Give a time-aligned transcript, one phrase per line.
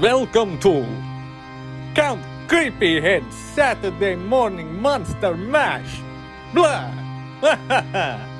[0.00, 0.84] Welcome to
[1.94, 6.00] Count Creepyhead Saturday Morning Monster Mash.
[6.52, 6.92] Blah.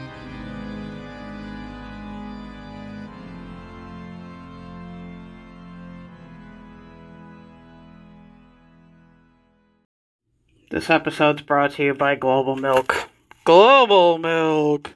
[10.69, 13.09] This episode's brought to you by Global Milk.
[13.45, 14.95] Global Milk!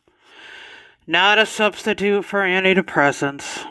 [1.06, 3.64] Not a substitute for antidepressants.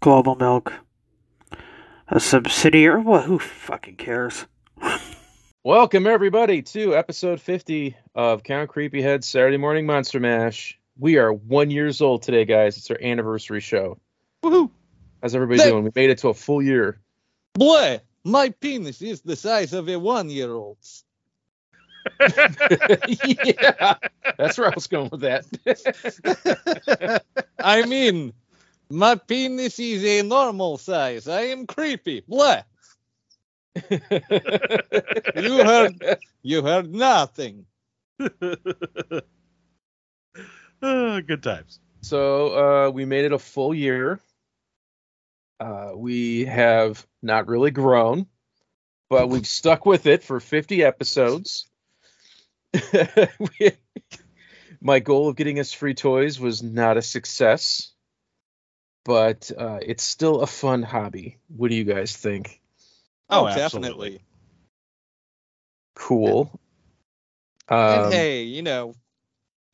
[0.00, 0.74] Global Milk.
[2.12, 3.02] A subsidiary.
[3.02, 3.24] What?
[3.24, 4.44] Who fucking cares?
[5.62, 10.76] Welcome everybody to episode 50 of Count Creepyhead Saturday Morning Monster Mash.
[10.98, 12.76] We are one years old today, guys.
[12.78, 14.00] It's our anniversary show.
[14.42, 14.70] Woohoo!
[15.22, 15.84] How's everybody Thank- doing?
[15.84, 16.98] We made it to a full year.
[17.54, 21.04] Boy, my penis is the size of a one-year-old's.
[22.20, 23.94] yeah,
[24.36, 27.22] that's where I was going with that.
[27.60, 28.32] I mean,
[28.90, 31.28] my penis is a normal size.
[31.28, 32.22] I am creepy.
[32.26, 32.62] Blah.
[35.36, 36.18] You heard.
[36.42, 37.66] You heard nothing.
[40.82, 41.78] Ah, good times.
[42.00, 44.20] so uh, we made it a full year.
[45.60, 48.26] Uh, we have not really grown,
[49.10, 51.68] but we've stuck with it for 50 episodes.
[53.60, 53.72] We-
[54.82, 57.92] my goal of getting us free toys was not a success,
[59.04, 61.38] but uh, it's still a fun hobby.
[61.48, 62.60] What do you guys think?
[63.28, 64.20] Oh, Oh, definitely.
[65.94, 66.58] Cool.
[67.68, 68.94] Um, and hey, you know,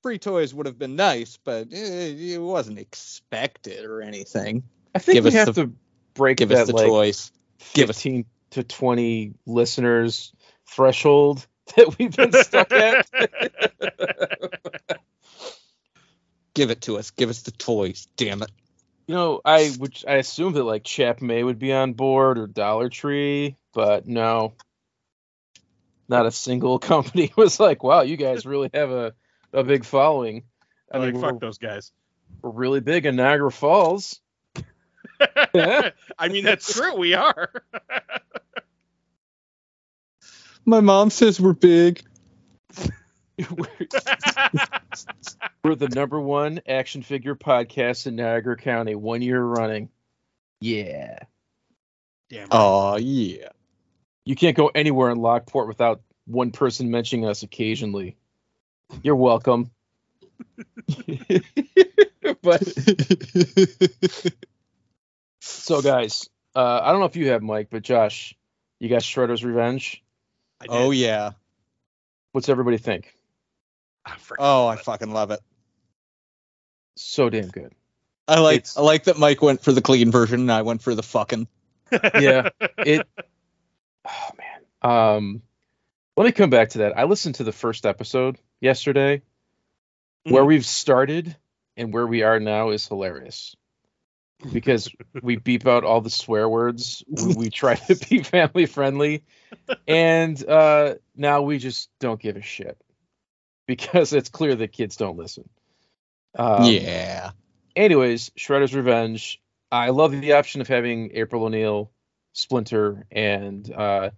[0.03, 4.63] free toys would have been nice, but eh, it wasn't expected or anything.
[4.95, 5.73] I think give we have the- to
[6.15, 7.33] break Give that us the like toys.
[7.75, 10.33] give us- 15 to 20 listeners
[10.69, 13.07] threshold that we've been stuck at.
[16.55, 17.11] Give it to us.
[17.11, 18.09] Give us the toys.
[18.17, 18.51] Damn it.
[19.07, 22.47] You know, I which I assume that like Chap May would be on board or
[22.47, 24.55] Dollar Tree, but no.
[26.09, 29.15] Not a single company was like, "Wow, you guys really have a
[29.53, 30.45] a big following."
[30.93, 31.93] I I mean, fuck those guys.
[32.43, 34.21] we're really big in Niagara Falls.
[35.55, 35.91] Yeah.
[36.19, 36.97] I mean, that's true.
[36.97, 37.51] We are.
[40.65, 42.03] My mom says we're big.
[43.51, 43.67] We're,
[45.65, 49.91] we're the number one action figure podcast in Niagara County, one year running.
[50.61, 51.19] Yeah.
[52.31, 52.41] Damn.
[52.41, 52.49] right.
[52.51, 53.49] Oh yeah.
[54.25, 58.17] You can't go anywhere in Lockport without one person mentioning us occasionally.
[59.03, 59.71] You're welcome.
[62.43, 62.63] but
[65.41, 68.35] so guys, uh, I don't know if you have Mike, but Josh,
[68.79, 70.03] you got Shredder's Revenge.
[70.61, 70.73] I did.
[70.73, 71.33] oh yeah.
[72.33, 73.16] What's everybody think?
[74.07, 75.41] I Oh, I fucking love it.
[76.97, 77.73] So damn good.
[78.29, 80.83] I like It's- I like that Mike went for the clean version and I went
[80.83, 81.49] for the fucking.
[82.21, 82.49] Yeah.
[82.79, 83.07] It.
[84.07, 84.63] Oh man.
[85.17, 85.43] Um,
[86.17, 86.97] let me come back to that.
[86.99, 89.23] I listened to the first episode yesterday.
[90.25, 90.47] Where Mhm.
[90.49, 91.37] we've started
[91.77, 93.55] and where we are now is hilarious.
[94.53, 94.91] Because
[95.23, 97.05] we beep out all the swear words.
[97.09, 99.23] We, we try to be family friendly,
[99.87, 102.77] and uh, now we just don't give a shit
[103.67, 105.49] because it's clear that kids don't listen.
[106.39, 107.31] Um, yeah.
[107.75, 109.41] anyways, Shredder's Revenge.
[109.71, 111.91] I love the option of having April O'Neil,
[112.33, 114.11] Splinter, and uh,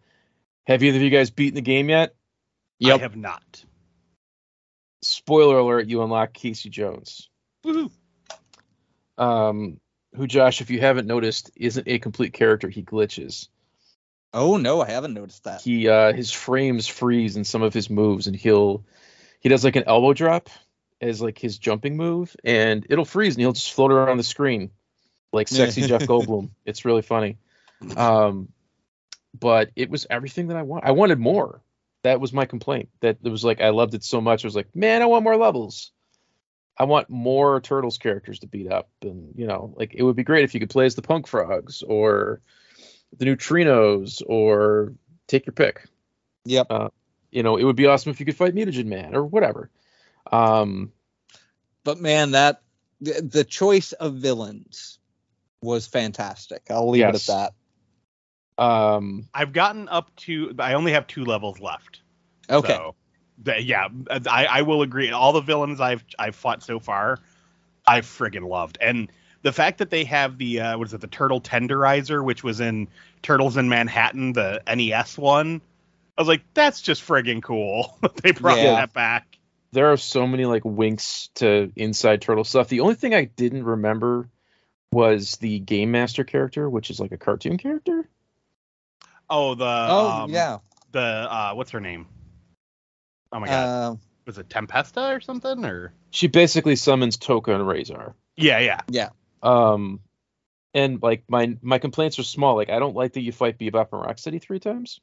[0.67, 2.15] have either of you guys beaten the game yet?
[2.85, 3.65] I have not.
[5.03, 7.29] Spoiler alert: you unlock Casey Jones,
[7.65, 7.91] Woohoo.
[9.17, 9.81] um,
[10.15, 12.69] who Josh, if you haven't noticed, isn't a complete character.
[12.69, 13.49] He glitches.
[14.35, 15.63] Oh no, I haven't noticed that.
[15.63, 18.85] He uh, his frames freeze in some of his moves, and he'll
[19.41, 20.51] he does like an elbow drop
[21.01, 24.71] as like his jumping move, and it'll freeze, and he'll just float around the screen
[25.33, 26.51] like sexy Jeff Goldblum.
[26.65, 27.37] It's really funny.
[27.97, 28.49] Um,
[29.39, 30.85] but it was everything that I want.
[30.85, 31.63] I wanted more.
[32.03, 32.89] That was my complaint.
[33.01, 34.45] That it was like I loved it so much.
[34.45, 35.93] I was like, man, I want more levels.
[36.77, 40.25] I want more turtles characters to beat up, and you know, like it would be
[40.25, 42.41] great if you could play as the Punk Frogs or
[43.17, 44.95] the Neutrinos or
[45.27, 45.85] take your pick.
[46.45, 46.71] Yep.
[47.31, 49.71] You know, it would be awesome if you could fight Mutagen Man or whatever.
[50.33, 50.93] Um,
[51.85, 52.63] But man, that
[53.01, 54.99] the, the choice of villains
[55.63, 56.63] was fantastic.
[56.71, 57.29] I'll leave Yes.
[57.29, 57.53] it at
[58.59, 58.63] that.
[58.65, 60.55] um, I've gotten up to.
[60.59, 62.01] I only have two levels left.
[62.51, 62.69] Okay.
[62.69, 62.95] So,
[63.45, 65.11] th- yeah, I, I will agree.
[65.11, 67.19] All the villains I've I've fought so far,
[67.87, 68.79] I friggin' loved.
[68.81, 69.11] And
[69.43, 72.61] the fact that they have the uh, what is it, the Turtle Tenderizer, which was
[72.61, 72.89] in
[73.23, 75.61] Turtles in Manhattan, the NES one.
[76.19, 77.97] I was like, that's just friggin' cool.
[78.23, 78.75] they brought Yeah.
[78.75, 79.39] that back.
[79.73, 82.69] there are so many like winks to inside turtle stuff.
[82.69, 84.29] The only thing I didn't remember
[84.91, 88.09] was the Game Master character, which is like a cartoon character.
[89.31, 90.59] Oh, the oh um, yeah.
[90.93, 92.07] the uh, what's her name?
[93.31, 93.53] Oh my god,
[93.93, 95.65] Uh, was it Tempesta or something?
[95.65, 98.15] Or She basically summons Tokka and Rahzar.
[98.37, 99.11] yeah, yeah, yeah.
[99.43, 100.01] Um,
[100.75, 102.57] and like my my complaints are small.
[102.57, 104.99] Like I don't like that you fight Bebop and Rocksteady three times.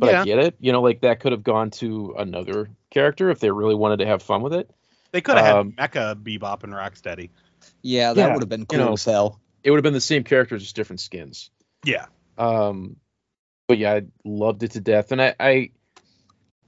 [0.00, 0.22] But Yeah.
[0.22, 0.56] I get it.
[0.60, 4.06] You know, like that could have gone to another character if they really wanted to
[4.06, 4.70] have fun with it.
[5.12, 7.30] they could have Um, had Mecha Bebop and Rocksteady.
[7.82, 8.92] yeah, that Yeah, would have been you cool know.
[8.94, 9.40] as hell.
[9.62, 11.50] It would have been the same characters, just different skins.
[11.84, 12.06] Yeah,
[12.38, 12.96] Um,
[13.68, 15.12] but yeah, I loved it to death.
[15.12, 15.70] And I, I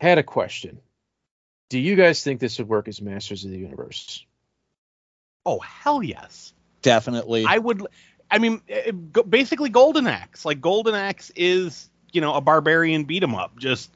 [0.01, 0.81] had a question.
[1.71, 4.27] Do you guys think this would work as Masters of the Universe?
[5.47, 6.53] oh hell yes.
[6.83, 7.45] Definitely.
[7.49, 7.87] I would.
[8.31, 8.61] I mean,
[9.29, 10.45] basically, Golden Axe.
[10.45, 13.59] Like Golden Axe is, you know, a barbarian beat 'em up.
[13.59, 13.91] Just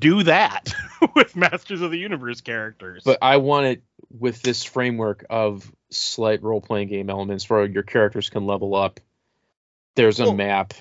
[0.00, 0.74] do that
[1.14, 3.02] with Masters of the Universe characters.
[3.04, 7.82] But I want it with this framework of slight role playing game elements where your
[7.82, 9.00] characters can level up.
[9.96, 10.74] There's a Well, map.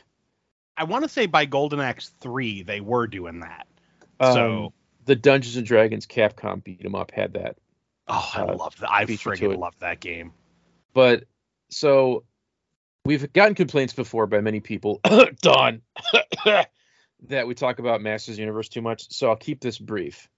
[0.75, 3.67] I want to say by Golden Axe three, they were doing that.
[4.19, 4.73] Um, so,
[5.05, 7.57] the Dungeons and Dragons Capcom beat 'em up had that.
[8.07, 8.91] oh, I uh, love that.
[8.91, 10.33] I to love that game.
[10.93, 11.25] But
[11.69, 12.23] so
[13.05, 15.01] we've gotten complaints before by many people,
[15.41, 15.81] Don,
[17.27, 19.11] that we talk about Masters Universe too much.
[19.11, 20.29] So I'll keep this brief.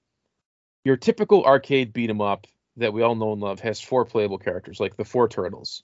[0.84, 2.48] Your typical arcade beat 'em up
[2.78, 5.84] that we all know and love has four playable characters, like the four turtles.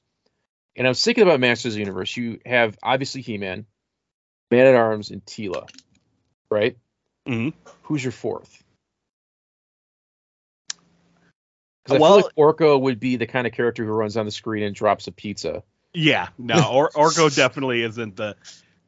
[0.75, 2.15] And I was thinking about Masters Universe.
[2.15, 3.65] You have obviously He-Man,
[4.49, 5.67] Man at Arms, and Teela,
[6.49, 6.77] right?
[7.27, 7.53] Mhm.
[7.83, 8.63] Who's your fourth?
[11.83, 14.25] Because I Well- feel like Orko would be the kind of character who runs on
[14.25, 15.63] the screen and drops a pizza.
[15.93, 18.35] Yeah, no, or Orko definitely isn't the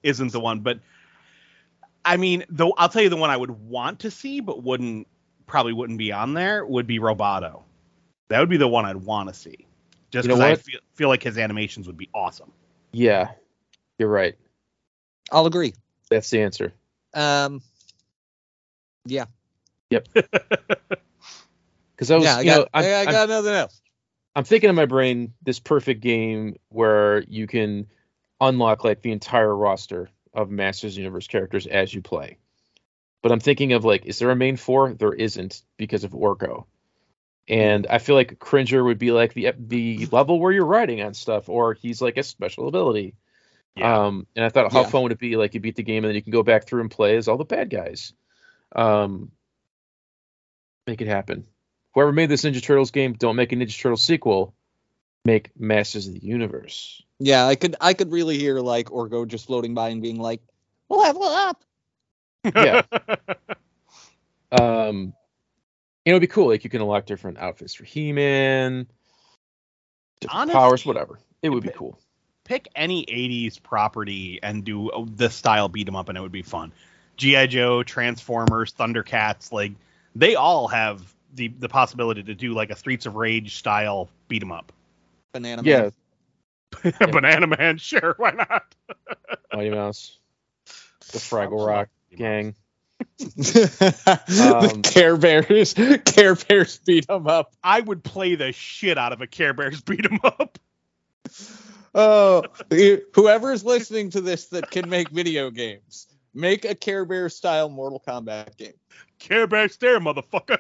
[0.04, 0.62] isn't the one.
[0.62, 0.80] But
[2.06, 5.08] I mean, though, I'll tell you the one I would want to see, but wouldn't
[5.48, 7.64] probably wouldn't be on there would be Roboto.
[8.30, 9.68] That would be the one I'd want to see,
[10.12, 12.52] just You know because I feel feel like his animations would be awesome.
[12.92, 13.32] Yeah,
[13.98, 14.36] you're right.
[15.32, 15.74] I'll agree.
[16.10, 16.74] That's the answer.
[17.14, 17.62] Um,
[19.06, 19.26] yeah,
[19.90, 20.08] Yep.
[21.96, 22.38] Because I was, yeah.
[22.38, 23.82] I you got, know, I'm, I, I I'm- got nothing else.
[24.36, 27.88] I'm thinking in my brain this perfect game where you can
[28.42, 32.38] unlock like the entire roster of Masters Universe characters as you play.
[33.22, 34.94] But I'm thinking of like, is there a main four?
[34.94, 36.66] There isn't because of Orko.
[37.48, 41.14] And I feel like Cringer would be like the the level where you're riding on
[41.14, 43.16] stuff, or he's like a special ability.
[43.76, 44.06] Yeah.
[44.06, 44.90] Um, and I thought, how Yeah.
[44.90, 45.36] fun would it be?
[45.36, 47.28] Like you beat the game and then you can go back through and play as
[47.28, 48.14] all the bad guys.
[48.76, 49.32] Um,
[50.88, 51.46] make it happen.
[51.94, 54.54] Whoever made this Ninja Turtles game, don't make a Ninja Turtles sequel.
[55.26, 57.02] Make Masters of the Universe.
[57.20, 60.42] Yeah, I could I could really hear like Orko just floating by and being like,
[60.90, 61.64] "We'll level up."
[62.44, 62.82] Yeah.
[64.52, 65.14] Um,
[66.06, 66.50] you know, it'd be cool.
[66.50, 68.86] Like you can unlock different outfits for He-Man,
[70.20, 71.18] different Honestly, powers, whatever.
[71.42, 71.98] It would be it- cool.
[72.44, 76.32] Pick any '80s property and do uh, this style beat 'em up, and it would
[76.32, 76.74] be fun.
[77.18, 79.72] GI Joe, Transformers, Thundercats, like
[80.14, 84.42] they all have the the possibility to do like a Streets of Rage style beat
[84.44, 84.72] 'em up.
[85.34, 85.62] Banana.
[85.66, 85.90] Yeah,
[86.84, 87.12] Man.
[87.12, 88.76] Banana Man, sure, why not?
[89.54, 90.18] Mighty Mouse,
[91.12, 92.56] the Fraggle Rock gang.
[93.20, 95.74] the Um, Care Bears.
[96.06, 97.54] Care Bears beat 'em up.
[97.64, 100.58] I would play the shit out of a Care Bears beat 'em up.
[101.96, 107.30] Oh, you- whoever's listening to this that can make video games, make a Care Bear
[107.30, 108.74] style Mortal Kombat game.
[109.20, 110.58] Care Bears there, motherfucker.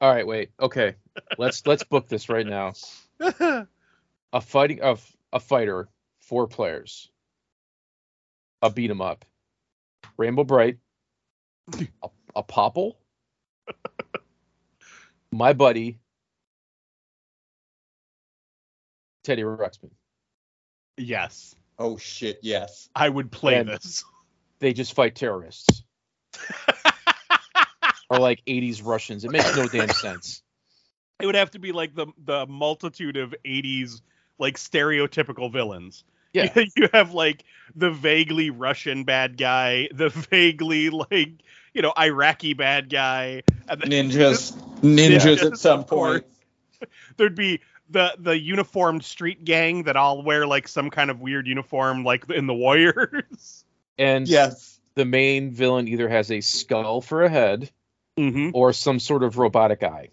[0.00, 0.50] All right, wait.
[0.60, 0.94] Okay,
[1.38, 2.72] let's let's book this right now.
[4.32, 5.88] A fighting of a fighter,
[6.20, 7.08] four players.
[8.62, 9.24] A beat 'em up.
[10.16, 10.78] Rainbow Brite.
[12.02, 12.98] A, a Popple.
[15.32, 16.00] My buddy.
[19.22, 19.90] Teddy Ruxpin.
[20.96, 22.88] yes, Oh shit, yes.
[22.94, 24.04] I would play And- this.
[24.60, 25.82] They just fight terrorists.
[28.10, 29.24] or like 80s Russians.
[29.24, 30.42] It makes no damn sense.
[31.20, 34.00] It would have to be like the the multitude of '80s
[34.38, 36.04] like stereotypical villains.
[36.32, 36.52] Yeah.
[36.76, 37.44] you have like
[37.76, 41.30] the vaguely Russian bad guy, the vaguely like
[41.72, 44.52] you know Iraqi bad guy, and then Ninjas.
[44.80, 46.26] Ninjas Yeah, at some point.
[47.16, 51.46] there'd be the the uniformed street gang that all wear like some kind of weird
[51.46, 53.64] uniform, like in the Warriors.
[53.96, 54.80] And Yes.
[54.96, 57.70] the main villain either has a skull for a head
[58.18, 58.50] Mm-hmm.
[58.54, 60.10] or some sort of robotic eye.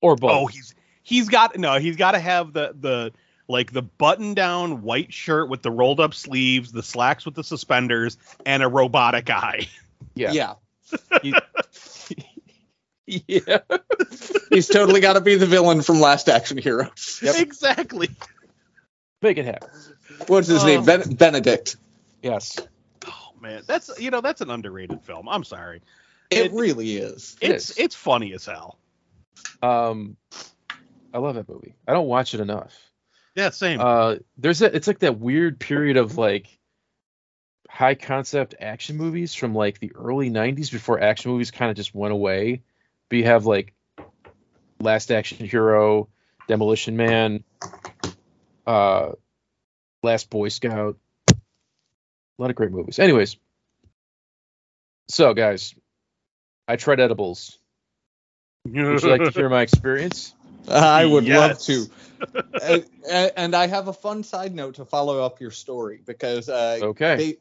[0.00, 0.30] Or both.
[0.32, 3.12] Oh, he's he's got no, he's got to have the the
[3.48, 7.44] like the button down white shirt with the rolled up sleeves, the slacks with the
[7.44, 9.68] suspenders, and a robotic eye.
[10.14, 10.32] yeah.
[10.32, 10.54] Yeah.
[13.06, 13.58] yeah.
[14.50, 16.90] He's totally got to be the villain from Last Action Hero.
[17.22, 17.34] Yep.
[17.38, 18.08] exactly.
[19.22, 19.68] make it happen.
[20.26, 20.66] What's his Oh.
[20.66, 20.84] name?
[20.84, 21.76] Ben- Benedict.
[22.22, 22.58] Yes.
[23.06, 25.28] Oh man, that's you know that's an underrated film.
[25.28, 25.82] I'm sorry.
[26.30, 27.36] It, It- really is.
[27.40, 27.78] It It's is.
[27.78, 28.78] it's funny as hell.
[29.62, 30.16] Um,
[31.14, 31.74] I love that movie.
[31.86, 32.74] I don't watch it enough.
[33.34, 33.80] Yeah, same.
[33.80, 36.46] Uh, there's a, it's like that weird period of like
[37.68, 41.94] high concept action movies from like the early 90s before action movies kind of just
[41.94, 42.62] went away.
[43.08, 43.72] But you have like
[44.80, 46.08] Last Action Hero,
[46.48, 47.44] Demolition Man,
[48.66, 49.12] uh,
[50.02, 50.96] Last Boy Scout.
[51.30, 51.34] A
[52.38, 52.98] lot of great movies.
[52.98, 53.36] Anyways,
[55.08, 55.74] so guys,
[56.68, 57.58] I tried edibles.
[58.64, 60.34] Would you like to hear my experience?
[60.68, 61.68] I would Yes.
[61.68, 61.88] love
[62.30, 62.42] to.
[62.62, 66.48] and, and- and I have a fun side note to follow up your story because
[66.48, 67.16] uh, Okay.
[67.16, 67.36] they,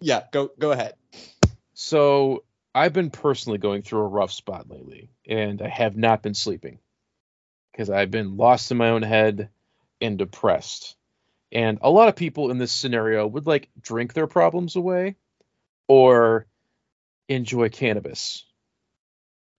[0.00, 0.94] yeah, go go ahead.
[1.74, 6.34] So I've been personally going through a rough spot lately, and I have not been
[6.34, 6.78] sleeping
[7.72, 9.50] because I've been lost in my own head
[10.00, 10.96] and depressed.
[11.52, 15.16] And a lot of people in this scenario would like drink their problems away
[15.88, 16.46] or
[17.28, 18.45] enjoy cannabis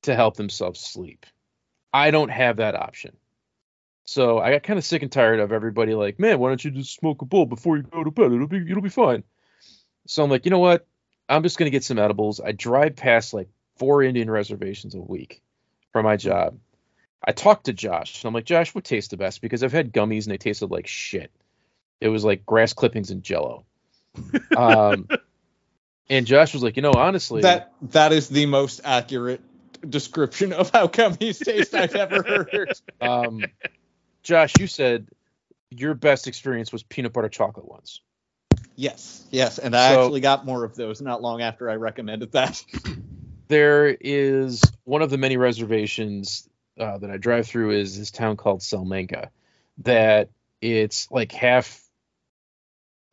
[0.04, 1.25] to help themselves sleep.
[1.94, 3.16] I don't have that option.
[4.06, 6.72] So I got kind of sick and tired of everybody like, man, why don't you
[6.72, 8.32] just smoke a bowl before you go to bed?
[8.32, 9.24] It'll be it'll be fine.
[10.06, 10.88] So I'm like, you know what?
[11.27, 12.39] I'm just gonna get some edibles.
[12.39, 15.42] I drive past like four Indian reservations a week
[15.92, 16.58] for my job.
[17.22, 19.42] I talked to Josh, and I'm like, Josh, what tastes the best?
[19.42, 21.32] Because I've had gummies and they tasted like shit.
[22.00, 23.66] It was like grass clippings and Jello.
[24.56, 25.10] Um,
[26.10, 29.42] and Josh was like, you know, honestly, That that is the most accurate
[29.88, 32.74] description of how gummies taste I've ever heard.
[33.01, 33.43] um,
[34.24, 35.07] Josh, you said
[35.69, 38.01] your best experience was peanut butter chocolate ones.
[38.75, 42.31] Yes, yes, and I So- actually got more of those not long after I recommended
[42.34, 42.63] that.
[43.48, 46.48] there is one of the many reservations
[46.79, 49.31] uh, that I drive through is this town called Salamanca.
[49.79, 50.29] That
[50.62, 51.84] it's like half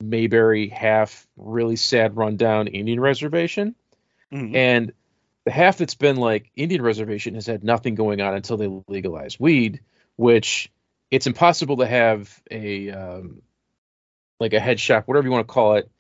[0.00, 3.74] Mayberry, half really sad rundown Indian reservation,
[4.32, 4.54] Mhm.
[4.54, 4.92] and
[5.44, 9.38] the half that's been like Indian reservation has had nothing going on until they legalized
[9.38, 9.80] weed,
[10.16, 10.70] which
[11.10, 13.42] it's impossible to have a um,
[14.40, 15.90] like a head shop, whatever you want to call it,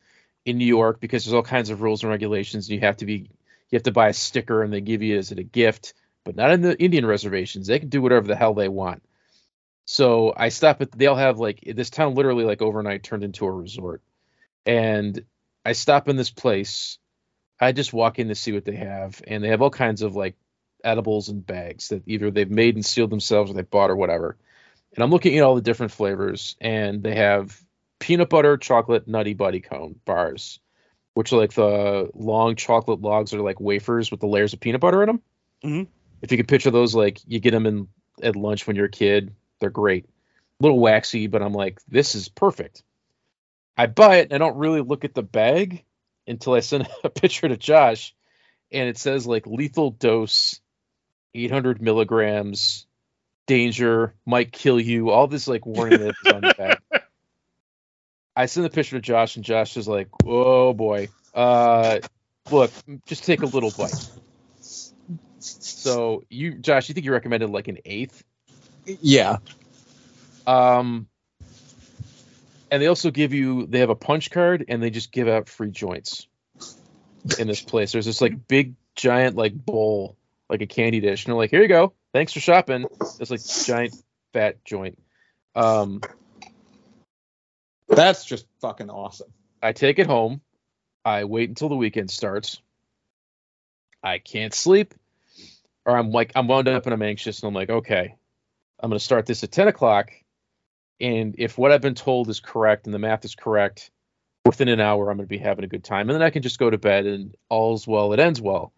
[0.44, 2.68] in New York because there's all kinds of rules and regulations.
[2.68, 3.30] And you have to be
[3.70, 6.36] you have to buy a sticker and they give you it as a gift, but
[6.36, 7.66] not in the Indian reservations.
[7.66, 9.02] They can do whatever the hell they want.
[9.86, 13.50] So I stop at they'll have like this town literally like overnight turned into a
[13.50, 14.02] resort.
[14.66, 15.24] And
[15.64, 16.98] I stop in this place.
[17.60, 20.16] I just walk in to see what they have, and they have all kinds of
[20.16, 20.36] like
[20.82, 24.36] edibles and bags that either they've made and sealed themselves or they bought or whatever.
[24.94, 27.60] And I'm looking at all the different flavors, and they have
[27.98, 30.60] peanut butter chocolate nutty buddy cone bars,
[31.14, 34.60] which are like the long chocolate logs that are like wafers with the layers of
[34.60, 35.22] peanut butter in them.
[35.64, 35.86] Mhm.
[36.22, 37.88] If you could picture those, like you get them in
[38.22, 40.04] at lunch when you're a kid, they're great.
[40.04, 42.82] A little waxy, but I'm like, this is perfect.
[43.76, 45.84] I buy it and I don't really look at the bag
[46.26, 48.14] until I sent a picture to Josh,
[48.72, 50.60] and it says like lethal dose,
[51.34, 52.86] 800 milligrams,
[53.46, 56.82] danger, might kill you, all this like warning labels on the back.
[58.36, 62.00] I send the picture to Josh, and Josh is like, "Oh boy, uh,
[62.50, 62.72] look,
[63.06, 63.94] just take a little bite."
[65.38, 68.24] So you, Josh, you think you recommended like an eighth?
[68.86, 69.38] Yeah,
[70.46, 71.08] Um,
[72.74, 75.48] and they also give you they have a punch card and they just give out
[75.48, 76.26] free joints
[77.38, 77.92] in this place.
[77.92, 80.16] There's this like big giant like bowl,
[80.50, 82.86] like a candy dish, and they're like, "Here you go, thanks for shopping."
[83.20, 83.94] It's like giant
[84.32, 84.98] fat joint.
[85.54, 86.00] Um,
[87.86, 89.32] that's just fucking awesome.
[89.62, 90.40] I take it home.
[91.04, 92.60] I wait until the weekend starts.
[94.02, 94.94] I can't sleep,
[95.84, 98.16] or I'm like I'm wound up and I'm anxious, and I'm like, okay,
[98.80, 100.10] I'm gonna start this at 10 o'clock,
[101.00, 103.90] and if what I've been told is correct and the math is correct,
[104.44, 106.58] within an hour I'm gonna be having a good time, and then I can just
[106.58, 108.72] go to bed and all's well, it ends well.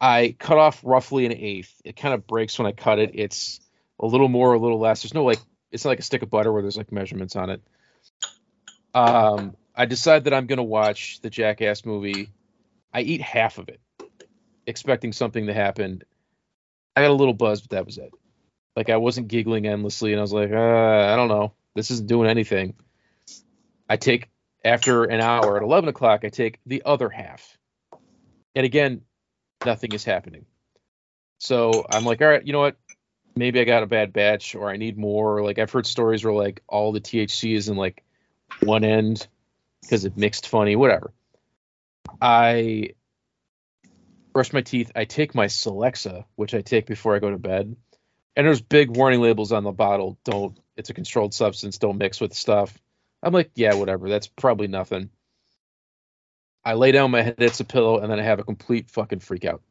[0.00, 1.74] I cut off roughly an eighth.
[1.84, 3.12] It kind of breaks when I cut it.
[3.14, 3.60] It's
[3.98, 5.02] a little more, a little less.
[5.02, 7.50] There's no like, it's not like a stick of butter where there's like measurements on
[7.50, 7.62] it.
[8.94, 12.30] Um, I decide that I'm gonna watch the Jackass movie.
[12.92, 13.80] I eat half of it,
[14.66, 16.02] expecting something to happen.
[16.94, 18.10] I got a little buzz, but that was it.
[18.76, 22.08] Like I wasn't giggling endlessly, and I was like, uh, I don't know, this isn't
[22.08, 22.74] doing anything.
[23.88, 24.28] I take
[24.64, 27.56] after an hour at 11 o'clock, I take the other half,
[28.54, 29.02] and again,
[29.64, 30.44] nothing is happening.
[31.38, 32.76] So I'm like, all right, you know what?
[33.34, 35.42] Maybe I got a bad batch, or I need more.
[35.42, 38.02] Like I've heard stories where like all the THC is in like
[38.60, 39.26] one end
[39.82, 41.12] because it mixed funny, whatever.
[42.20, 42.94] I
[44.32, 44.92] brush my teeth.
[44.94, 47.76] I take my Celexa, which I take before I go to bed.
[48.36, 50.18] And there's big warning labels on the bottle.
[50.24, 51.78] Don't, it's a controlled substance.
[51.78, 52.78] Don't mix with stuff.
[53.22, 54.08] I'm like, yeah, whatever.
[54.08, 55.10] That's probably nothing.
[56.64, 59.20] I lay down my head hits a pillow and then I have a complete fucking
[59.20, 59.62] freak out.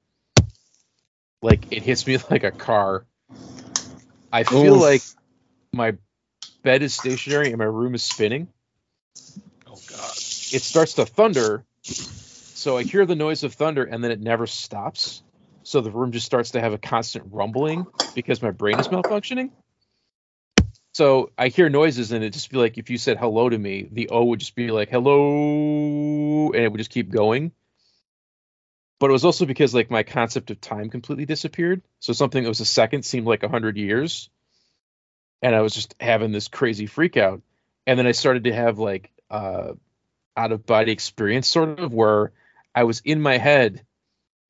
[1.42, 3.06] Like it hits me like a car.
[4.32, 4.82] I feel Oof.
[4.82, 5.02] like
[5.74, 5.98] my
[6.64, 8.48] bed is stationary and my room is spinning.
[9.68, 10.12] Oh god.
[10.18, 11.66] It starts to thunder.
[11.84, 15.22] So I hear the noise of thunder and then it never stops.
[15.66, 19.50] So the room just starts to have a constant rumbling because my brain is malfunctioning.
[20.94, 23.90] So I hear noises and it just be like if you said hello to me,
[23.92, 27.52] the O would just be like hello and it would just keep going.
[29.00, 31.82] But it was also because like my concept of time completely disappeared.
[32.00, 34.30] So something that was a second seemed like a hundred years.
[35.42, 37.42] And I was just having this crazy freak out.
[37.88, 39.74] And then I started to have like uh
[40.38, 42.34] out of body experience sort of where
[42.76, 43.84] I was in my head,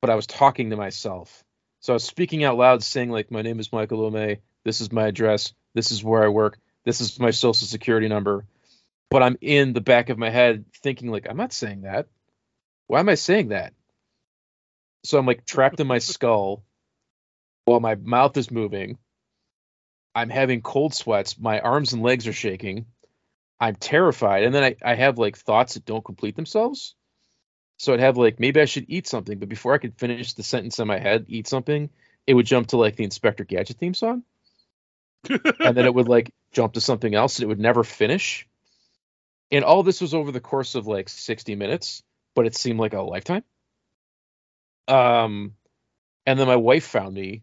[0.06, 1.42] but I was talking to myself.
[1.80, 4.38] So I was speaking out loud, saying like, "My name is Michael O'May.
[4.64, 5.52] This is my address.
[5.74, 6.60] This is where I work.
[6.84, 8.46] This is my social security number."
[9.10, 12.06] But I'm in the back of my head thinking like, "I'm not saying that.
[12.86, 13.74] Why am I saying that?"
[15.02, 16.62] So I'm like trapped in my skull
[17.64, 18.98] while my mouth is moving.
[20.14, 21.36] I'm having cold sweats.
[21.36, 22.86] My arms and legs are shaking.
[23.58, 24.44] I'm terrified.
[24.44, 26.94] And then I, I have like thoughts that don't complete themselves.
[27.78, 30.42] So I'd have like maybe I should eat something, but before I could finish the
[30.42, 31.90] sentence in my head, eat something,
[32.26, 34.22] it would jump to like the Inspector Gadget theme song.
[35.28, 38.46] and then it would like jump to something else and it would never finish.
[39.52, 42.02] And all this was over the course of like 60 minutes,
[42.34, 43.44] but it seemed like a lifetime.
[44.88, 45.54] Um
[46.24, 47.42] and then my wife found me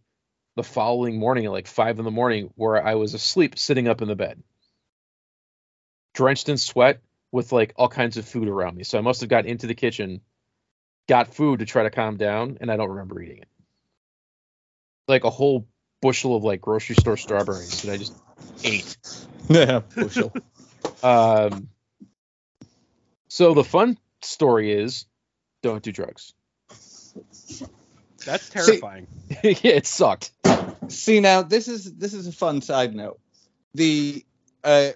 [0.55, 4.01] the following morning at like five in the morning where I was asleep sitting up
[4.01, 4.41] in the bed.
[6.13, 7.01] Drenched in sweat
[7.33, 8.83] with like all kinds of food around me.
[8.83, 10.21] So I must have got into the kitchen,
[11.09, 13.47] got food to try to calm down, and I don't remember eating it.
[15.07, 15.67] Like a whole
[15.99, 18.13] bushel of like grocery store strawberries that I just
[18.63, 18.95] ate.
[19.49, 20.31] Yeah, bushel.
[21.03, 21.67] Um,
[23.27, 25.05] so the fun story is
[25.61, 26.33] don't do drugs.
[28.25, 29.07] That's terrifying.
[29.43, 30.31] yeah, it sucked.
[30.87, 33.19] See now, this is this is a fun side note.
[33.73, 34.23] The
[34.63, 34.91] uh,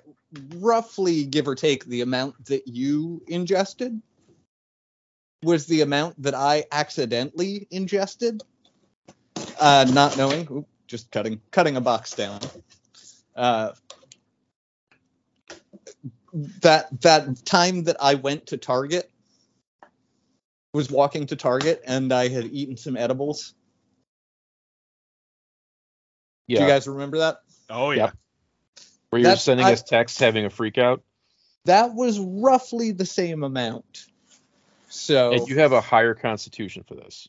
[0.56, 4.02] roughly give or take the amount that you ingested
[5.44, 8.42] was the amount that I accidentally ingested,
[9.60, 10.48] uh, not knowing.
[10.52, 12.40] Oop, just cutting cutting a box down.
[13.36, 13.72] Uh,
[16.62, 19.10] that that time that I went to Target
[20.74, 23.54] was walking to Target and I had eaten some edibles.
[26.48, 27.42] Yeah, Do you guys remember that?
[27.70, 28.06] Oh yeah.
[28.06, 28.18] Yep.
[29.10, 31.04] Where you're that's- sending I- us texts having a freak out,
[31.66, 34.06] That was roughly the same amount.
[34.90, 37.28] So and you have a higher constitution for this.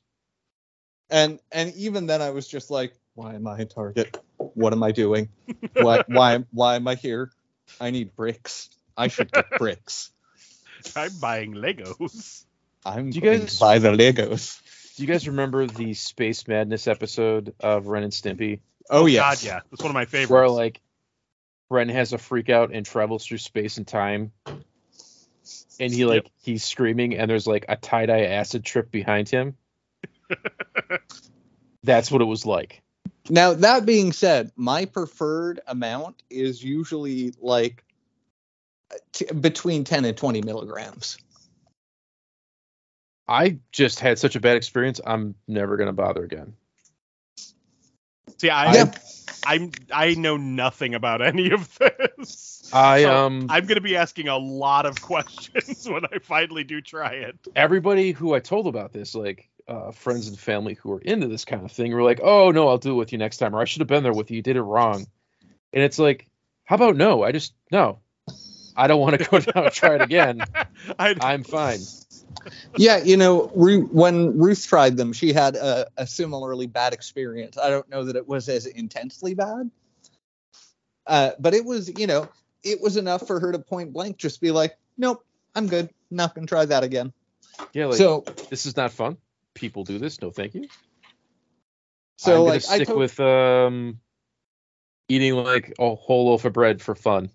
[1.10, 4.16] and and even then I was just like, why am I in Target?
[4.54, 5.30] What am I doing?
[5.74, 7.32] Why why why am I here?
[7.80, 8.70] I need bricks.
[8.96, 10.12] I should get bricks.
[10.94, 12.44] I'm buying Legos.
[12.86, 14.60] I'm Do you going guys- to buy the Legos.
[14.96, 18.60] Do you guys remember the Space Madness episode of Ren and Stimpy,
[18.90, 19.42] Oh, oh yes.
[19.42, 19.60] God, yeah.
[19.70, 20.30] That's one of my favorites.
[20.30, 20.80] where like
[21.70, 26.64] Ren has a freak out and travels through space and time, and he like he's
[26.64, 29.56] screaming, and there's like a tie dye acid trip behind him.
[31.82, 32.82] That's what it was like.
[33.30, 37.84] Now that being said, my preferred amount is usually like
[39.12, 41.18] t- between 10 and 20 milligrams.
[43.26, 45.00] I just had such a bad experience.
[45.04, 46.54] I'm never gonna bother again.
[48.38, 48.92] See, I, Yeah.
[49.46, 52.62] I'm I know nothing about any of this.
[52.72, 56.80] I So um I'm gonna be asking a lot of questions when I finally do
[56.80, 57.36] try it.
[57.56, 61.44] everybody who I told about this, like uh, friends and family who are into this
[61.44, 63.60] kind of thing, were like, "Oh no, I'll do it with you next time," or
[63.60, 64.36] "I should have been there with you.
[64.36, 65.06] You did it wrong."
[65.72, 66.26] And it's like,
[66.64, 67.22] how about no?
[67.22, 68.00] I just no.
[68.76, 70.40] I don't want to go down and try it again.
[70.98, 71.80] I, I'm fine.
[72.76, 77.58] Yeah, you know, Ru- when Ruth tried them, she had a, a similarly bad experience.
[77.58, 79.70] I don't know that it was as intensely bad,
[81.06, 82.28] uh, but it was, you know,
[82.62, 85.90] it was enough for her to point blank just be like, "Nope, I'm good.
[86.10, 87.12] Not gonna try that again."
[87.72, 89.16] Yeah, like so, this is not fun.
[89.54, 90.20] People do this.
[90.20, 90.68] No, thank you.
[92.16, 94.00] so I'm like, gonna I stick to- with um
[95.08, 97.30] eating like a whole loaf of bread for fun.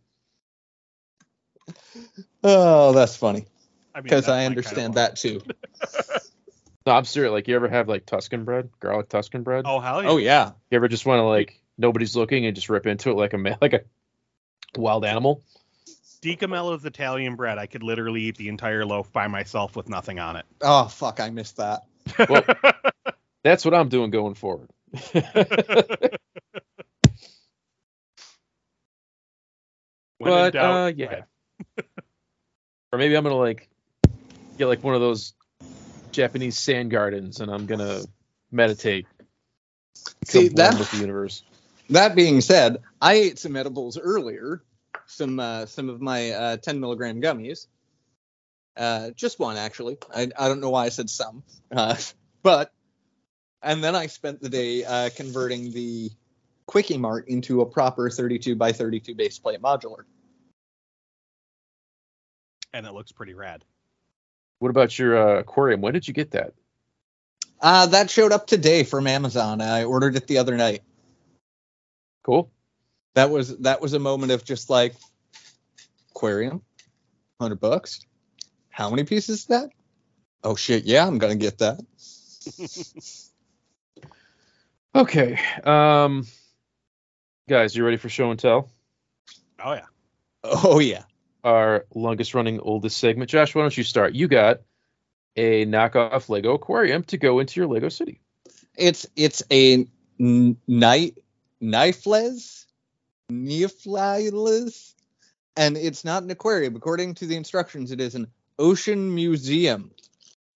[2.43, 3.45] oh, that's funny
[3.93, 5.41] I mean, because I understand kind of that too.
[6.85, 7.31] No, I'm serious.
[7.31, 9.63] Like, you ever have like Tuscan bread, garlic Tuscan bread?
[9.67, 10.09] Oh hell yeah.
[10.09, 13.15] Oh yeah, You ever just want to like nobody's looking and just rip into it
[13.15, 13.81] like a ma- like a
[14.75, 15.41] wild animal?
[16.21, 17.57] DiCamillo's Italian bread.
[17.57, 20.45] I could literally eat the entire loaf by myself with nothing on it.
[20.61, 21.81] oh fuck, I missed that.
[22.29, 22.43] Well,
[23.43, 24.69] that's what I'm doing going forward.
[30.19, 31.21] But doubt, uh, yeah,
[32.91, 33.69] or maybe I'm gonna like
[34.57, 35.33] get like one of those
[36.11, 38.01] Japanese sand gardens, and I'm gonna
[38.51, 39.07] meditate.
[40.25, 41.43] See, that- with the universe.
[41.89, 44.63] That being said, I ate some edibles earlier,
[45.05, 47.67] some uh, some of my uh, 10 milligram gummies.
[48.77, 49.97] Uh, just one actually.
[50.15, 51.95] I, I don't know why I said some, uh,
[52.43, 52.71] but
[53.61, 56.09] and then I spent the day uh, converting the
[56.67, 60.05] Kwik-E-Mart into a proper 32 by 32 base plate modular.
[62.73, 63.63] and it looks pretty rad.
[64.63, 65.81] What about your uh, aquarium?
[65.81, 66.53] When did you get that?
[67.59, 69.59] Uh, that showed up today from Amazon.
[69.59, 70.83] I ordered it the other night.
[72.23, 72.49] Cool.
[73.13, 74.95] That was that was a moment of just like
[76.11, 76.61] aquarium,
[77.41, 78.05] hundred bucks.
[78.69, 79.69] How many pieces is that?
[80.45, 80.85] Oh shit!
[80.85, 81.81] Yeah, I'm gonna get that.
[84.95, 85.39] Okay.
[85.63, 86.25] Um,
[87.49, 88.69] guys, you ready for show and tell?
[89.61, 89.85] Oh yeah.
[90.43, 91.03] Oh yeah.
[91.43, 93.29] Our longest running, oldest segment.
[93.29, 94.15] Josh, why don't you start?
[94.15, 94.61] You got
[95.35, 98.21] a knockoff Lego aquarium to go into your Lego city.
[98.77, 99.87] It's it's a
[100.19, 101.17] night
[101.61, 102.65] knifeless,
[103.31, 104.93] neophiles,
[105.55, 106.75] and it's not an aquarium.
[106.75, 108.27] According to the instructions, it is an
[108.57, 109.91] ocean museum.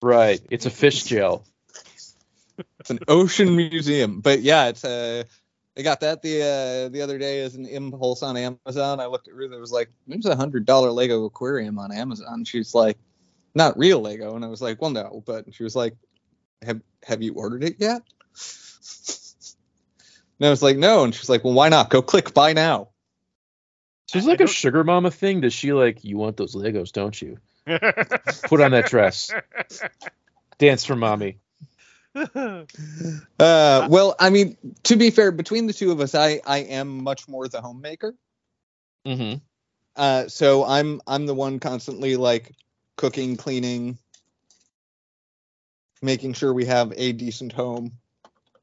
[0.02, 0.39] Right.
[0.50, 1.43] It's a fish jail.
[2.80, 4.21] It's an ocean museum.
[4.21, 5.26] But yeah, it's a.
[5.78, 9.00] I got that the uh, the other day as an impulse on Amazon.
[9.00, 9.54] I looked at Ruth.
[9.54, 12.98] It was like, "There's a hundred dollar Lego aquarium on Amazon." She's like,
[13.54, 15.96] "Not real Lego," and I was like, "Well, no." But she was like,
[16.63, 18.02] "Have Have you ordered it yet?"
[20.40, 21.92] And I was like, "No," and she's like, "Well, why not?
[21.92, 22.90] Go click buy now."
[24.08, 25.42] So it's like a sugar mama thing.
[25.42, 27.38] Does she like you want those Legos, don't you?
[27.66, 29.32] Put on that dress.
[30.58, 31.38] Dance for mommy.
[33.39, 37.03] Uh, well, I mean, to be fair, between the two of us, I I am
[37.03, 38.15] much more the homemaker.
[39.06, 39.38] Mm-hmm.
[39.95, 42.53] Uh, so I'm I'm the one constantly like
[42.95, 43.97] cooking, cleaning,
[46.01, 47.93] making sure we have a decent home.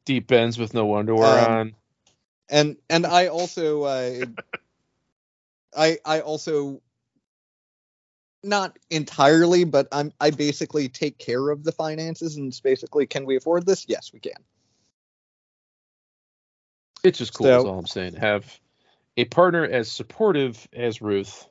[0.04, 1.74] Deep ends with no underwear Um, on.
[2.50, 4.24] And and I also uh,
[5.76, 6.82] I I also
[8.44, 13.24] not entirely, but I'm I basically take care of the finances and it's basically can
[13.26, 13.87] we afford this?
[13.88, 14.33] Yes, we can.
[17.02, 17.46] It's just cool.
[17.46, 18.14] so- is all I'm saying.
[18.14, 18.61] Have
[19.16, 21.46] a partner as supportive as Ruth.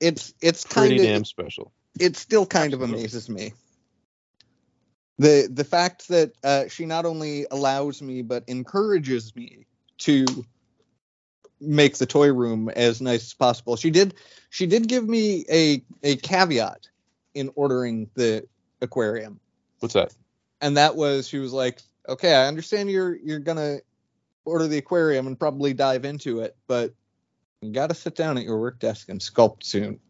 [0.00, 1.72] It's it's kind Pretty of damn special.
[1.98, 3.52] it still kind of amazes me.
[5.18, 9.66] The the fact that uh, she not only allows me but encourages me
[9.98, 10.44] to
[11.60, 13.76] make the toy room as nice as possible.
[13.76, 14.14] She did
[14.50, 16.88] she did give me a a caveat
[17.34, 18.46] in ordering the
[18.80, 19.40] aquarium.
[19.80, 20.14] What's that?
[20.60, 23.82] And that was she was like, "Okay, I understand you're you're going to
[24.44, 26.94] order the aquarium and probably dive into it, but
[27.60, 30.00] you got to sit down at your work desk and sculpt soon."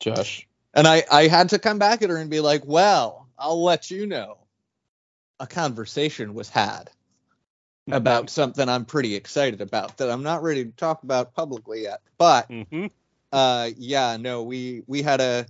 [0.00, 0.46] Josh.
[0.74, 3.90] And I, I had to come back at her and be like, well, I'll let
[3.90, 4.38] you know.
[5.40, 6.90] A conversation was had
[7.92, 12.00] about something I'm pretty excited about that I'm not ready to talk about publicly yet.
[12.18, 12.86] But hmm
[13.32, 15.46] uh, yeah, no, we we had a,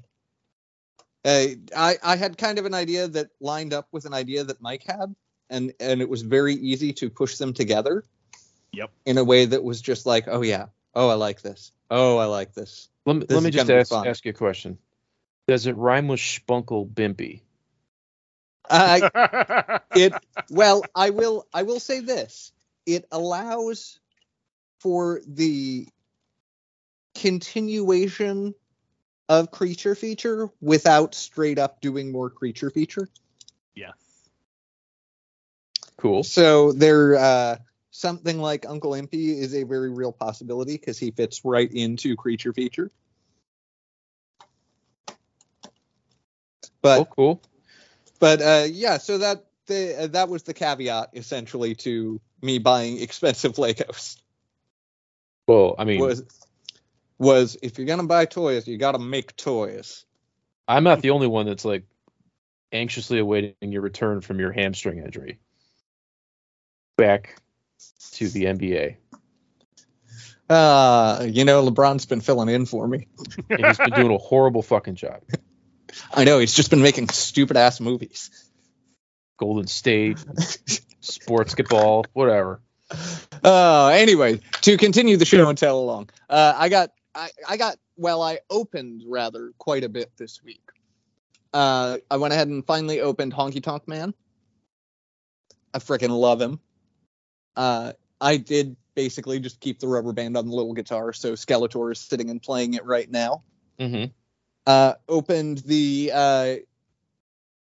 [1.27, 4.61] a I, I had kind of an idea that lined up with an idea that
[4.61, 5.15] Mike had,
[5.51, 8.03] and and it was very easy to push them together.
[8.73, 8.91] Yep.
[9.05, 12.25] In a way that was just like, oh yeah, oh I like this, oh I
[12.25, 12.89] like this.
[13.05, 14.79] Let me, This let me just ask, ask you a question.
[15.47, 17.43] Does it rhyme with spunkle bimpy?
[18.71, 20.15] I, it
[20.51, 22.53] well i will i will say this
[22.85, 23.99] it allows
[24.81, 25.89] for the
[27.15, 28.55] continuation
[29.29, 33.09] of creature feature without straight up doing more creature feature
[33.75, 33.95] yes.
[35.97, 36.23] Cool.
[36.23, 37.57] so there uh
[37.91, 42.53] something like uncle impy is a very real possibility because he fits right into creature
[42.53, 42.91] feature
[46.83, 47.43] but oh, cool.
[48.19, 52.99] But uh, yeah, so that the, uh, that was the caveat essentially to me buying
[53.03, 54.17] expensive Legos
[55.47, 56.23] Well, I mean, was
[57.19, 60.05] was if you're gonna buy toys, you gotta make toys.
[60.69, 61.85] I'm not the only one that's like
[62.73, 65.39] anxiously awaiting your return from your hamstring injury.
[66.97, 67.41] Back
[68.13, 68.97] to the NBA.
[70.49, 73.09] Uh, you know, LeBron's been filling in for me.
[73.51, 75.21] And he's been doing a horrible fucking job.
[76.13, 78.31] I know he's just been making stupid ass movies.
[79.39, 80.19] Golden State,
[81.01, 82.61] sports football, whatever.
[83.45, 87.77] Uh, anyway, to continue the show and tell along, uh, I got I, I got
[87.97, 90.63] well, I opened rather quite a bit this week.
[91.53, 94.15] Uh, I went ahead and finally opened Honky Tonk Man.
[95.73, 96.61] I freaking love him.
[97.57, 101.13] Uh, I did basically just keep the rubber band on the little guitar.
[101.13, 103.43] So Skeletor is sitting and playing it right now.
[103.79, 104.11] Mm-hmm.
[104.67, 106.57] Uh, opened the uh,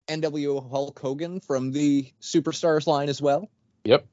[0.08, 3.50] NWO Hulk Hogan from the Superstars line as well.
[3.84, 4.06] Yep.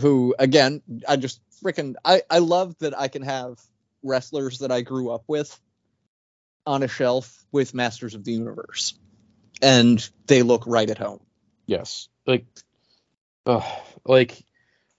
[0.00, 3.58] Who again, I just freaking I I love that I can have
[4.02, 5.58] wrestlers that I grew up with
[6.66, 8.98] on a shelf with Masters of the Universe,
[9.62, 11.20] and they look right at home.
[11.66, 12.08] Yes.
[12.26, 12.44] Like,
[13.46, 13.62] uh,
[14.04, 14.44] like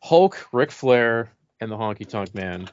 [0.01, 2.69] Hulk, Ric Flair, and the Honky Tonk Man.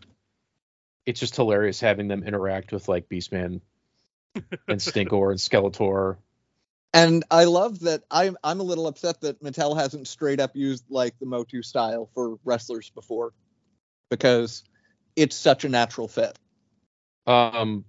[1.06, 3.60] It's just hilarious having them interact with like Beastman
[4.68, 6.16] and Stinkor and Skeletor.
[6.92, 10.84] And I love that I'm I'm a little upset that Mattel hasn't straight up used
[10.88, 13.32] like the Motu style for wrestlers before,
[14.10, 14.62] because
[15.16, 16.38] it's such a natural fit.
[17.26, 17.84] Um,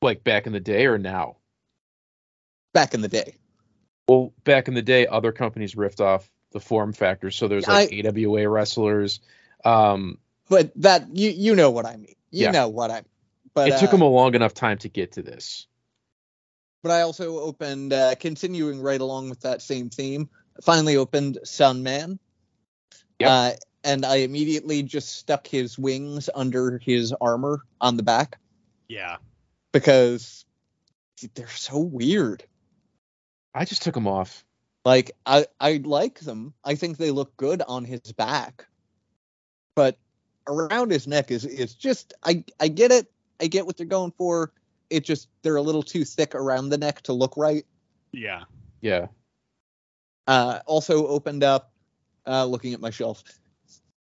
[0.00, 1.36] like back in the day or now?
[2.72, 3.34] Back in the day,
[4.08, 7.30] Well, back in the day, other companies riffed off the form factor.
[7.30, 9.20] So there's like I- AWA wrestlers.
[9.64, 12.14] Um, but that you you know what I mean.
[12.30, 12.50] You Yeah.
[12.52, 13.02] know what I.
[13.54, 15.66] But it took uh, them a long enough time to get to this.
[16.82, 20.28] But I also opened, uh, continuing right along with that same theme,
[20.62, 22.18] finally opened Sunman.
[23.18, 23.28] Yep.
[23.30, 23.52] Uh,
[23.84, 28.38] and I immediately just stuck his wings under his armor on the back
[28.88, 29.16] Yeah.
[29.72, 30.44] because
[31.34, 32.44] they're so weird.
[33.54, 34.44] I just took them off.
[34.84, 36.52] Like I, I like them.
[36.64, 38.66] I think they look good on his back,
[39.74, 39.98] but
[40.46, 43.10] around his neck is is just I I get it.
[43.40, 44.52] I get what they're going for.
[44.90, 47.64] It just they're a little too thick around the neck to look right.
[48.12, 48.44] Yeah.
[48.80, 49.06] Yeah.
[50.26, 51.72] Uh, also opened up,
[52.26, 53.22] uh, looking at my shelf.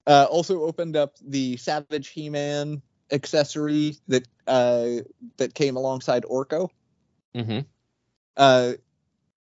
[0.06, 5.02] Uh, also opened up the Savage He-Man accessory that uh,
[5.36, 6.70] that came alongside Orko.
[7.34, 7.60] Mm-hmm.
[8.36, 8.72] Uh,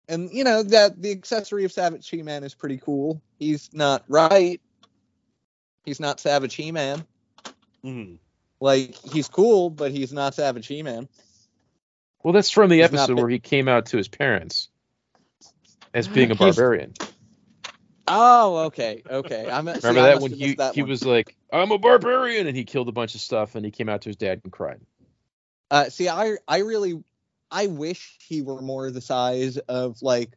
[0.08, 3.22] and you know that the accessory of Savage He-Man is pretty cool.
[3.38, 4.60] He's not right.
[5.84, 7.04] He's not Savage He-Man.
[7.84, 8.18] Mhm.
[8.60, 11.08] Like he's cool, but he's not Savage He-Man.
[12.22, 14.68] Well, that's from the He's episode bit- where he came out to his parents
[15.94, 16.92] as being a He's- barbarian.
[18.12, 19.48] Oh, okay, okay.
[19.48, 20.90] I'm see, Remember I that must when he that he one.
[20.90, 23.88] was like, "I'm a barbarian," and he killed a bunch of stuff, and he came
[23.88, 24.80] out to his dad and cried.
[25.70, 27.02] Uh, see, I I really
[27.52, 30.36] I wish he were more the size of like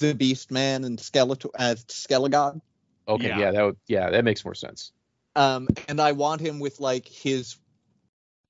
[0.00, 2.60] the Beast Man and Skeletor as Skelegod.
[3.08, 3.38] Okay, Yeah.
[3.38, 3.50] yeah.
[3.52, 4.92] that would yeah, that makes more sense.
[5.34, 7.56] Um, and I want him with like his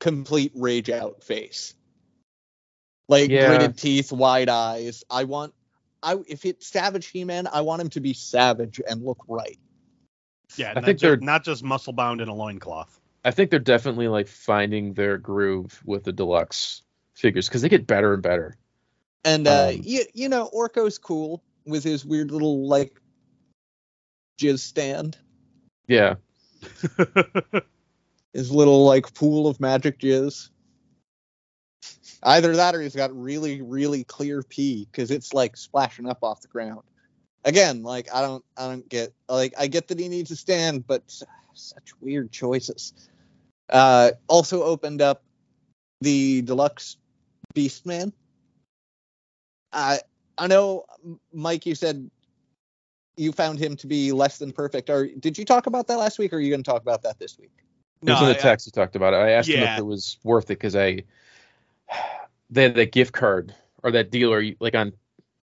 [0.01, 1.75] complete rage out face,
[3.09, 3.49] like Yeah.
[3.49, 5.05] gritted teeth, wide eyes.
[5.11, 5.55] I want
[6.03, 9.59] I if it's Savage He-Man, I want him to be savage and look right.
[10.57, 10.71] Yeah.
[10.71, 12.99] I not think ju- they're- not just muscle bound in a loincloth.
[13.25, 16.83] I think they're definitely like finding their groove with the deluxe
[17.15, 18.57] figures because they get better and better.
[19.25, 23.01] And uh, Um, you you know Orko's cool with his weird little like
[24.41, 25.17] jizz stand.
[25.87, 26.15] Yeah,
[28.33, 30.51] his little like pool of magic jizz.
[32.23, 36.41] Either that or he's got really, really clear pee because it's like splashing up off
[36.41, 36.83] the ground.
[37.45, 40.87] Again, like I don't, I don't get like I get that he needs a stand,
[40.87, 41.03] but
[41.55, 42.93] such weird choices.
[43.69, 45.23] Uh, also opened up
[46.01, 46.97] the deluxe
[47.55, 48.13] Beastman.
[49.73, 50.01] I
[50.39, 50.85] I know,
[51.33, 51.67] Mike.
[51.67, 52.11] You said
[53.17, 54.91] you found him to be less than perfect.
[54.91, 56.33] Or did you talk about that last week?
[56.33, 57.53] Or are you going to talk about that this week?
[58.03, 58.67] it was in I- the text.
[58.67, 59.19] He talked about it.
[59.19, 61.05] I asked him if it was worth it because I
[62.51, 64.93] they had that gift card or that deal, or like on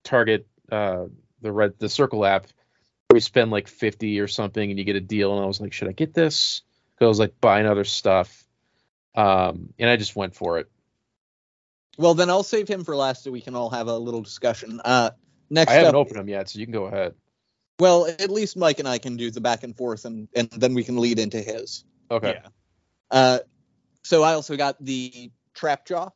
[0.05, 1.07] Target, uh,
[1.41, 2.47] the red the Circle app,
[3.09, 5.35] where you spend like fifty or something and you get a deal.
[5.35, 6.63] And I was like, should I get this?
[6.95, 8.45] Because I was like buying other stuff,
[9.15, 10.69] um, and I just went for it.
[11.97, 14.81] Well, then I'll save him for last so we can all have a little discussion.
[14.85, 15.11] Uh,
[15.51, 17.15] next I haven't up, opened them yet, so you can go ahead.
[17.79, 20.75] Well, at least Mike and I can do the back and forth, and and then
[20.75, 21.85] we can lead into his.
[22.11, 22.41] Okay.
[22.43, 22.49] Yeah.
[23.11, 23.39] Uh,
[24.03, 26.11] so I also got the trap jaw.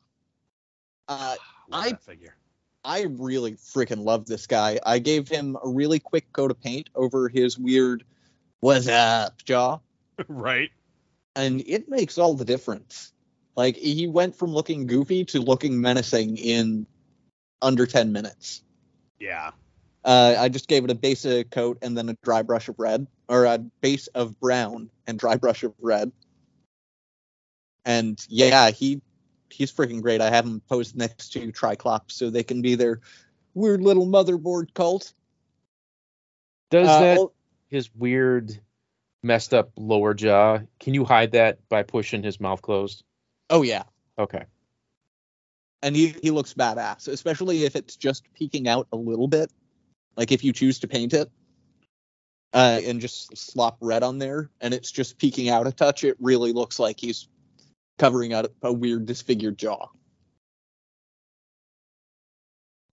[1.07, 1.35] Uh,
[1.71, 2.35] I- figure.
[2.85, 4.77] I really freaking love this guy.
[4.85, 8.03] I gave him a really quick coat of paint over his weird
[8.59, 9.79] "What's up" jaw,
[10.27, 10.69] right.
[11.33, 13.13] and it makes all the difference.
[13.55, 16.85] Like he went from looking goofy to looking menacing in
[17.61, 18.63] under ten minutes.
[19.17, 19.51] Yeah.
[20.05, 23.07] Uh, I just gave it a basic coat and then a dry brush of red,
[23.29, 26.11] or a base of brown and dry brush of red.
[27.85, 29.01] And yeah, he
[29.49, 30.19] he's freaking great.
[30.21, 33.01] I have him posed next to Triclops so they can be their
[33.53, 35.13] weird little motherboard cult.
[36.69, 37.31] Does Uh, that oh,
[37.69, 38.57] his weird,
[39.21, 40.59] messed up lower jaw?
[40.79, 43.03] Can you hide that by pushing his mouth closed?
[43.49, 43.83] oh yeah,
[44.17, 44.45] Okay.
[45.81, 49.51] and he he looks badass, especially if it's just peeking out a little bit.
[50.15, 51.31] Like if you choose to paint it,
[52.53, 56.03] uh, and just slop red on there, and it's just peeking out a touch.
[56.03, 57.27] It really looks like he's
[57.97, 59.87] covering out a weird disfigured jaw.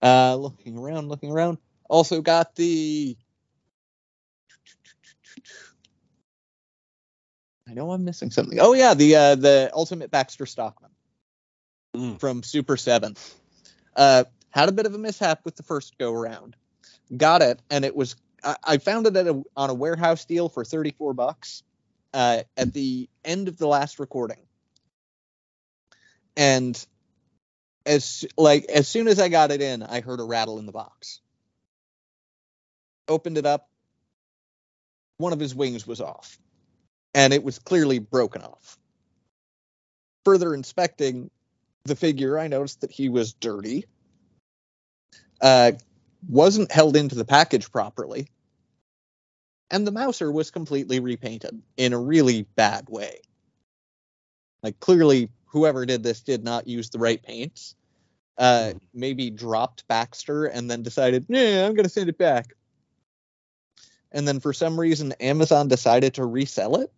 [0.01, 1.59] Uh, looking around, looking around.
[1.89, 3.15] Also got the.
[7.69, 8.59] I know I'm missing something.
[8.59, 10.91] Oh yeah, the uh, the Ultimate Baxter Stockman
[11.95, 12.19] Mm.
[12.21, 13.17] from Super Seven.
[13.95, 16.55] Uh, had a bit of a mishap with the first go around.
[17.15, 20.63] Got it, and it was I, I found it a, on a warehouse deal for
[20.63, 21.63] 34 bucks
[22.13, 24.39] uh, at the end of the last recording.
[26.37, 26.85] And
[27.85, 30.71] as like as soon as I got it in, I heard a rattle in the
[30.71, 31.19] box.
[33.07, 33.67] Opened it up.
[35.17, 36.39] One of his wings was off,
[37.13, 38.77] and it was clearly broken off.
[40.23, 41.29] Further inspecting
[41.83, 43.85] the figure, I noticed that he was dirty.
[45.41, 45.73] Uh,
[46.27, 48.27] wasn't held into the package properly,
[49.69, 53.21] and the mouser was completely repainted in a really bad way.
[54.63, 57.75] Like clearly, whoever did this did not use the right paints.
[58.37, 62.53] Uh, maybe dropped Baxter and then decided, yeah, I'm gonna send it back.
[64.11, 66.91] And then for some reason, Amazon decided to resell it.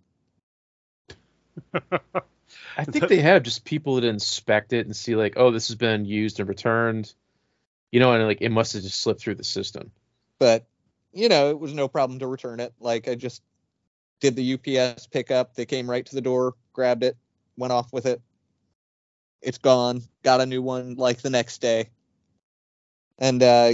[2.78, 5.76] I think they have just people that inspect it and see like, oh, this has
[5.76, 7.14] been used and returned.
[7.94, 9.92] You know, and like it must have just slipped through the system.
[10.40, 10.66] but
[11.14, 13.44] you know it was no problem to return it like i just
[14.20, 17.16] did the ups pickup they came right to the door grabbed it
[17.56, 18.20] went off with it
[19.44, 21.92] it's gone got a new one like the next day
[23.20, 23.74] and uh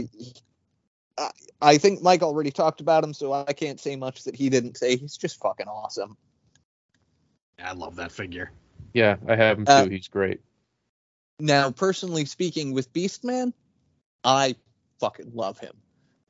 [1.17, 4.49] I- i think mike already talked about him so i can't say much that he
[4.49, 6.17] didn't say he's just fucking awesome
[7.57, 8.51] I love that figure.
[8.93, 9.71] Yeah, I have him too.
[9.71, 10.41] Uh, He's great.
[11.39, 13.53] Now, personally speaking, with Beastman,
[14.23, 14.55] I
[14.99, 15.73] fucking love him.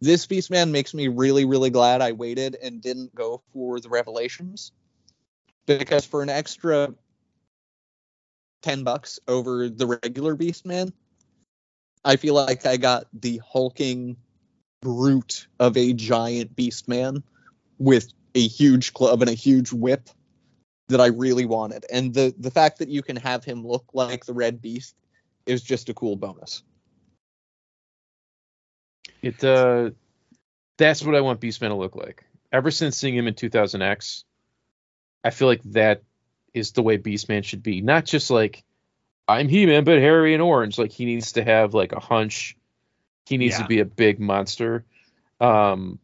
[0.01, 4.71] This Beastman makes me really, really glad I waited and didn't go for the Revelations.
[5.65, 6.93] Because for an extra
[8.61, 10.93] 10 bucks over the regular Beastman,
[12.03, 14.17] I feel like I got the hulking
[14.81, 17.23] brute of a giant Beastman
[17.77, 20.09] with a huge club and a huge whip
[20.87, 21.85] that I really wanted.
[21.91, 24.95] And the the fact that you can have him look like the Red Beast
[25.45, 26.63] is just a cool bonus.
[29.21, 29.91] It uh,
[30.77, 32.25] that's what I want Beastman to look like.
[32.51, 34.23] Ever since seeing him in 2000X,
[35.23, 36.03] I feel like that
[36.53, 37.81] is the way Beastman should be.
[37.81, 38.63] Not just like
[39.27, 40.77] I'm He-Man, but hairy and orange.
[40.79, 42.57] Like he needs to have like a hunch.
[43.27, 43.63] He needs Yeah.
[43.63, 44.83] to be a big monster.
[45.39, 45.99] Um,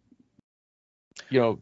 [1.29, 1.59] you know,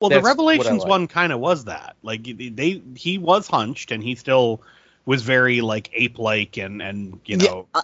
[0.00, 0.88] Well, the Revelations like.
[0.88, 1.96] one kind of was that.
[2.02, 4.60] Like they, he was hunched, and he still
[5.06, 7.80] was very like ape-like, and and you Yeah, know, I,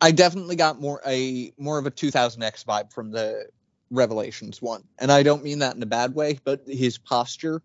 [0.00, 3.46] I definitely got more a more of a 2000X vibe from the
[3.90, 7.60] Revelations one, and I don't mean that in a bad way, but his posture,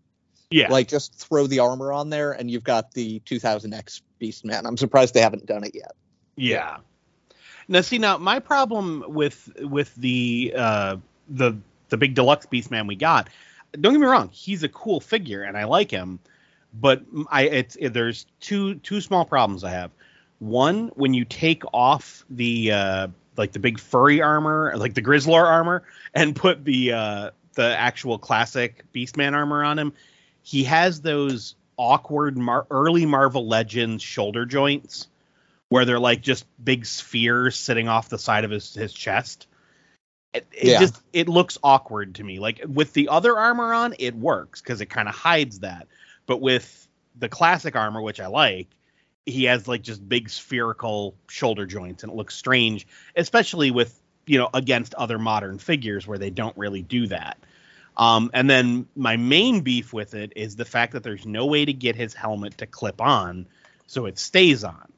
[0.50, 4.66] yeah, like just throw the armor on there, and you've got the 2000X Beastman.
[4.66, 5.92] I'm surprised they haven't done it yet.
[6.36, 6.78] Yeah.
[7.68, 10.96] Now see now my problem with with the uh
[11.28, 11.56] the
[11.88, 13.28] the big deluxe Beastman we got.
[13.72, 16.18] Don't get me wrong, he's a cool figure and I like him,
[16.74, 19.90] but I it's it, there's two two small problems I have.
[20.38, 25.44] One, when you take off the uh like the big furry armor, like the Grizzlor
[25.44, 25.82] armor,
[26.14, 29.92] and put the uh the actual classic Beastman armor on him,
[30.42, 35.08] he has those awkward Mar- early Marvel Legends shoulder joints
[35.68, 39.46] where they're like just big spheres sitting off the side of his his chest.
[40.34, 40.80] It, it Yeah.
[40.80, 42.38] just it looks awkward to me.
[42.38, 45.88] Like with the other armor on, it works because it kind of hides that.
[46.26, 46.86] But with
[47.18, 48.68] the classic armor, which I like,
[49.26, 52.86] he has like just big spherical shoulder joints, and it looks strange,
[53.16, 57.36] especially with you know against other modern figures where they don't really do that.
[57.96, 61.64] Um, and then my main beef with it is the fact that there's no way
[61.64, 63.46] to get his helmet to clip on,
[63.86, 64.92] so it stays on.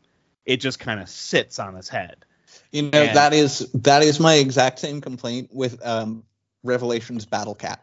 [0.45, 2.25] It just kind of sits on his head.
[2.73, 6.23] You know And- that is that is my exact same complaint with um,
[6.63, 7.83] Revelations Battle Cat.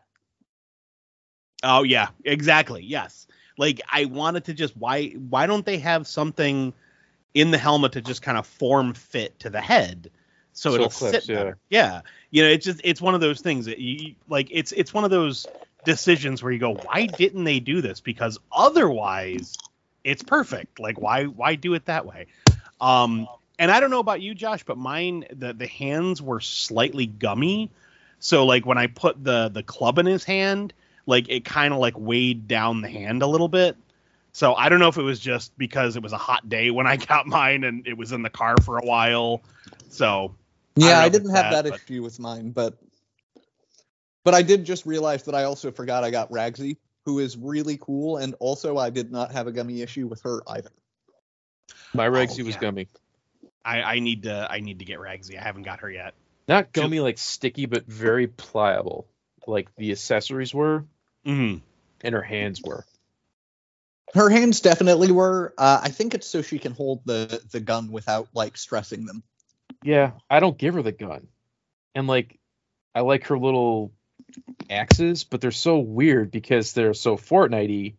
[1.64, 2.84] Oh yeah, exactly.
[2.84, 3.26] Yes.
[3.58, 6.74] Like I wanted to just why why don't they have something
[7.34, 10.10] in the helmet to just kind of form fit to the head
[10.56, 11.58] so, So it'll it clips, sit better.
[11.70, 12.02] Yeah.
[12.32, 15.04] You know, it's just it's one of those things that you like it's it's one
[15.04, 15.46] of those
[15.84, 18.00] decisions where you go, why didn't they do this?
[18.00, 19.58] Because otherwise
[20.06, 20.80] it's perfect.
[20.80, 22.28] Like why why do it that way?
[22.80, 23.28] Um
[23.60, 27.70] and I don't know about you, Josh, but mine the the hands were slightly gummy.
[28.20, 30.74] So like when I put the the club in his hand,
[31.06, 33.78] like it kind of like weighed down the hand a little bit.
[34.32, 36.88] So I don't know if it was just because it was a hot day when
[36.88, 39.42] I got mine and it was in the car for a while.
[39.90, 40.36] So
[40.76, 42.76] Yeah, know I, didn't have that, that but- issue with mine, but
[44.24, 47.78] But I did just realize that I also forgot I got Ragsy, who is really
[47.80, 50.72] cool, and also I did not have a gummy issue with her either.
[51.94, 52.62] My oh, Regsy was yeah.
[52.62, 52.88] gummy.
[53.64, 55.38] I, I need to I need to get Ragsy.
[55.38, 56.14] I haven't got her yet.
[56.48, 59.08] Not gummy like sticky, but very pliable.
[59.48, 60.86] Like the accessories were,
[61.26, 61.58] Mm-hmm.
[62.02, 62.86] and her hands were.
[64.14, 65.54] Her hands definitely were.
[65.58, 69.24] Uh, I think it's so she can hold the the gun without like stressing them.
[69.84, 71.28] Yeah, I don't give her the gun.
[71.94, 72.40] And like
[72.94, 73.92] I like her little
[74.70, 77.96] axes, but they're so weird because they're so Fortnite-y.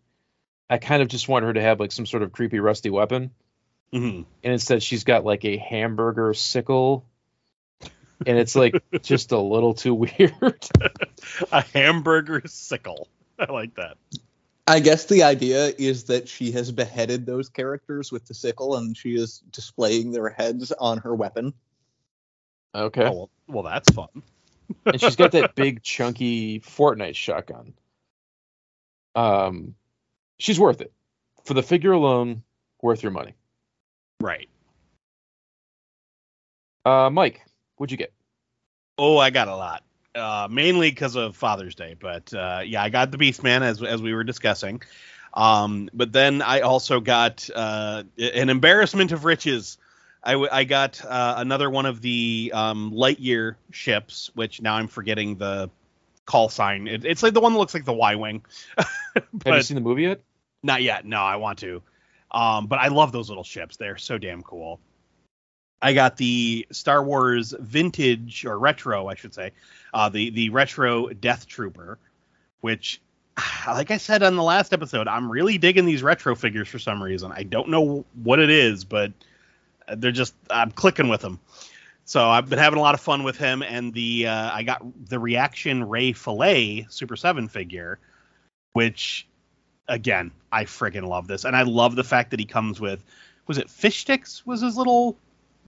[0.68, 3.30] I kind of just want her to have like some sort of creepy rusty weapon.
[3.92, 4.22] Mm-hmm.
[4.42, 7.04] And instead she's got like a hamburger sickle.
[8.26, 10.68] And it's like just a little too weird.
[11.52, 13.08] A hamburger sickle.
[13.49, 13.97] I like that.
[14.68, 18.97] I guess the idea is that she has beheaded those characters with the sickle, and
[18.97, 21.55] she is displaying their heads on her weapon.
[22.74, 23.05] Okay.
[23.05, 24.22] Oh, well, well, that's fun.
[24.87, 27.74] and she's got that big chunky Fortnite shotgun.
[29.14, 29.74] Um
[30.39, 30.93] she's worth it.
[31.45, 32.43] For the figure alone,
[32.82, 33.34] worth your money.
[34.20, 34.49] Right.
[36.84, 37.41] Uh Mike,
[37.76, 38.12] what'd you get?
[38.99, 39.86] Oh, I got a lot.
[40.16, 44.00] Uh, mainly because of Father's Day, but uh, yeah, I got the Beastman as as
[44.00, 44.82] we were discussing.
[45.34, 49.76] Um, but then I also got uh, an embarrassment of riches.
[50.24, 54.88] I, w- I got uh, another one of the um, Lightyear ships, which now I'm
[54.88, 55.68] forgetting the
[56.24, 56.88] call sign.
[56.88, 58.44] It, it's like the one that looks like the Y wing.
[59.14, 60.20] Have you seen the movie yet?
[60.62, 61.06] not yet.
[61.06, 61.82] No, I want to.
[62.30, 63.76] Um, but I love those little ships.
[63.76, 64.80] They're so damn cool.
[65.80, 69.52] I got the Star Wars vintage or retro, I should say,
[69.97, 71.99] uh, the the retro Death Trooper,
[72.61, 73.01] which,
[73.66, 77.03] like I said on the last episode, I'm really digging these retro figures for some
[77.03, 77.32] reason.
[77.34, 79.12] I don't know what it is, but
[79.97, 81.40] they're just I'm clicking with them.
[82.05, 84.82] So I've been having a lot of fun with him, and the uh, I got
[85.09, 87.99] the Reaction Ray Fillet Super Seven figure,
[88.74, 89.26] which
[89.88, 93.03] again I friggin' love this, and I love the fact that he comes with
[93.47, 95.16] was it fish sticks was his little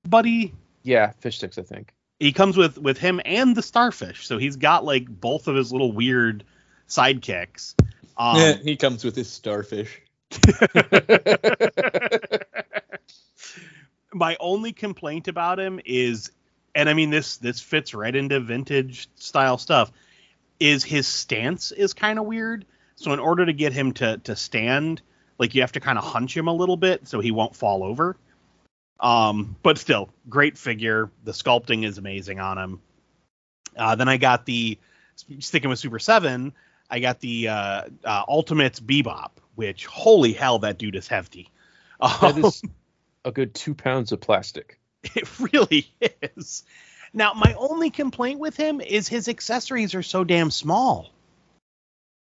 [0.06, 0.52] buddy
[0.82, 1.94] Yeah, fish sticks, I think.
[2.18, 4.26] He comes with with him and the starfish.
[4.26, 6.44] So he's got like both of his little weird
[6.88, 7.74] sidekicks.
[8.16, 10.02] Um, Yeah, he comes with his starfish.
[14.12, 16.30] my only complaint about him is
[16.74, 19.90] and i mean this this fits right into vintage style stuff
[20.60, 22.64] is his stance is kind of weird.
[22.96, 25.02] So in order to get him to to stand
[25.38, 27.84] like you have to kind of hunch him a little bit so he won't fall
[27.84, 28.16] over
[29.00, 32.80] um but still great figure the sculpting is amazing on him
[33.76, 34.78] uh, then i got the
[35.38, 36.52] sticking with super 7
[36.90, 41.50] i got the uh, uh ultimates bebop which holy hell that dude is hefty
[42.00, 42.62] That Um, is
[43.24, 44.78] a good two pounds of plastic.
[45.14, 45.90] It really
[46.22, 46.64] is.
[47.14, 51.10] Now, my only complaint with him is his accessories are so damn small.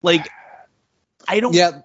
[0.01, 0.27] Like,
[1.27, 1.53] I don't.
[1.53, 1.81] Yeah,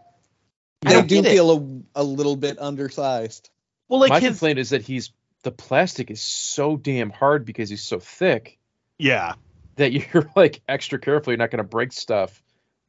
[0.84, 3.51] I they don't do feel a, a little bit undersized.
[3.89, 4.30] Well, like My his.
[4.30, 5.12] complaint is that he's
[5.43, 8.59] the plastic is so damn hard because he's so thick
[8.99, 9.34] Yeah.
[9.76, 12.43] that you're like extra careful you're not going to break stuff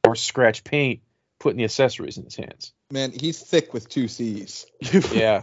[0.04, 1.00] or scratch paint
[1.38, 2.72] putting the accessories in his hands.
[2.90, 4.66] Man, he's thick with two C's.
[5.12, 5.40] Yeah.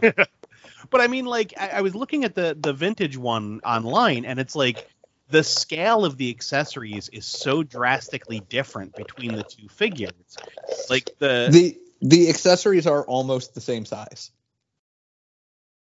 [0.89, 4.39] But I mean, like, I, I was looking at the the vintage one online, and
[4.39, 4.85] it's like
[5.29, 10.37] the scale of the accessories is so drastically different between the two figures.
[10.89, 14.31] Like the The the accessories are almost the same size.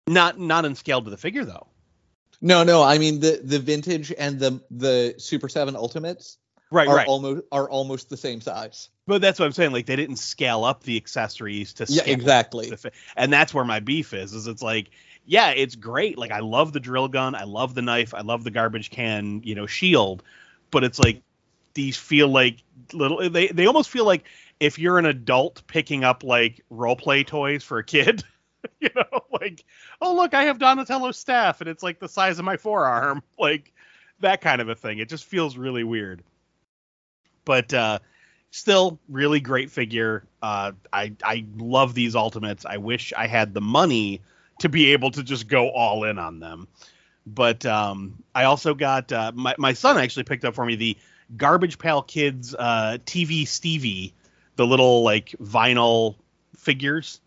[0.07, 1.66] Not not in scale to the figure though.
[2.40, 6.38] No, no, I mean the the vintage and the the Super 7 Ultimates
[6.70, 7.07] Right, are right.
[7.07, 8.88] almost are almost the same size.
[9.07, 9.72] But that's what I'm saying.
[9.72, 12.70] Like they didn't scale up the accessories to Yeah, exactly.
[12.70, 14.90] the fi- and that's where my beef is is it's like
[15.26, 18.44] yeah it's great like i love the drill gun i love the knife i love
[18.44, 20.22] the garbage can you know shield
[20.70, 21.20] but it's like
[21.74, 22.59] these feel like
[22.92, 24.24] little they, they almost feel like
[24.61, 28.22] if you're an adult picking up like role play toys for a kid
[28.80, 29.64] you know like
[30.00, 33.72] oh look i have donatello's staff and it's like the size of my forearm like
[34.20, 36.22] that kind of a thing it just feels really weird
[37.44, 37.98] but uh
[38.56, 40.24] still really great figure.
[40.42, 42.64] Uh, I I love these ultimates.
[42.64, 44.22] I wish I had the money
[44.60, 46.68] to be able to just go all in on them.
[47.26, 50.96] But um, I also got uh, my my son actually picked up for me the
[51.36, 54.14] Garbage Pail Kids uh, TV Stevie,
[54.56, 56.16] the little like vinyl
[56.56, 57.20] figures.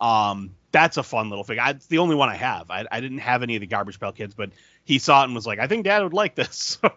[0.00, 1.62] Um, that's a fun little figure.
[1.62, 2.70] I, it's the only one I have.
[2.70, 4.50] I, I didn't have any of the Garbage Pail Kids, but
[4.84, 6.78] he saw it and was like, I think Dad would like this.
[6.82, 6.90] So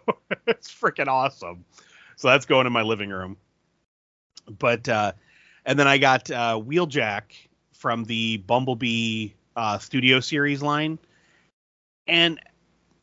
[0.46, 1.64] it's freaking awesome.
[2.16, 3.36] So that's going in my living room.
[4.58, 5.12] But uh,
[5.64, 7.22] and then I got uh, Wheeljack
[7.72, 10.98] from the Bumblebee uh, Studio Series line,
[12.06, 12.40] and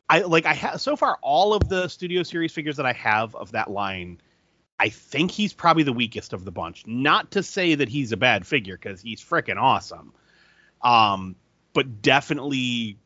[0.08, 3.34] I like I have so far all of the Studio Series figures that I have
[3.34, 4.20] of that line
[4.80, 6.86] I think he's probably the weakest of the bunch.
[6.86, 10.14] Not to say that he's a bad figure because he's freaking awesome.
[10.82, 11.36] Um,
[11.72, 12.98] but definitely,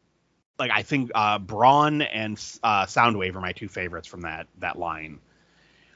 [0.59, 4.79] like I think uh, Brawn and uh, Soundwave are my two favorites from that that
[4.79, 5.20] line.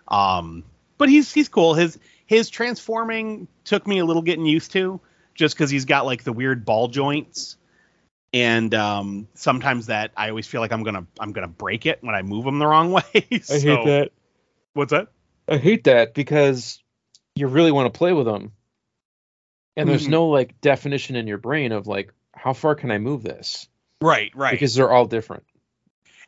[0.08, 0.64] Um,
[0.96, 1.74] but he's he's cool.
[1.74, 5.00] His his transforming took me a little getting used to,
[5.34, 7.56] just because he's got like the weird ball joints,
[8.32, 12.14] and um, sometimes that I always feel like I'm gonna I'm gonna break it when
[12.14, 13.02] I move him the wrong way.
[13.04, 14.10] I hate that.
[14.74, 15.08] What's that?
[15.48, 16.82] I hate that because
[17.34, 18.52] you really want to play with them,
[19.78, 20.10] and there's Mhm.
[20.10, 23.68] no like definition in your brain of like how far can I move this
[24.02, 24.50] Right, right.
[24.52, 25.44] because they're all different.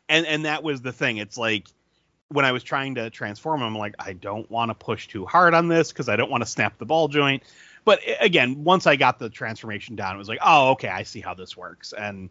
[0.09, 1.17] and and that was the thing.
[1.17, 1.67] It's like
[2.29, 5.53] when I was trying to transform I'm like, I don't want to push too hard
[5.53, 7.43] on this because I don't want to snap the ball joint.
[7.83, 11.19] But again, once I got the transformation down, it was like, oh, okay, I see
[11.19, 12.29] how this works, and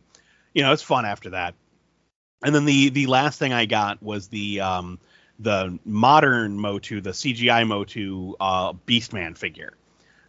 [0.55, 1.55] you know, it's fun after that.
[2.43, 4.99] And then the the last thing I got was the um
[5.39, 9.75] the modern Motu, the CGI Motu uh Beastman figure.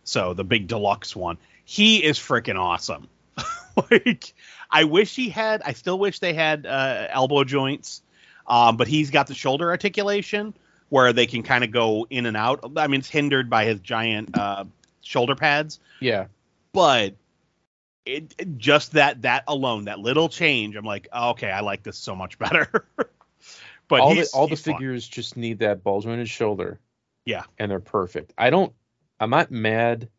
[0.04, 1.38] So the big deluxe one.
[1.64, 3.08] He is freaking awesome.
[3.92, 4.34] like
[4.70, 8.02] I wish he had I still wish they had uh elbow joints.
[8.48, 10.54] Um but he's got the shoulder articulation
[10.90, 12.72] where they can kind of go in and out.
[12.78, 14.66] I mean it's hindered by his giant uh
[15.02, 16.26] shoulder pads, Yeah,
[16.74, 17.16] but
[18.06, 21.84] it, it- just that that alone, that little change, I'm like, oh, okay, I like
[21.84, 22.86] this so much better.
[23.88, 24.74] but all the all the fun.
[24.76, 26.80] figures just need that ball jointed shoulder.
[27.26, 27.44] Yeah.
[27.60, 28.34] and they're perfect.
[28.38, 28.74] I don't.
[29.22, 30.10] I'm not mad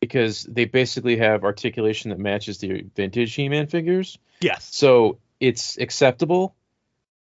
[0.00, 4.68] because they basically have articulation that matches the vintage He-Man figures, Yes.
[4.70, 6.54] so it's acceptable.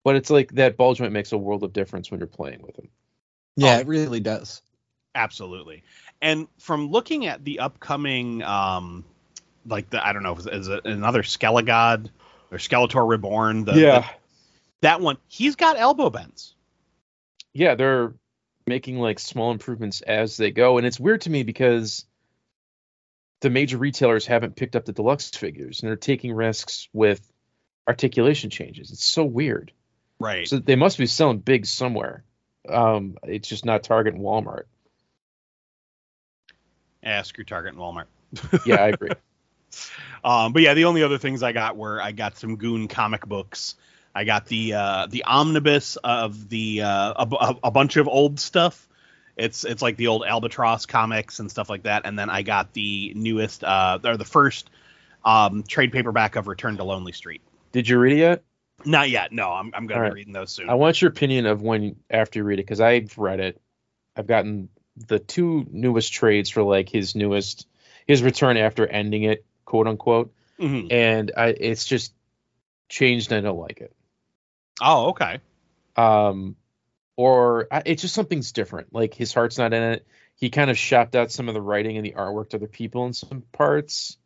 [0.04, 2.76] But it's like that ball joint makes a world of difference when you're playing with
[2.76, 2.90] them.
[3.56, 3.80] Yeah, Oh.
[3.80, 4.62] it really does.
[5.16, 5.84] Absolutely.
[6.22, 9.04] And from looking at the upcoming, um,
[9.66, 12.10] like the I don't know, is, is it another Skelegod
[12.52, 13.66] or Skeletor Reborn?
[13.66, 14.06] The, the-
[14.82, 15.18] that one.
[15.28, 16.54] He's got elbow bends.
[17.54, 18.14] yeah, they're
[18.68, 22.06] making like small improvements as they go, and it's weird to me because
[23.42, 27.22] the major retailers haven't picked up the deluxe figures, and they're taking risks with
[27.88, 28.92] articulation changes.
[28.92, 29.72] It's so weird.
[30.20, 30.48] Right.
[30.48, 32.24] So they must be selling big somewhere.
[32.68, 34.64] Um, it's just not Target and Walmart.
[37.04, 38.06] yeah, screw Target and Walmart.
[38.66, 39.12] Yeah, I agree.
[40.24, 43.26] Um, but yeah, the only other things I got were I got some Goon comic
[43.28, 43.76] books.
[44.16, 48.88] I got the uh, the omnibus of the uh, a, a bunch of old stuff.
[49.36, 52.04] It's it's like the old Albatross comics and stuff like that.
[52.06, 54.70] And then I got the newest uh, or the first
[55.26, 57.42] um, trade paperback of Return to Lonely Street.
[57.74, 58.44] Did you read it yet?
[58.86, 59.34] Not yet.
[59.34, 60.70] No, I'm I'm gonna All be reading those soon.
[60.70, 63.62] I want your opinion of when after you read it because I've read it.
[64.16, 67.68] I've gotten the two newest trades for like his newest
[68.08, 70.92] his return after ending it, quote unquote, Mhm.
[70.92, 72.14] and I it's just
[72.88, 73.34] changed.
[73.34, 73.92] and I don't like it.
[74.82, 75.40] Oh, okay.
[75.96, 76.56] Um,
[77.16, 78.94] or I, it's just something's different.
[78.94, 80.08] Like his heart's not in it.
[80.36, 83.06] He kind of shopped out some of the writing and the artwork to other people
[83.06, 84.18] in some parts,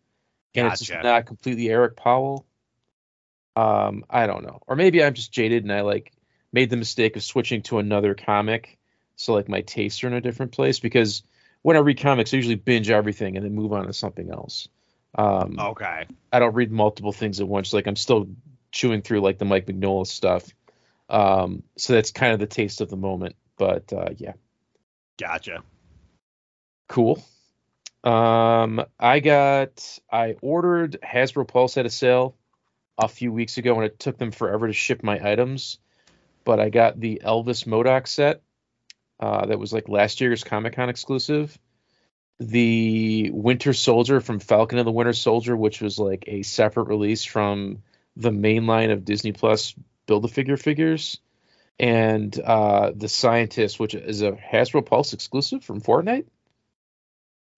[0.55, 2.47] and it's just not completely Eric Powell.
[3.55, 6.13] Um, I don't know, or maybe I'm just jaded and I like
[6.51, 8.79] made the mistake of switching to another comic,
[9.17, 10.79] so like my tastes are in a different place.
[10.79, 11.21] Because
[11.61, 14.67] when I read comics, I usually binge everything and then move on to something else.
[15.15, 16.07] Um, Okay.
[16.31, 17.73] I don't read multiple things at once.
[17.73, 18.29] Like I'm still
[18.71, 20.47] chewing through like the Mike Mignola stuff.
[21.09, 23.35] Um, so that's kind of the taste of the moment.
[23.57, 24.33] But uh, yeah,
[25.17, 25.63] Gotcha.
[26.87, 27.23] cool.
[28.03, 32.35] Um, I got I ordered Hasbro Pulse at a sale
[32.97, 35.79] a few weeks ago, and it took them forever to ship my items.
[36.45, 38.41] But I got the Elvis MODOK set
[39.19, 41.57] uh, that was like last year's Comic Con exclusive.
[42.39, 47.25] The Winter Soldier from Falcon and the Winter Soldier, which was like a separate release
[47.25, 47.83] from
[48.15, 49.73] the main line of Disney Plus
[50.05, 51.19] Build a Figure figures,
[51.79, 56.25] and uh, the Scientist, which is a Hasbro Pulse exclusive from Fortnite.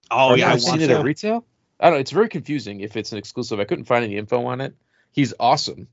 [0.10, 1.45] Oh yeah, I ever seen it at retail?
[1.80, 1.99] I don't know.
[2.02, 3.60] It's very confusing if it's an exclusive.
[3.60, 4.76] I couldn't find any info on it.
[5.12, 5.88] He's awesome.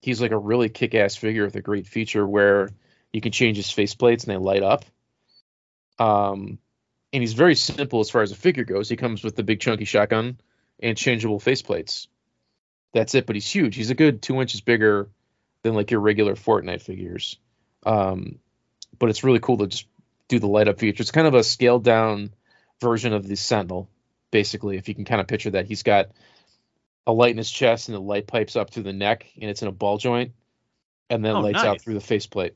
[0.00, 2.70] He's like a really kick-ass figure with a great feature where
[3.12, 4.84] you can change his faceplates and they light up.
[5.98, 6.58] Um,
[7.12, 8.88] and he's very simple as far as a figure goes.
[8.88, 10.40] He comes with the big chunky shotgun
[10.80, 12.08] and changeable faceplates.
[12.94, 13.26] That's it.
[13.26, 13.76] But he's huge.
[13.76, 15.10] He's a good two inches bigger
[15.62, 17.36] than like your regular Fortnite figures.
[17.84, 18.38] Um,
[18.98, 19.86] but it's really cool to just
[20.28, 21.02] do the light up feature.
[21.02, 22.32] It's kind of a scaled down
[22.80, 23.90] version of the Sentinel,
[24.30, 25.66] basically, if you can kind of picture that.
[25.66, 26.10] He's got
[27.06, 29.60] a light in his chest and the light pipes up through the neck and it's
[29.60, 30.32] in a ball joint
[31.10, 32.54] and then Oh, lights out through the faceplate.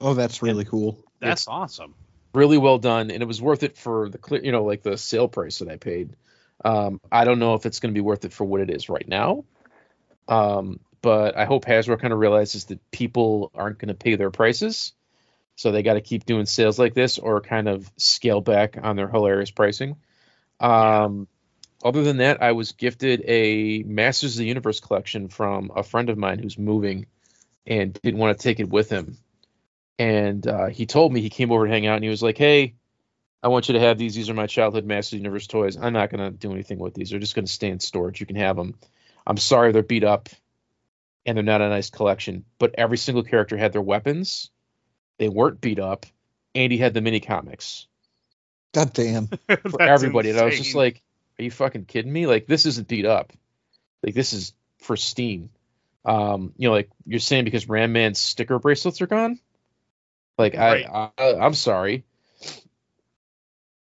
[0.00, 0.98] Oh, that's really cool.
[1.20, 1.94] That's It's- awesome.
[2.32, 4.96] Really well done, and it was worth it for the clear, you know, like the
[4.96, 6.14] sale price that I paid.
[6.64, 8.88] Um, I don't know if it's going to be worth it for what it is
[8.88, 9.44] right now,
[10.28, 14.30] um, but I hope Hasbro kind of realizes that people aren't going to pay their
[14.30, 14.92] prices,
[15.56, 18.96] So they got to keep doing sales like this or kind of scale back on
[18.96, 19.96] their hilarious pricing.
[20.60, 21.28] Um,
[21.84, 26.10] other than that, I was gifted a Masters of the Universe collection from a friend
[26.10, 27.06] of mine who's moving
[27.66, 29.18] and didn't want to take it with him.
[29.98, 32.38] And uh, he told me he came over to hang out and he was like,
[32.38, 32.74] "Hey,
[33.42, 34.14] I want you to have these.
[34.14, 35.76] These are my childhood Masters of the Universe toys.
[35.76, 37.10] I'm not gonna do anything with these.
[37.10, 38.20] They're just gonna stay in storage.
[38.20, 38.74] You can have them.
[39.26, 40.28] I'm sorry they're beat up
[41.24, 42.44] and they're not a nice collection.
[42.58, 44.50] But every single character had their weapons.
[45.18, 46.06] They weren't beat up.
[46.54, 47.86] Andy had the mini comics
[48.72, 49.26] God damn.
[49.46, 50.30] for That's everybody.
[50.30, 51.02] And I was just like,
[51.38, 52.26] are you fucking kidding me?
[52.26, 53.32] Like this isn't beat up.
[54.02, 55.50] Like this is pristine.
[56.04, 59.38] Um, you know, like you're saying because Ram Man's sticker bracelets are gone.
[60.38, 60.86] Like Right.
[60.86, 62.04] I, I I'm sorry.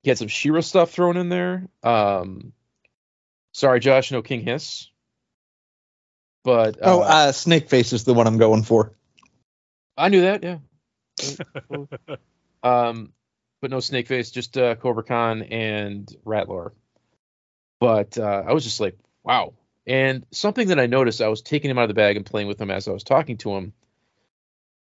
[0.02, 1.68] He had some She-Ra stuff thrown in there.
[1.82, 2.52] Um
[3.52, 4.88] sorry, Josh, no King Hiss.
[6.44, 8.92] But oh, uh, uh, Snake Face is the one I'm going for.
[9.96, 10.58] I knew that, yeah.
[12.62, 13.12] um,
[13.60, 16.72] but no Snake Face, just uh, Cobra Khan and Rattler.
[17.78, 19.54] But uh, I was just like, wow.
[19.86, 22.48] And something that I noticed, I was taking him out of the bag and playing
[22.48, 23.72] with him as I was talking to him.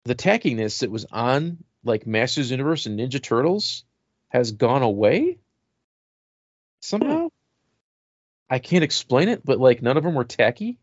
[0.04, 3.84] The tackiness that was on like Masters Universe and Ninja Turtles
[4.30, 5.38] has gone away
[6.80, 7.28] somehow.
[8.48, 10.78] I can't explain it, but like none of them were tacky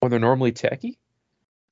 [0.00, 0.98] when they're normally tacky.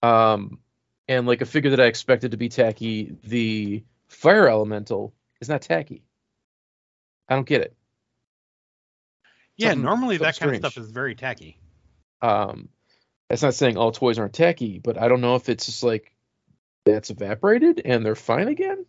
[0.02, 0.58] Um,
[1.06, 5.62] and like a figure that I expected to be tacky, the fire elemental is not
[5.62, 6.02] tacky.
[7.28, 7.76] I don't get it.
[9.56, 11.60] yeah, something- normally that something kind of stuff is very tacky.
[12.22, 12.68] Um,
[13.28, 16.12] that's not saying all toys aren't tacky, but I don't know if it's just like
[16.84, 18.86] that's evaporated and they're fine again.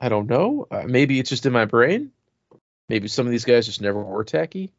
[0.00, 0.66] I don't know.
[0.70, 2.10] Uh, maybe it's just in my brain.
[2.88, 4.72] Maybe some of these guys just never were tacky.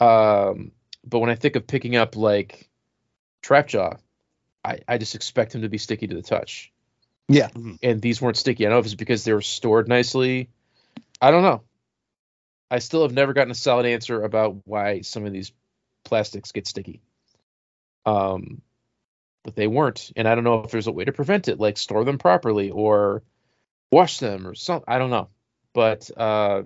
[0.00, 0.72] Um,
[1.04, 2.70] but when I think of picking up like
[3.42, 3.98] Trapjaw,
[4.64, 6.72] I, I just expect him to be sticky to the touch.
[7.28, 7.48] Yeah.
[7.82, 8.64] And these weren't sticky.
[8.64, 10.50] I don't know if it's because they were stored nicely.
[11.20, 11.62] I don't know.
[12.70, 15.52] I still have never gotten a solid answer about why some of these
[16.04, 17.00] plastics get sticky.
[18.06, 18.62] Um,
[19.44, 21.76] but they weren't, and I don't know if there's a way to prevent it, like
[21.76, 23.22] store them properly or
[23.92, 24.92] wash them or something.
[24.92, 25.28] I don't know,
[25.72, 26.62] but uh,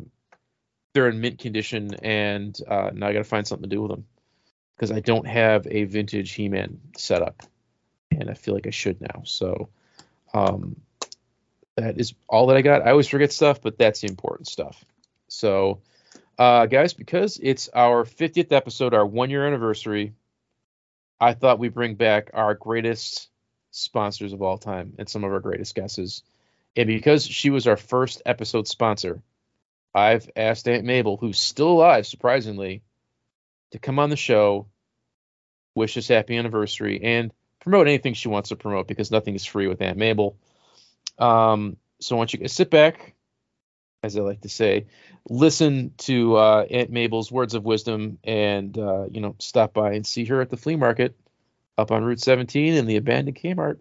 [0.95, 3.91] they're in mint condition, and uh, now I got to find something to do with
[3.91, 4.07] them
[4.77, 7.43] because I don't have a vintage He-Man setup,
[8.11, 9.22] and I feel like I should now.
[9.24, 9.68] So
[10.33, 10.77] um,
[11.77, 12.87] that is all that I got.
[12.87, 14.83] I always forget stuff, but that's the important stuff.
[15.29, 15.81] So,
[16.39, 20.14] uh, guys, because it's our 50th episode, our one year anniversary,
[21.20, 23.29] I thought we'd bring back our greatest
[23.72, 26.22] sponsors of all time and some of our greatest guesses.
[26.77, 29.22] And because she was our first episode sponsor,
[29.95, 32.83] I've asked Aunt Mabel, who's still alive, surprisingly,
[33.70, 34.66] to come on the show,
[35.74, 39.68] wish us happy anniversary, and promote anything she wants to promote because nothing is free
[39.68, 40.37] with Aunt Mabel.
[41.18, 43.14] Um, so I want you to sit back,
[44.03, 44.87] as I like to say,
[45.31, 50.07] listen to uh, Aunt Mabel's words of wisdom, and uh, you know, stop by and
[50.07, 51.16] see her at the flea market
[51.79, 53.79] up on Route 17 in the abandoned Kmart.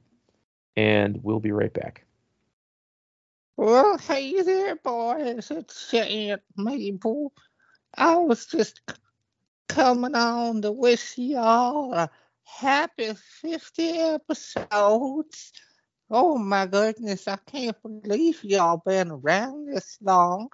[0.78, 2.05] And we'll be right back.
[3.58, 5.50] Well, hey there, boys.
[5.50, 7.32] It's your Aunt Mabel.
[7.96, 8.82] I was just
[9.70, 12.10] coming on to wish y'all a
[12.44, 15.54] happy 50 episodes.
[16.12, 20.50] Oh my goodness, I can't believe y'all been around this long.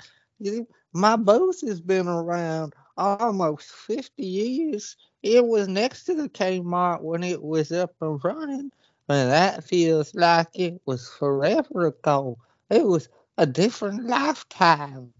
[0.93, 4.95] My booth has been around almost 50 years.
[5.23, 8.71] It was next to the Kmart when it was up and running,
[9.09, 12.37] and that feels like it was forever ago.
[12.71, 15.13] It was a different lifetime.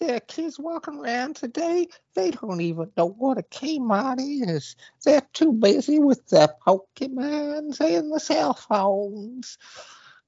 [0.00, 4.76] There are kids walking around today, they don't even know what a Kmart is.
[5.04, 9.56] They're too busy with their Pokemons and the cell phones.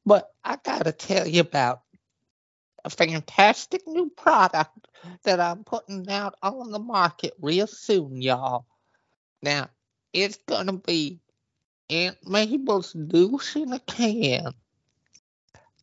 [0.07, 1.83] But I gotta tell you about
[2.85, 4.89] a fantastic new product
[5.24, 8.66] that I'm putting out on the market real soon, y'all.
[9.43, 9.70] Now,
[10.12, 11.20] it's gonna be
[11.91, 14.55] Aunt Mabel's douche in a can.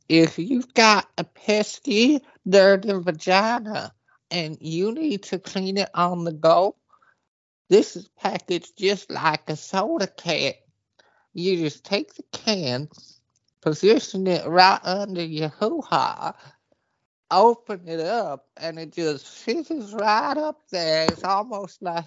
[0.07, 3.91] If you've got a pesky, dirty vagina
[4.29, 6.75] and you need to clean it on the go,
[7.69, 10.53] this is packaged just like a soda can.
[11.33, 12.87] You just take the can,
[13.61, 16.35] position it right under your hoo ha,
[17.31, 21.07] open it up, and it just fizzes right up there.
[21.11, 22.05] It's almost like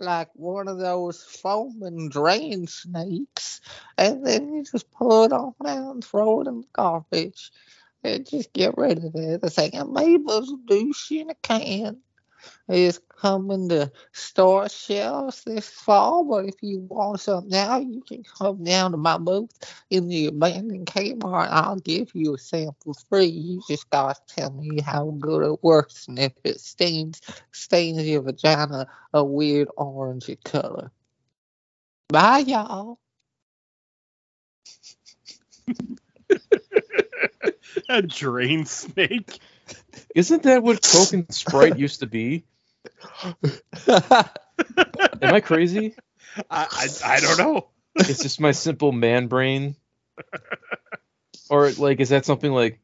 [0.00, 3.60] like one of those foaming drain snakes,
[3.96, 7.50] and then you just pull it on down and throw it in the garbage,
[8.04, 9.40] and just get rid of it.
[9.42, 9.84] It's like a
[10.66, 11.98] douche in a can.
[12.68, 16.24] Is coming to store shelves this fall.
[16.24, 19.50] But if you want some now, you can come down to my booth
[19.90, 21.48] in the abandoned Kmart.
[21.50, 23.26] I'll give you a sample free.
[23.26, 27.20] You just gotta tell me how good it works and if it stains
[27.52, 30.90] stains your vagina a weird orange color.
[32.08, 32.98] Bye, y'all.
[37.88, 39.38] a drain snake.
[40.14, 42.44] Isn't that what Coke and Sprite used to be?
[43.86, 44.24] Am
[45.22, 45.94] I crazy?
[46.50, 47.68] I, I I don't know.
[47.96, 49.76] It's just my simple man brain.
[51.50, 52.80] Or like, is that something like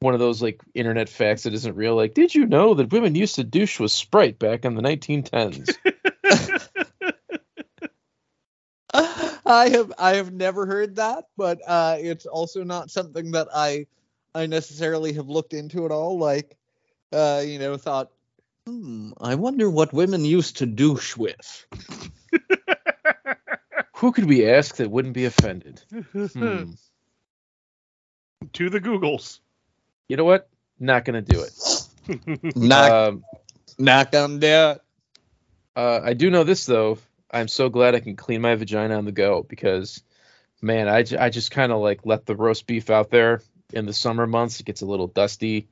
[0.00, 1.96] one of those like internet facts that isn't real?
[1.96, 5.76] Like, did you know that women used to douche with Sprite back in the 1910s?
[9.46, 13.86] I have I have never heard that, but uh, it's also not something that I
[14.36, 16.18] I necessarily have looked into at all.
[16.18, 16.56] Like,
[17.10, 18.12] uh, you know, thought,
[18.66, 21.66] hmm, I wonder what women used to douche with.
[23.96, 25.82] Who could we ask that wouldn't be offended?
[26.34, 26.72] Hmm.
[28.52, 29.40] to the Googles.
[30.08, 30.48] You know what?
[30.78, 31.52] Not gonna do it.
[32.56, 33.24] Not Um,
[33.78, 34.80] not gonna do it.
[35.74, 36.98] Uh, I do know this though.
[37.30, 40.02] I'm so glad I can clean my vagina on the go because,
[40.60, 43.40] man, I, j- I just kind of like let the roast beef out there
[43.72, 44.60] in the summer months.
[44.60, 45.68] It gets a little dusty,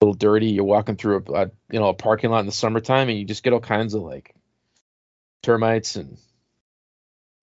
[0.00, 0.48] a little dirty.
[0.48, 3.24] You're walking through a, a you know a parking lot in the summertime and you
[3.24, 4.34] just get all kinds of like
[5.42, 6.18] termites and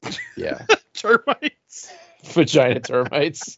[0.38, 1.91] yeah, Termites.
[2.25, 3.57] vagina termites.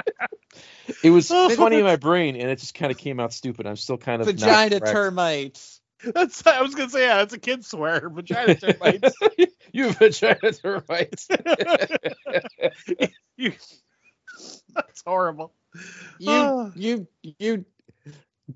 [1.02, 3.66] it was oh, funny in my brain and it just kind of came out stupid.
[3.66, 5.80] I'm still kind of Vagina termites.
[6.02, 8.08] That's I was gonna say yeah, that's a kid swear.
[8.08, 9.14] Vagina termites.
[9.72, 11.28] you vagina termites.
[13.36, 13.52] you,
[14.74, 15.52] that's horrible.
[16.18, 16.70] You Ah.
[16.74, 17.64] you you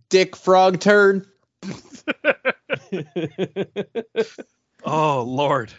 [0.09, 1.27] dick frog turd.
[4.87, 5.73] Oh Lord.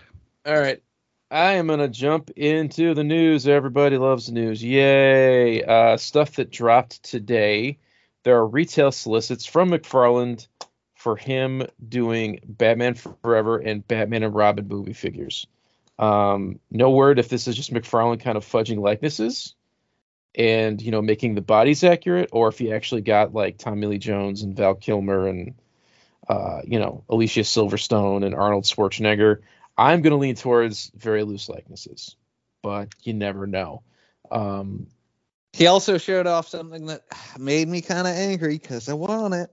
[0.46, 0.82] All right.
[1.30, 3.48] I am going to jump into the news.
[3.48, 4.64] Everybody loves the news.
[4.64, 5.64] Yay.
[5.64, 7.78] Uh, stuff that dropped today.
[8.24, 10.48] There are retail solicits from McFarlane
[10.96, 15.46] for him doing Batman Forever and Batman and Robin movie figures.
[16.00, 19.54] Um, no word if this is just McFarlane kind of fudging likenesses
[20.38, 23.98] and, you know, making the bodies accurate or if he actually got like Tommy Lee
[23.98, 25.56] Jones and Val Kilmer and,
[26.28, 29.42] uh, you know, Alicia Silverstone and Arnold Schwarzenegger.
[29.78, 32.16] I'm going to lean towards very loose likenesses,
[32.64, 33.84] but you never know.
[34.32, 34.88] Um,
[35.54, 37.04] He also showed off something that
[37.38, 39.50] made me kind of angry because I want it.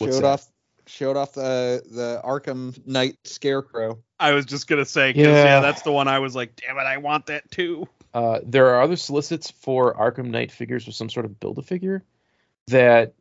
[0.00, 0.24] Showed that?
[0.24, 0.46] off
[0.86, 3.98] showed off the the Arkham Knight Scarecrow.
[4.18, 5.44] I was just gonna say 'cause, Yeah.
[5.44, 5.60] yeah.
[5.60, 7.88] that's the one I was like, damn it, I want that too.
[8.14, 11.62] Uh, there are other solicits for Arkham Knight figures with some sort of build a
[11.62, 12.04] figure.
[12.68, 13.14] That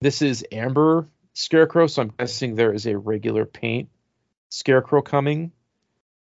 [0.00, 3.88] this is Amber Scarecrow, so I'm guessing there is a regular paint
[4.50, 5.52] Scarecrow coming.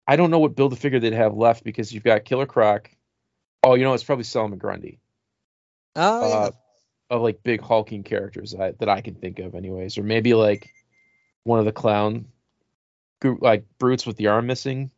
[0.06, 2.90] I don't know what build a figure they'd have left because you've got Killer Croc.
[3.62, 4.98] Oh, you know it's probably Solomon Grundy.
[5.96, 6.34] Oh yeah.
[6.34, 6.50] uh,
[7.10, 10.70] of like big hulking characters I, that I can think of, anyways, or maybe like
[11.44, 12.26] one of the clown
[13.20, 14.90] group, like brutes with the arm missing.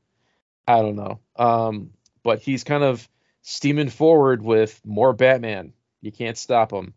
[0.67, 1.21] I don't know.
[1.37, 1.91] Um,
[2.25, 3.09] but he's kind of
[3.43, 5.73] steaming forward with more Batman.
[6.01, 6.95] You can't stop him.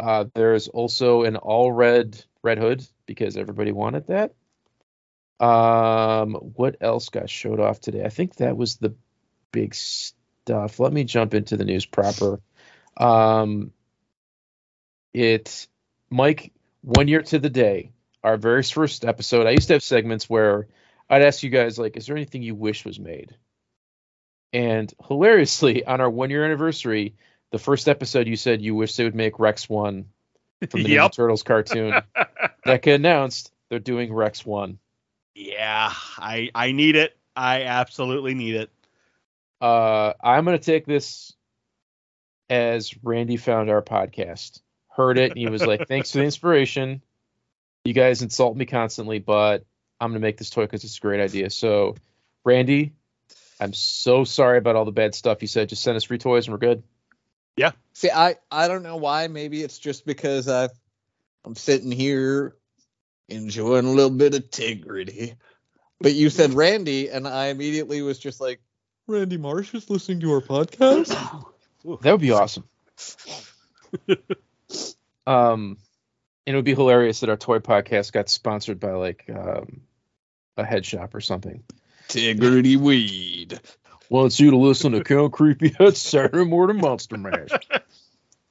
[0.00, 4.34] Uh, there's also an all red Red Hood because everybody wanted that.
[5.40, 8.04] Um, what else got showed off today?
[8.04, 8.94] I think that was the
[9.52, 10.80] big stuff.
[10.80, 12.40] Let me jump into the news proper.
[12.96, 13.72] Um,
[15.12, 15.68] it,
[16.10, 16.52] Mike,
[16.82, 17.92] one year to the day,
[18.22, 19.46] our very first episode.
[19.46, 20.68] I used to have segments where
[21.08, 23.36] I'd ask you guys, like, is there anything you wish was made?
[24.54, 27.14] And hilariously, on our one year anniversary,
[27.50, 30.06] the first episode you said you wish they would make Rex One
[30.70, 31.12] from the Ninja Yep.
[31.12, 31.94] Turtles cartoon.
[32.66, 34.78] NECA announced they're doing Rex One.
[35.34, 37.16] Yeah, I I need it.
[37.36, 38.70] I absolutely need it.
[39.60, 41.34] Uh, I'm gonna take this
[42.48, 47.02] as Randy found our podcast, heard it, and he was like, "Thanks for the inspiration.
[47.84, 49.64] You guys insult me constantly, but
[50.00, 51.96] I'm gonna make this toy because it's a great idea." So,
[52.44, 52.92] Randy,
[53.60, 55.68] I'm so sorry about all the bad stuff you said.
[55.68, 56.82] Just send us free toys and we're good.
[57.56, 57.72] Yeah.
[57.92, 59.28] See, I I don't know why.
[59.28, 60.68] Maybe it's just because I
[61.44, 62.56] I'm sitting here
[63.28, 65.36] enjoying a little bit of Tigrity.
[66.00, 68.60] But you said Randy, and I immediately was just like,
[69.06, 71.44] Randy Marsh is listening to our podcast.
[72.00, 72.64] That would be awesome.
[75.26, 75.76] um,
[76.46, 79.82] and it would be hilarious that our toy podcast got sponsored by like um,
[80.56, 81.62] a head shop or something.
[82.16, 83.60] Integrity weed.
[84.08, 87.50] wants you to listen to Count Creepy Head Saturday Morning Monster Mash.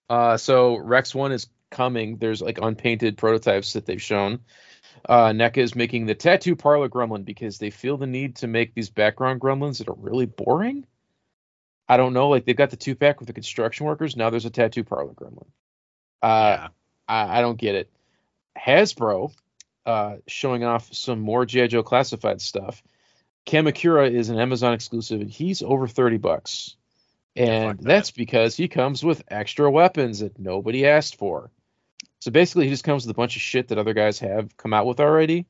[0.10, 2.18] Uh, so Rex One is coming.
[2.18, 4.42] There's like unpainted prototypes that they've shown.
[5.08, 8.76] Uh, NECA is making the tattoo parlor gremlin because they feel the need to make
[8.76, 10.86] these background gremlins that are really boring.
[11.88, 14.16] I don't know, like they've got the two pack with the construction workers.
[14.16, 15.48] Now there's a tattoo parlor gremlin.
[16.22, 16.68] Uh, yeah.
[17.08, 17.92] I, I don't get it.
[18.58, 19.34] Hasbro
[19.86, 21.68] uh, showing off some more G.I.
[21.68, 22.84] Joe classified stuff.
[23.46, 26.76] Kamakura is an Amazon exclusive, and he's over 30 bucks.
[27.36, 27.88] And fuck that.
[27.88, 31.50] that's because he comes with extra weapons that nobody asked for.
[32.20, 34.74] So basically, he just comes with a bunch of shit that other guys have come
[34.74, 35.46] out with already,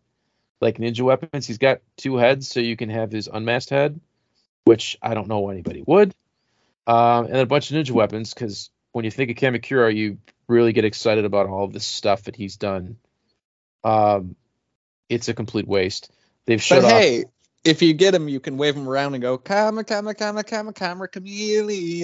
[0.62, 1.46] like ninja weapons.
[1.46, 4.00] He's got two heads, so you can have his unmasked head,
[4.64, 6.16] which I don't know why anybody would.
[6.88, 10.18] Um, and a bunch of ninja weapons, because when you think of Kamakura, you
[10.48, 12.98] really get excited about all of this stuff that he's done.
[13.84, 14.36] Um,
[15.10, 16.12] it's a complete waste.
[16.46, 17.02] They've shut But off.
[17.02, 17.26] hey,
[17.64, 20.74] if you get him, you can wave him around and go, "Camera, camera, camera, camera,
[20.74, 22.04] camera, chameleon.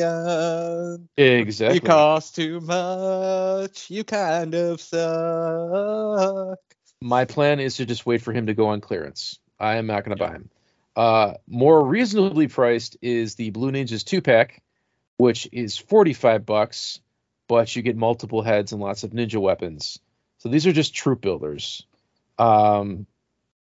[1.18, 1.76] exactly.
[1.76, 3.89] You cost too much.
[3.89, 6.60] You kind of suck."
[7.01, 9.39] My plan is to just wait for him to go on clearance.
[9.60, 10.49] I am not going to buy him.
[10.95, 14.62] Uh, more reasonably priced is the Blue Ninjas two pack,
[15.18, 16.99] which is 45 bucks,
[17.47, 19.99] but you get multiple heads and lots of ninja weapons.
[20.39, 21.86] So these are just troop builders.
[22.38, 23.05] Um,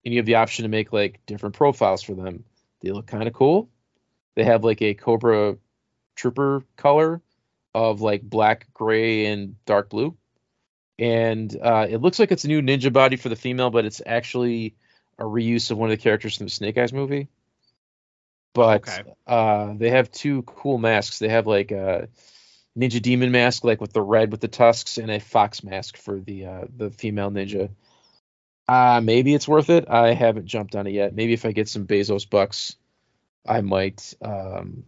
[0.08, 2.42] and you have the option to make like different profiles for them.
[2.80, 3.68] They look kind of cool.
[4.36, 5.58] They have like a Cobra
[6.16, 7.20] Trooper color
[7.74, 10.16] of like black, gray, and dark blue.
[10.98, 14.00] And uh, it looks like it's a new ninja body for the female, but it's
[14.06, 14.76] actually
[15.18, 17.28] a reuse of one of the characters from the Snake Eyes movie.
[18.54, 19.14] But Okay.
[19.26, 21.18] uh, they have two cool masks.
[21.18, 22.08] They have like a
[22.78, 26.18] ninja demon mask, like with the red with the tusks, and a fox mask for
[26.18, 27.68] the uh, the female ninja.
[28.68, 29.88] Uh, maybe it's worth it.
[29.88, 31.14] I haven't jumped on it yet.
[31.14, 32.76] Maybe if I get some Bezos bucks,
[33.46, 34.84] I might um,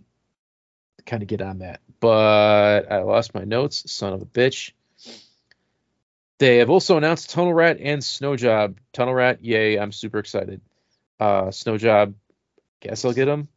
[1.06, 1.80] kind of get on that.
[1.98, 4.72] But I lost my notes, son of a bitch.
[6.38, 8.78] They have also announced Tunnel Rat and Snow Job.
[8.92, 9.78] Tunnel Rat, yay!
[9.78, 10.60] I'm super excited.
[11.18, 12.14] Uh, Snow Job,
[12.80, 13.48] guess I'll get him.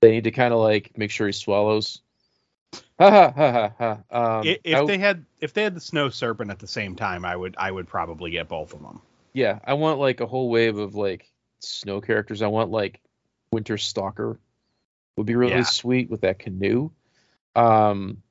[0.00, 2.00] They need to kind of like make sure he swallows.
[2.98, 3.90] Ha ha ha ha ha.
[4.10, 6.96] Um, I- if I- they had if they had the snow serpent at the same
[6.96, 9.00] time, I would I would probably get both of them.
[9.34, 12.40] Yeah, I want like a whole wave of like snow characters.
[12.40, 13.00] I want like
[13.52, 14.38] Winter Stalker
[15.16, 15.62] would be really Yeah.
[15.64, 16.90] sweet with that canoe.
[17.56, 18.22] Um,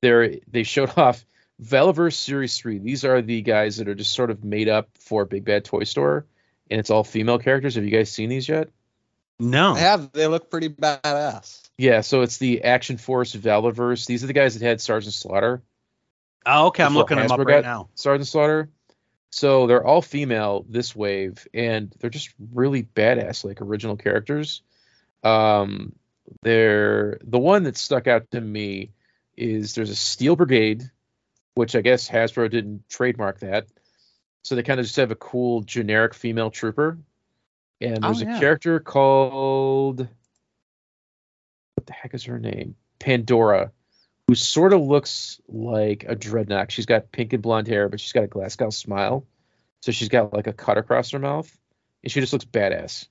[0.00, 1.24] they they showed off
[1.62, 2.78] Valaverse Series Three.
[2.78, 5.84] These are the guys that are just sort of made up for Big Bad Toy
[5.84, 6.26] Store,
[6.70, 7.74] and it's all female characters.
[7.74, 8.68] Have you guys seen these yet?
[9.40, 9.74] No.
[9.74, 10.12] I have.
[10.12, 11.68] They look pretty badass.
[11.76, 14.06] Yeah, so it's the Action Force Valaverse.
[14.06, 15.60] These are the guys that had Sergeant Slaughter.
[16.46, 17.88] Oh, okay, I'm Before looking them up right got- now.
[17.96, 18.68] Sergeant Slaughter.
[19.30, 24.62] So they're all female this wave, and they're just really badass, like original characters.
[25.24, 25.94] Um,
[26.42, 28.92] they're the one that stuck out to me
[29.36, 30.88] is there's a Steel Brigade,
[31.54, 33.66] which I guess Hasbro didn't trademark that.
[34.42, 36.98] So they kind of just have a cool generic female trooper.
[37.80, 38.36] And Oh, there's yeah.
[38.36, 40.06] a character called
[41.74, 42.76] what the heck is her name?
[42.98, 43.72] Pandora,
[44.28, 46.72] who sort of looks like a dreadnought.
[46.72, 49.26] She's got pink and blonde hair, but she's got a Glasgow smile.
[49.80, 51.54] So she's got like a cut across her mouth.
[52.02, 53.06] And she just looks badass.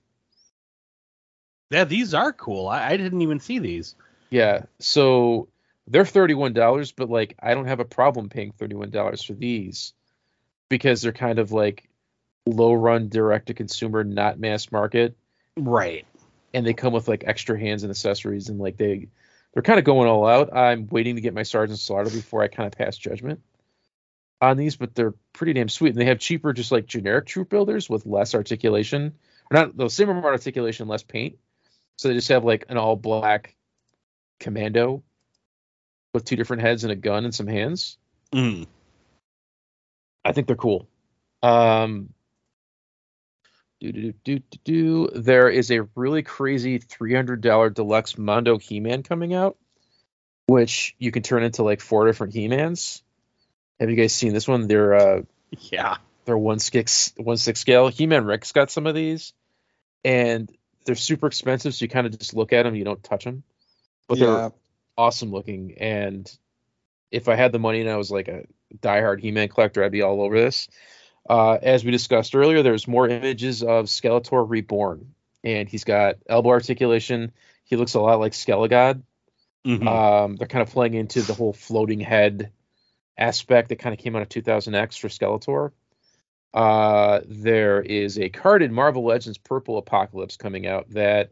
[1.70, 2.68] Yeah, these are cool.
[2.68, 3.96] I, I didn't even see these.
[4.30, 4.64] Yeah.
[4.80, 5.48] So
[5.88, 9.94] they're $31, but like I don't have a problem paying $31 for these
[10.70, 11.88] because they're kind of like
[12.46, 15.16] low run direct to consumer, not mass market.
[15.56, 16.06] Right.
[16.54, 19.08] and they come with like extra hands and accessories and like they
[19.54, 20.56] they're kind of going all out.
[20.56, 23.42] I'm waiting to get my Sergeant Slaughter before I kind of pass judgment
[24.42, 25.90] on these, but they're pretty damn sweet.
[25.90, 29.14] And they have cheaper, just like generic troop builders with less articulation,
[29.52, 31.38] or not the same amount of articulation, less paint.
[31.98, 33.56] So they just have like an all black
[34.40, 35.04] commando
[36.14, 37.98] with two different heads and a gun and some hands.
[38.34, 38.68] Mm.
[40.26, 40.88] I think they're cool.
[41.42, 42.13] Um,
[43.92, 45.08] do, do, do, do, do.
[45.14, 49.58] There is a really crazy $300 deluxe Mondo He Man coming out,
[50.48, 53.04] which you can turn into like four different He Mans.
[53.80, 54.68] Have you guys seen this one?
[54.68, 55.22] They're uh,
[55.72, 55.98] Yeah.
[56.26, 57.90] they're one six one six scale.
[57.90, 59.34] He Man Rick's got some of these,
[60.06, 60.50] and
[60.86, 61.74] they're super expensive.
[61.74, 63.44] So you kind of just look at them, you don't touch them,
[64.08, 64.26] but yeah.
[64.26, 64.52] they're
[64.98, 65.76] awesome looking.
[65.80, 66.32] And
[67.12, 68.46] if I had the money and I was like a
[68.78, 70.70] diehard He-Man collector, I'd be all over this.
[71.30, 75.14] Uh, as we discussed earlier, there's more images of Skeletor reborn,
[75.44, 77.32] and he's got elbow articulation.
[77.64, 79.04] He looks a lot like Skelegod.
[79.66, 79.88] Mhm.
[79.88, 82.52] Um, they're kind of playing into the whole floating head
[83.18, 85.72] aspect that kind of came out of 2000X for Skeletor.
[86.54, 91.32] Uh, there is a carded Marvel Legends Purple Apocalypse coming out that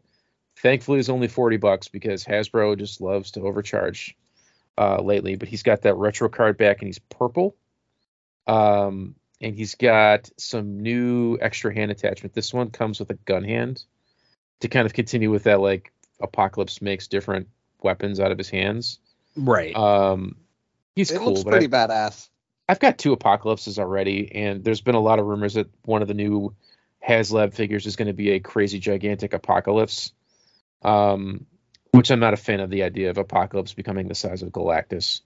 [0.56, 4.16] thankfully is only 40 bucks because Hasbro just loves to overcharge
[4.78, 5.36] uh, lately.
[5.36, 7.54] But he's got that retro card back and he's purple.
[8.46, 12.32] Um, and he's got some new extra hand attachment.
[12.32, 13.82] This one comes with a gun hand
[14.60, 17.48] to kind of continue with that like Apocalypse makes different
[17.82, 19.00] weapons out of his hands.
[19.36, 19.74] Right.
[19.74, 20.36] Um,
[20.94, 22.28] he's it cool, looks pretty I, badass.
[22.68, 26.08] I've got two Apocalypses already, and there's been a lot of rumors that one of
[26.08, 26.54] the new
[27.06, 30.12] HasLab figures is going to be a crazy gigantic Apocalypse.
[30.82, 31.46] Um,
[31.92, 35.20] which I'm not a fan of the idea of Apocalypse becoming the size of Galactus.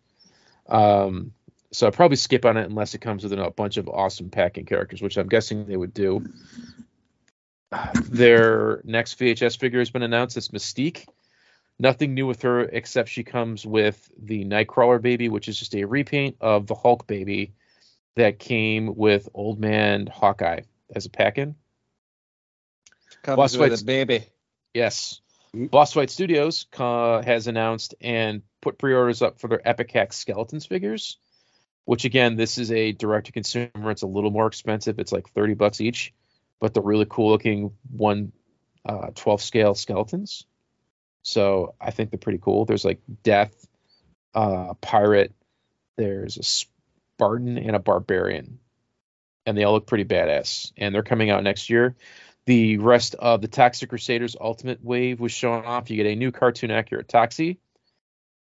[0.68, 1.32] Um,
[1.76, 4.64] so I'll probably skip on it unless it comes with a bunch of awesome packing
[4.64, 6.24] characters, which I'm guessing they would do.
[8.04, 10.38] Their next VHS figure has been announced.
[10.38, 11.06] It's Mystique.
[11.78, 15.84] Nothing new with her except she comes with the Nightcrawler baby, which is just a
[15.84, 17.52] repaint of the Hulk baby
[18.14, 20.62] that came with Old Man Hawkeye
[20.94, 21.56] as a pack-in.
[23.22, 24.24] Comes Boss with a baby.
[24.72, 25.20] Yes.
[25.52, 30.64] Boss Fight Studios uh, has announced and put pre-orders up for their Epic Hack Skeletons
[30.64, 31.18] figures,
[31.86, 33.90] which again, this is a direct-to-consumer.
[33.90, 34.98] It's a little more expensive.
[34.98, 36.12] It's like 30 bucks each,
[36.60, 38.32] but they're really cool-looking one
[38.84, 40.44] uh, 12 scale skeletons.
[41.22, 42.66] So I think they're pretty cool.
[42.66, 43.66] There's like Death,
[44.34, 45.32] uh, Pirate.
[45.96, 48.58] There's a Spartan and a Barbarian,
[49.46, 50.72] and they all look pretty badass.
[50.76, 51.96] And they're coming out next year
[52.46, 55.90] the rest of the Toxic Crusaders Ultimate Wave was shown off.
[55.90, 57.58] You get a new cartoon accurate Toxie,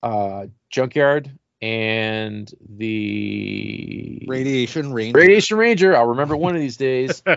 [0.03, 5.18] uh, Junkyard, and the Radiation Ranger.
[5.18, 5.96] Radiation Ranger.
[5.96, 7.22] I'll remember one of these days.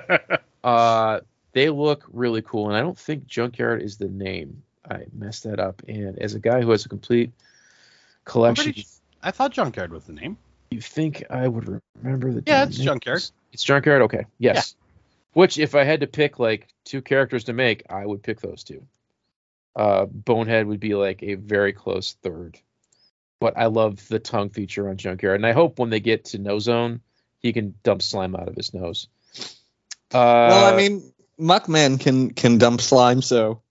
[0.63, 1.21] Uh,
[1.53, 4.63] they look really cool, and I don't think Junkyard is the name.
[4.89, 5.81] I messed that up.
[5.87, 7.31] And as a guy who has a complete
[8.25, 8.85] collection, pretty-
[9.23, 10.35] I thought Junkyard was the name.
[10.71, 12.43] you think I would remember the?
[12.45, 12.85] Yeah, it's names?
[12.85, 13.23] Junkyard.
[13.53, 14.01] It's Junkyard.
[14.01, 14.75] Okay, yes.
[15.31, 18.65] Which, if I had to pick like two characters to make, I would pick those
[18.65, 18.85] two.
[19.73, 22.59] Uh, Bonehead would be like a very close third,
[23.39, 26.37] but I love the tongue feature on Junkyard, and I hope when they get to
[26.37, 27.01] No Zone,
[27.39, 29.07] he can dump slime out of his nose.
[30.13, 33.61] Uh, well, I mean, Muckman can can dump slime, so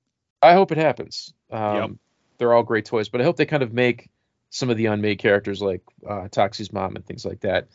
[0.43, 1.33] I hope it happens.
[1.51, 1.91] Um, Yep.
[2.39, 4.11] They're all great toys, but I hope they kind of make
[4.51, 7.69] some of the unmade characters like uh, Toxie's mom and things like that.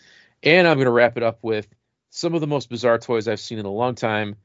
[0.43, 1.67] And I'm going to wrap it up with
[2.11, 4.35] some of the most bizarre toys I've seen in a long time.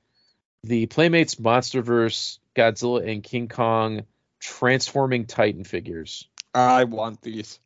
[0.65, 4.03] The Playmates MonsterVerse Godzilla and King Kong
[4.41, 6.29] transforming Titan figures.
[6.57, 7.61] I want these.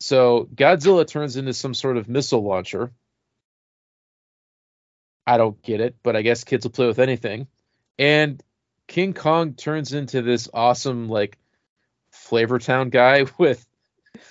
[0.00, 2.92] So Godzilla turns into some sort of missile launcher.
[5.26, 7.48] I don't get it, but I guess kids will play with anything.
[7.98, 8.42] And
[8.86, 11.38] King Kong turns into this awesome like
[12.12, 13.64] Flavortown guy with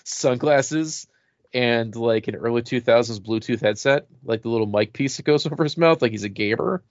[0.03, 1.07] sunglasses
[1.53, 5.63] and like an early 2000s Bluetooth headset, like the little mic piece that goes over
[5.63, 6.83] his mouth, like he's a gamer,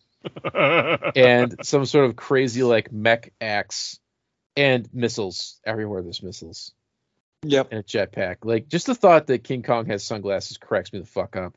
[1.15, 4.01] and some sort of crazy like mech axe
[4.57, 6.03] and missiles everywhere.
[6.03, 6.73] There's missiles
[7.43, 7.69] Yep.
[7.71, 8.39] and a jetpack.
[8.43, 11.55] Like just the thought that King Kong has sunglasses cracks me the fuck up.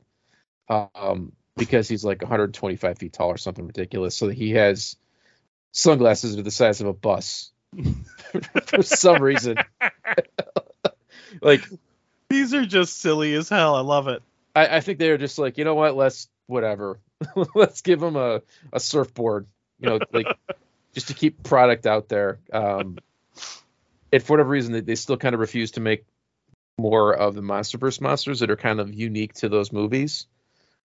[0.69, 4.15] Um, because he's like 125 feet tall or something ridiculous.
[4.15, 4.95] So that he has
[5.71, 7.51] sunglasses that are the size of a bus
[8.65, 9.57] for some reason.
[11.41, 11.61] like
[12.30, 13.75] These are just silly as hell.
[13.75, 14.21] I love it.
[14.55, 15.95] I, I think they're just like, you know what?
[15.95, 16.99] Let's whatever.
[17.55, 19.47] Let's give him a, a surfboard.
[19.80, 20.27] You know, like
[20.93, 22.39] just to keep product out there.
[22.51, 22.99] Um,
[24.12, 26.05] and for whatever reason, they, they still kind of refuse to make
[26.78, 30.28] more of the MonsterVerse monsters that are kind of unique to those movies,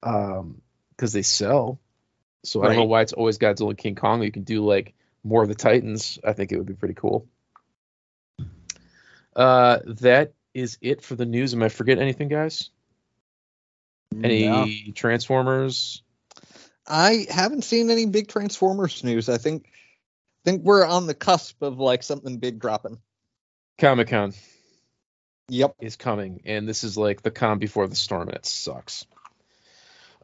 [0.02, 1.78] um, because they sell.
[2.44, 4.22] So I don't know why it's always Godzilla and King Kong.
[4.22, 6.18] You can do like more of the Titans.
[6.24, 7.26] I think it would be pretty cool.
[9.36, 11.54] Uh, that is it for the news.
[11.54, 12.70] Am I forgetting anything, guys?
[14.22, 14.66] Any No.
[14.94, 16.02] Transformers?
[16.86, 19.28] I haven't seen any big Transformers news.
[19.28, 19.70] I think
[20.44, 22.98] think we're on the cusp of like something big dropping.
[23.80, 24.34] Comic Con
[25.48, 25.76] Yep.
[25.80, 29.06] is coming, and this is like the calm before the storm, and it sucks.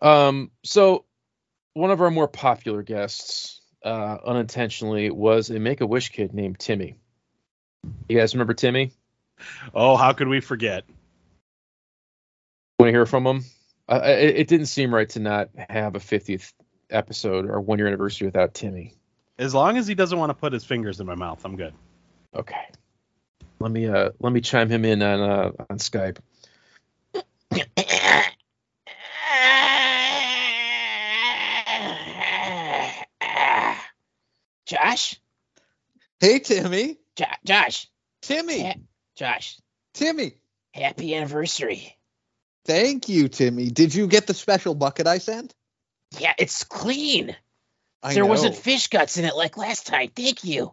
[0.01, 1.05] Um, so
[1.73, 6.59] one of our more popular guests, uh, unintentionally, was a Make a Wish kid named
[6.59, 6.99] Timmy.
[8.09, 8.93] You guys remember Timmy?
[9.75, 10.85] Oh, how could we forget?
[12.79, 13.45] Want to hear from him?
[13.89, 16.53] Uh, it, it didn't seem right to not have a 50th
[16.91, 18.95] episode or one year anniversary without Timmy.
[19.39, 21.75] As long as he doesn't want to put his fingers in my mouth, I'm good.
[22.35, 22.67] Okay.
[23.59, 26.19] Let me uh let me chime him in on uh on Skype.
[34.67, 35.21] Josh?
[36.21, 36.99] Hey Timmy.
[37.17, 37.89] Jo- Josh.
[38.23, 38.63] Timmy.
[38.63, 38.75] Yeah.
[39.17, 39.59] Josh.
[39.95, 40.35] Timmy.
[40.75, 41.97] Happy anniversary.
[42.67, 43.71] Thank you, Timmy.
[43.71, 45.55] Did you get the special bucket I sent?
[46.19, 47.37] Yeah, it's clean.
[48.03, 48.29] I there know.
[48.31, 50.11] wasn't fish guts in it like last time.
[50.15, 50.73] Thank you.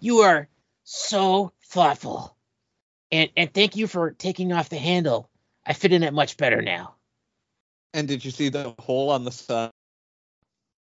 [0.00, 0.48] You are
[0.84, 2.36] so thoughtful.
[3.10, 5.30] And and thank you for taking off the handle
[5.66, 6.94] I fit in it much better now.
[7.92, 9.70] And did you see the hole on the side?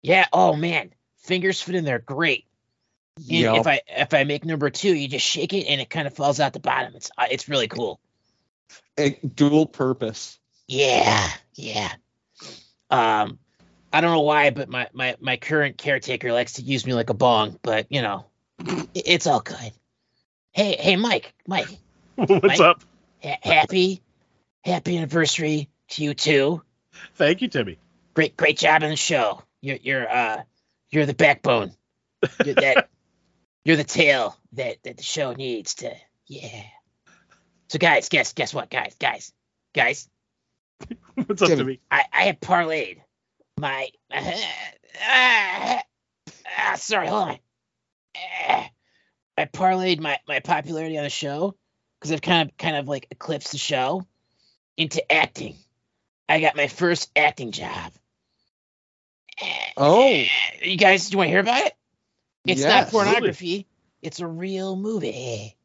[0.03, 0.27] Yeah.
[0.33, 2.47] Oh man, fingers fit in there great.
[3.19, 3.59] Yup.
[3.59, 6.15] if I if I make number two, you just shake it and it kind of
[6.15, 6.95] falls out the bottom.
[6.95, 8.01] It's uh, it's really cool.
[8.99, 10.39] A dual purpose.
[10.69, 11.93] Yeah, yeah.
[12.91, 13.39] Um,
[13.93, 17.11] I don't know why, but my my my current caretaker likes to use me like
[17.11, 17.59] a bong.
[17.63, 18.27] But you know,
[18.95, 19.73] it's all good.
[20.53, 21.69] Hey, hey, Mike, Mike,
[22.17, 22.61] What's Mike?
[22.61, 22.83] up?
[23.23, 24.03] ha- happy
[24.63, 26.63] happy anniversary to you too.
[27.15, 27.79] Thank you, Timmy.
[28.15, 29.43] Great great job in the show.
[29.61, 30.43] You're you're uh
[30.91, 31.73] you're the backbone.
[32.45, 32.89] You're that
[33.65, 35.93] you're the tail that that the show needs to.
[36.27, 36.65] Yeah.
[37.69, 39.33] So guys, guess guess what, guys, guys,
[39.75, 40.09] guys.
[41.15, 41.59] What's up, Timmy.
[41.59, 41.81] Timmy?
[41.91, 42.99] I, I have parlayed
[43.59, 43.89] my.
[45.03, 45.83] ah,
[46.77, 47.39] sorry, hold on.
[49.41, 51.57] I parlayed my, my popularity on the show
[51.99, 54.07] because I've kind of kind of like eclipsed the show
[54.77, 55.57] into acting.
[56.29, 57.93] I got my first acting job.
[59.79, 60.23] Oh.
[60.63, 61.73] you guys, do you want to hear about it?
[62.47, 62.91] It's not Yes.
[62.91, 63.67] pornography.
[64.03, 65.57] It's a real movie.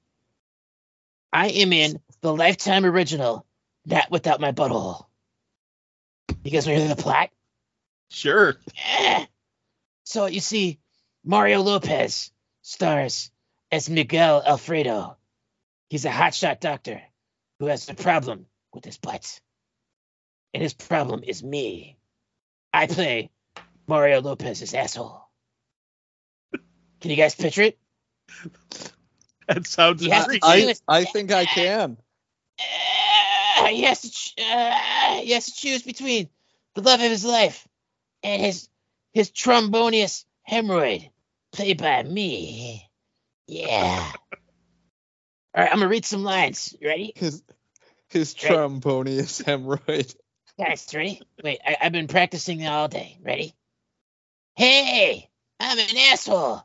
[1.33, 3.45] I am in the Lifetime original,
[3.85, 5.05] Not Without My Butthole.
[6.45, 7.29] You guys want to hear the plot?
[8.09, 8.55] Sure.
[8.99, 9.25] Eh.
[10.05, 10.79] So you see,
[11.25, 13.31] Mario Lopez stars
[13.75, 15.17] as Miguel Alfredo.
[15.89, 17.01] He's a hotshot doctor
[17.59, 19.41] who has a problem with his butt.
[20.53, 21.97] And his problem is me.
[22.73, 23.31] I play
[23.87, 25.27] Mario Lopez's asshole.
[27.01, 27.77] Can you guys picture it?
[29.47, 30.25] That sounds Yeah.
[30.25, 30.41] great.
[30.43, 31.97] I, I think I can.
[32.59, 36.29] Uh, he has to ch- uh, he has to choose between
[36.75, 37.67] the love of his life
[38.23, 38.69] and his
[39.13, 41.09] his trombonius hemorrhoid,
[41.51, 42.89] played by me.
[43.47, 44.11] Yeah.
[45.53, 46.75] All right, I'm gonna read some lines.
[46.79, 47.43] You ready, His
[48.09, 48.51] his Right.
[48.51, 50.15] trombonius hemorrhoid.
[50.57, 50.87] guys?
[50.93, 51.21] Ready?
[51.43, 53.17] Wait, I, I've been practicing all day.
[53.23, 53.53] Ready?
[54.55, 55.29] Hey,
[55.59, 56.61] I'm an asshole.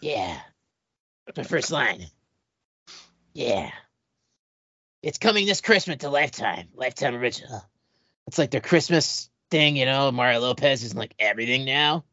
[0.00, 0.38] Yeah.
[1.26, 2.06] That's my first line.
[3.32, 3.70] Yeah.
[5.02, 6.68] It's coming this Christmas to Lifetime.
[6.74, 7.62] Lifetime original.
[8.26, 10.10] It's like their Christmas thing, you know.
[10.12, 12.04] Mario Lopez is in, like everything now.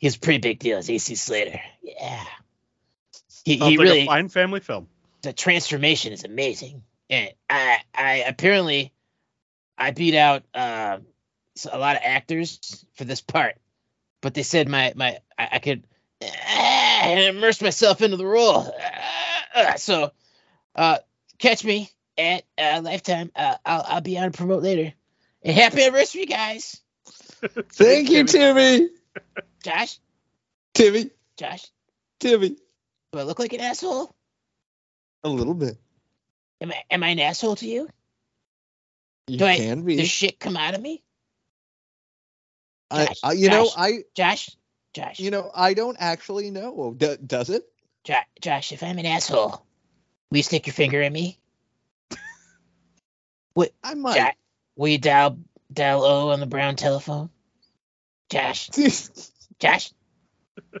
[0.00, 1.60] He's he's pretty big deal as AC Slater.
[1.82, 2.24] Yeah.
[3.44, 4.88] He, Sounds he like really a fine family film.
[5.22, 6.82] the transformation is amazing.
[7.10, 8.92] And I I apparently
[9.78, 10.98] I beat out uh,
[11.56, 13.56] s- a lot of actors for this part,
[14.20, 15.84] but they said my my I, I could
[16.22, 18.72] uh, immerse myself into the role.
[19.54, 20.12] Uh, so
[20.76, 20.98] uh,
[21.38, 23.32] catch me at uh, Lifetime.
[23.34, 24.92] Uh, I'll I'll be on promote later.
[25.42, 26.80] And happy anniversary, guys!
[27.72, 28.90] Thank you, Timmy.
[29.62, 29.98] Josh,
[30.74, 31.10] Timmy.
[31.36, 31.66] Josh,
[32.18, 32.56] Timmy.
[33.12, 34.14] do I look like an asshole?
[35.24, 35.76] A little bit.
[36.60, 37.88] Am I am I an asshole to you?
[39.26, 39.96] You Do I- can be.
[39.96, 41.02] Does shit come out of me?
[42.92, 44.50] Josh, I, you know, I, Josh,
[44.94, 46.92] Josh, you know, I don't actually know.
[46.96, 47.62] D- does it?
[48.02, 49.64] Jo- Josh, if I'm an asshole,
[50.30, 51.38] will you stick your finger in me?
[53.84, 54.16] I might.
[54.16, 54.30] Jo-
[54.76, 55.38] will you dial
[55.72, 57.30] dial O on the brown telephone?
[58.28, 58.70] Josh,
[59.60, 59.92] Josh,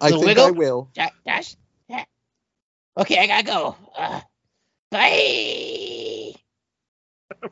[0.00, 0.46] I think wiggle?
[0.46, 0.90] I will.
[0.94, 1.56] Jo- Josh.
[1.88, 2.04] Yeah.
[2.96, 3.76] Okay, I gotta go.
[3.96, 4.20] Uh,
[4.90, 6.34] bye.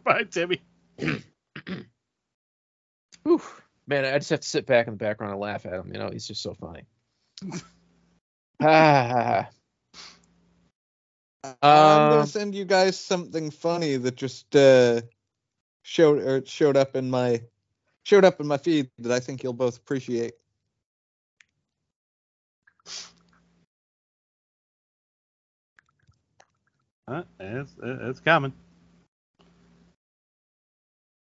[0.04, 0.60] Bye, Timmy.
[3.24, 3.42] Whew.
[3.86, 5.90] Man, I just have to sit back in the background and laugh at him.
[5.92, 6.84] You know, he's just so funny.
[8.62, 9.48] ah,
[11.62, 15.00] I'm gonna Um, send you guys something funny that just uh,
[15.82, 17.42] showed or showed up in my
[18.04, 20.34] showed up in my feed that I think you'll both appreciate.
[27.08, 28.52] Uh, it's, it's coming.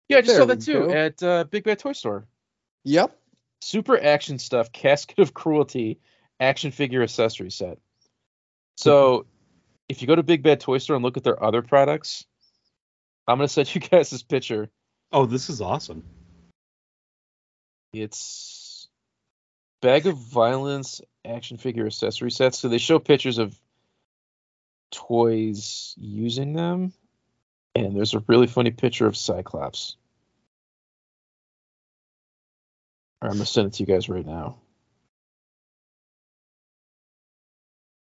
[0.08, 0.90] yeah, I just There saw that too go.
[0.90, 2.26] at uh, Big Bad Toy Store.
[2.84, 3.16] Yep.
[3.62, 6.00] Super action stuff, casket of cruelty,
[6.40, 7.78] action figure accessory set.
[8.76, 9.26] So,
[9.88, 12.26] if you go to Big Bad Toy Store and look at their other products,
[13.28, 14.68] I'm gonna send you guys this picture.
[15.12, 16.02] Oh, this is awesome.
[17.92, 18.88] It's
[19.80, 22.58] bag of violence action figure accessory sets.
[22.58, 23.56] So they show pictures of
[24.90, 26.92] toys using them,
[27.74, 29.96] and there's a really funny picture of Cyclops.
[33.22, 34.56] Right, I'm gonna send it to you guys right now.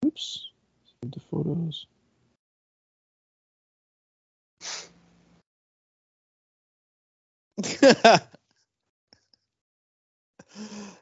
[0.05, 0.49] Oops.
[1.11, 1.85] To photos.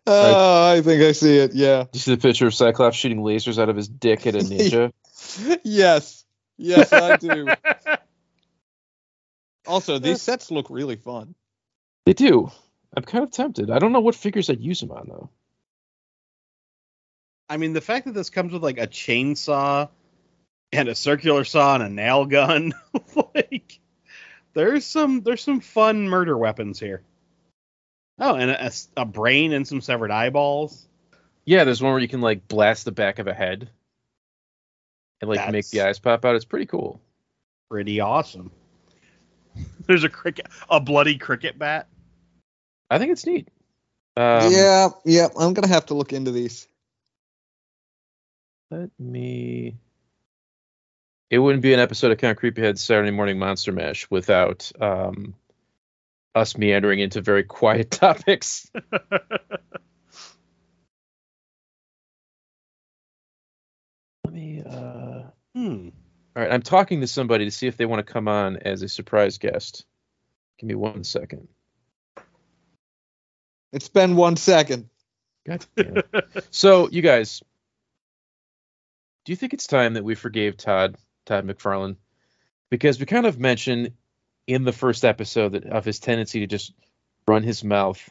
[0.05, 1.53] oh, I think I see it.
[1.53, 1.85] Yeah.
[1.93, 4.91] You see the picture of Cyclops shooting lasers out of his dick at a ninja?
[5.63, 6.25] Yes.
[6.57, 7.47] Yes, I do.
[9.65, 11.35] Also, these sets look really fun.
[12.05, 12.51] They do.
[12.95, 13.71] I'm kind of tempted.
[13.71, 15.29] I don't know what figures I'd use them on though.
[17.49, 19.89] I mean, the fact that this comes with like a chainsaw
[20.71, 22.73] and a circular saw and a nail gun,
[23.33, 23.79] like
[24.53, 27.03] there's some there's some fun murder weapons here.
[28.19, 30.87] Oh, and a, a brain and some severed eyeballs.
[31.45, 33.69] Yeah, there's one where you can like blast the back of a head
[35.23, 36.35] and like make the eyes pop out.
[36.35, 36.99] It's pretty cool.
[37.69, 38.51] Pretty awesome.
[39.87, 41.87] There's a cricket, a bloody cricket bat.
[42.89, 43.47] I think it's neat.
[44.15, 45.27] Um, yeah, yeah.
[45.39, 46.67] I'm gonna have to look into these.
[48.69, 49.77] Let me.
[51.29, 55.33] It wouldn't be an episode of Kind Count Creepyhead Saturday Morning Monster Mash without um,
[56.35, 58.69] us meandering into very quiet topics.
[64.25, 64.63] Let me.
[64.63, 65.12] Uh...
[65.55, 65.89] Hmm.
[66.35, 68.81] All right, I'm talking to somebody to see if they want to come on as
[68.81, 69.85] a surprise guest.
[70.57, 71.47] Give me one second.
[73.71, 74.89] It's been one second.
[75.45, 76.47] God damn it.
[76.51, 77.43] so, you guys,
[79.25, 81.97] do you think it's time that we forgave Todd, Todd McFarlane?
[82.69, 83.93] Because we kind of mentioned
[84.47, 86.73] in the first episode that, of his tendency to just
[87.27, 88.09] run his mouth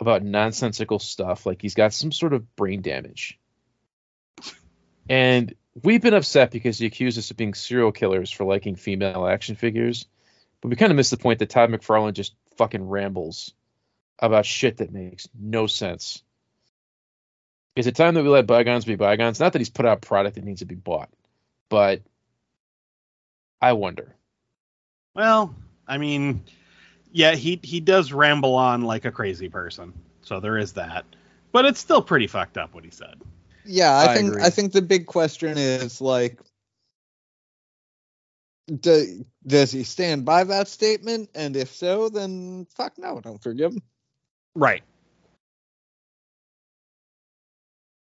[0.00, 3.38] about nonsensical stuff, like he's got some sort of brain damage.
[5.08, 9.26] And we've been upset because he accused us of being serial killers for liking female
[9.26, 10.06] action figures.
[10.60, 13.52] But we kind of missed the point that Todd McFarlane just fucking rambles
[14.18, 16.22] about shit that makes no sense.
[17.76, 19.40] Is it time that we let bygones be bygones?
[19.40, 21.08] Not that he's put out product that needs to be bought,
[21.68, 22.02] but
[23.62, 24.14] I wonder.
[25.14, 25.54] Well,
[25.86, 26.44] I mean,
[27.12, 31.04] yeah, he he does ramble on like a crazy person, so there is that.
[31.52, 33.20] But it's still pretty fucked up what he said.
[33.70, 34.42] Yeah, I, I think agree.
[34.42, 36.40] I think the big question is like,
[38.66, 41.30] do, does he stand by that statement?
[41.36, 43.82] And if so, then fuck no, don't forgive him.
[44.56, 44.82] Right.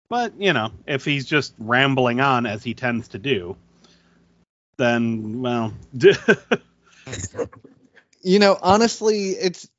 [0.09, 3.57] But, you know, if he's just rambling on as he tends to do,
[4.77, 5.73] then, well,
[8.21, 9.69] You know, honestly, it's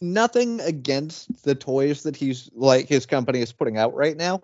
[0.00, 4.40] nothing against the toys that he's like his company is putting out right now.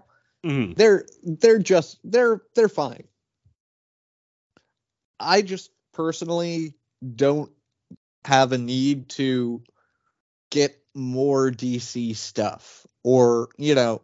[0.47, 0.77] Mhm.
[0.77, 3.05] They're they're just they're they're fine.
[5.19, 6.75] I just personally
[7.17, 7.51] don't
[8.25, 9.63] have a need to
[10.51, 14.03] get more DC stuff or, you know,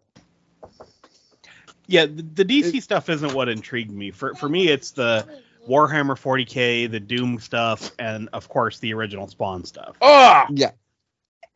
[1.86, 4.10] yeah, the, the DC stuff isn't what intrigued me.
[4.10, 5.26] For for me, it's the
[5.68, 9.96] Warhammer 40k, the Doom stuff, and of course the original Spawn stuff.
[10.00, 10.70] Oh, yeah.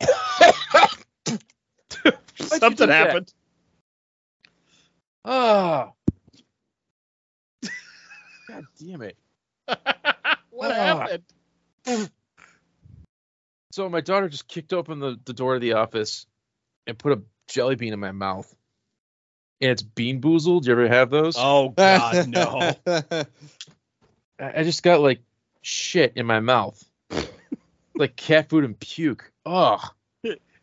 [2.37, 3.33] Something happened.
[5.29, 5.93] Oh.
[8.49, 9.17] God damn it.
[10.51, 11.07] what Ah.
[11.87, 12.11] happened?
[13.73, 16.27] So my daughter just kicked open the, the door of the office
[16.87, 18.51] and put a jelly bean in my mouth.
[19.61, 20.63] And it's BeanBoozled.
[20.63, 21.35] Do you ever have those?
[21.39, 22.73] Oh God, no!
[22.87, 23.27] I
[24.41, 25.21] I just got like
[25.61, 26.83] shit in my mouth.
[27.95, 29.31] like cat food and puke.
[29.45, 29.81] Ugh.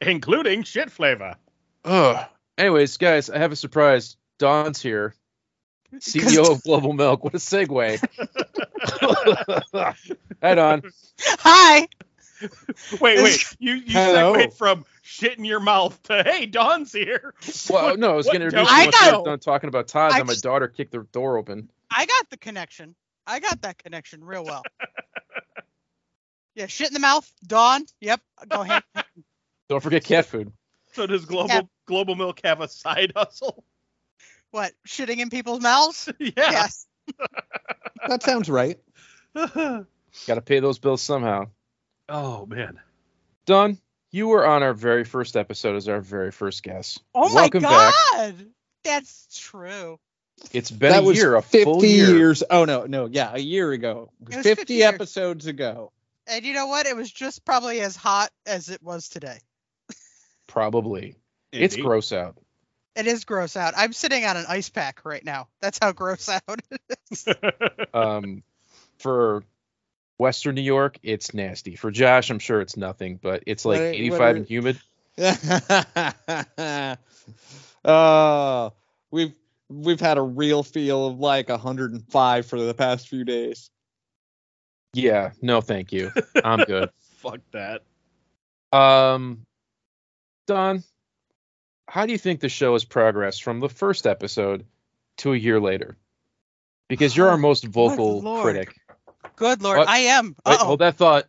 [0.02, 1.36] Including shit flavor.
[1.86, 2.26] Ugh.
[2.58, 4.18] Anyways, guys, I have a surprise.
[4.44, 5.16] Dawn's here.
[5.96, 7.24] CEO of Global Milk.
[7.24, 7.98] What a segue.
[10.44, 10.82] Hi, Dawn.
[11.40, 11.88] Hi.
[13.00, 13.56] Wait, wait.
[13.60, 14.34] You you Hello.
[14.36, 17.34] segued from shit in your mouth to hey, Dawn's here.
[17.70, 19.40] Well, no, I was What going to don't introduce you I once I got- done
[19.40, 20.12] talking about Todd.
[20.12, 21.70] I Then my just- daughter kicked the door open.
[21.90, 22.96] I got the connection.
[23.26, 24.64] I got that connection real well.
[26.56, 27.32] yeah, shit in the mouth.
[27.48, 27.86] Dawn.
[28.02, 28.20] Yep.
[28.50, 28.84] Go ahead.
[29.70, 30.52] Don't forget cat food.
[30.92, 31.62] So does global Yeah.
[31.86, 33.64] global milk have a side hustle?
[34.54, 34.72] What?
[34.88, 36.08] Shitting in people's mouths?
[36.20, 36.30] yeah.
[36.38, 36.86] Yes.
[38.08, 38.78] that sounds right.
[39.36, 39.88] Got
[40.28, 41.48] to pay those bills somehow.
[42.08, 42.80] oh man.
[43.48, 43.80] Dawn,
[44.12, 47.02] you were on our very first episode as our very first guest.
[47.16, 47.94] Oh Welcome my back.
[48.12, 48.36] god.
[48.84, 50.00] That's true.
[50.52, 52.16] It's been that a was year, a 50 full year.
[52.16, 52.44] years.
[52.48, 54.12] Oh no, no, yeah, a year ago.
[54.22, 55.92] It was 50, 50 episodes ago.
[56.28, 56.86] And you know what?
[56.86, 59.40] It was just probably as hot as it was today.
[60.46, 61.16] Probably.
[61.52, 62.38] It's gross out.
[62.96, 63.74] It is gross out.
[63.76, 65.48] I'm sitting on an ice pack right now.
[65.62, 66.42] That's how gross out
[66.72, 67.28] it is.
[67.94, 68.44] Um,
[69.00, 69.44] for
[70.18, 71.76] Western New York, it's nasty.
[71.76, 74.48] For Josh, I'm sure it's nothing, but it's like What are- what 85 are- and
[74.48, 74.80] humid.
[77.86, 78.70] uh,
[79.12, 79.34] we've
[79.70, 83.70] we've had a real feel of like 105 for the past few days.
[84.94, 86.12] Yeah, no, thank you.
[86.44, 86.90] I'm good.
[87.18, 87.82] Fuck that.
[88.78, 89.46] Um,
[90.48, 90.84] Dawn,
[91.88, 94.66] how do you think the show has progressed from the first episode
[95.18, 95.98] to a year later?
[96.88, 98.44] Because you're our oh, most vocal Lord.
[98.44, 98.74] critic.
[99.36, 99.90] Good lord, What?
[99.90, 100.36] I am.
[100.46, 100.66] Wait, Uh-oh.
[100.66, 101.26] hold that thought.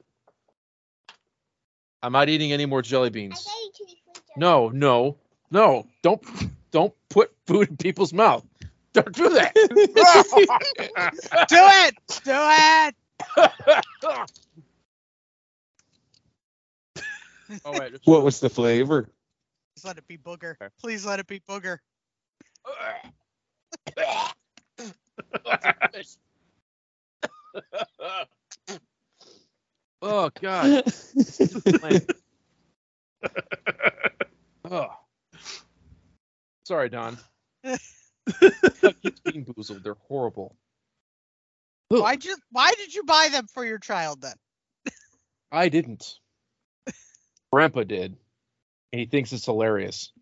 [2.02, 3.48] I'm not eating any more jelly beans.
[4.36, 5.16] No, no,
[5.50, 5.86] no!
[6.02, 6.22] Don't,
[6.70, 8.44] don't put food in people's mouth.
[8.92, 9.54] Don't do that.
[11.48, 11.94] Do it!
[12.24, 12.94] Do it!
[17.64, 17.94] oh wait.
[18.04, 19.08] What was the flavor?
[19.84, 20.54] Please let it be booger.
[20.80, 21.76] Please let it be booger.
[30.00, 30.84] oh god.
[34.70, 34.86] oh.
[36.64, 37.18] Sorry, Dawn.
[37.62, 38.06] Kids
[39.22, 39.82] being boozled.
[39.82, 40.56] They're horrible.
[41.90, 42.00] Ugh.
[42.00, 44.36] Why you why did you buy them for your child then?
[45.52, 46.20] I didn't.
[47.52, 48.16] Grandpa did.
[48.94, 50.12] And he thinks it's hilarious.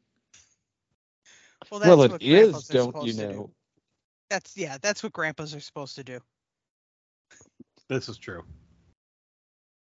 [1.71, 3.35] Well, that's well, what it is, don't you to do.
[3.35, 3.51] know?
[4.31, 6.21] That's yeah, that's what grandpas are supposed to do.
[7.89, 8.45] This is true.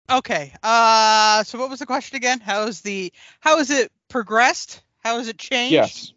[0.10, 0.56] Okay.
[0.64, 2.40] Uh so what was the question again?
[2.40, 4.82] How is the how has it progressed?
[5.04, 5.74] How has it changed?
[5.74, 6.14] Yes.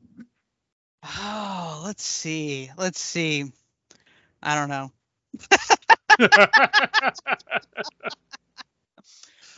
[1.05, 2.71] Oh, let's see.
[2.79, 3.53] Let's see.
[4.43, 4.93] I don't know.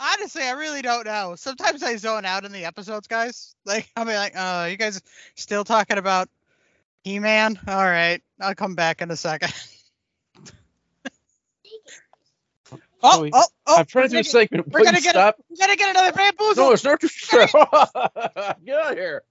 [0.00, 1.34] Honestly, I really don't know.
[1.36, 3.54] Sometimes I zone out in the episodes, guys.
[3.64, 5.00] Like I'll be like, "Oh, you guys
[5.34, 6.28] still talking about
[7.02, 7.58] He-Man?
[7.66, 9.52] All right, I'll come back in a second.
[13.02, 13.76] oh, Joey, oh, oh!
[13.78, 14.68] I'm trying to do a segment.
[14.68, 15.36] we're gonna get stop.
[15.50, 16.64] we gotta get another bamboozle.
[16.64, 19.22] No, it's not just Get out of here.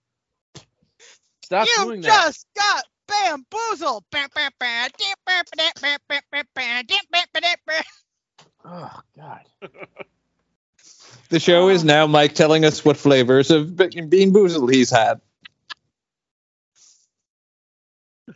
[1.44, 2.08] Stop doing that.
[2.08, 4.04] you just got bamboozled.
[8.66, 9.46] Oh God.
[11.30, 15.20] The show is now Mike telling us what flavors of BeanBoozled he's had.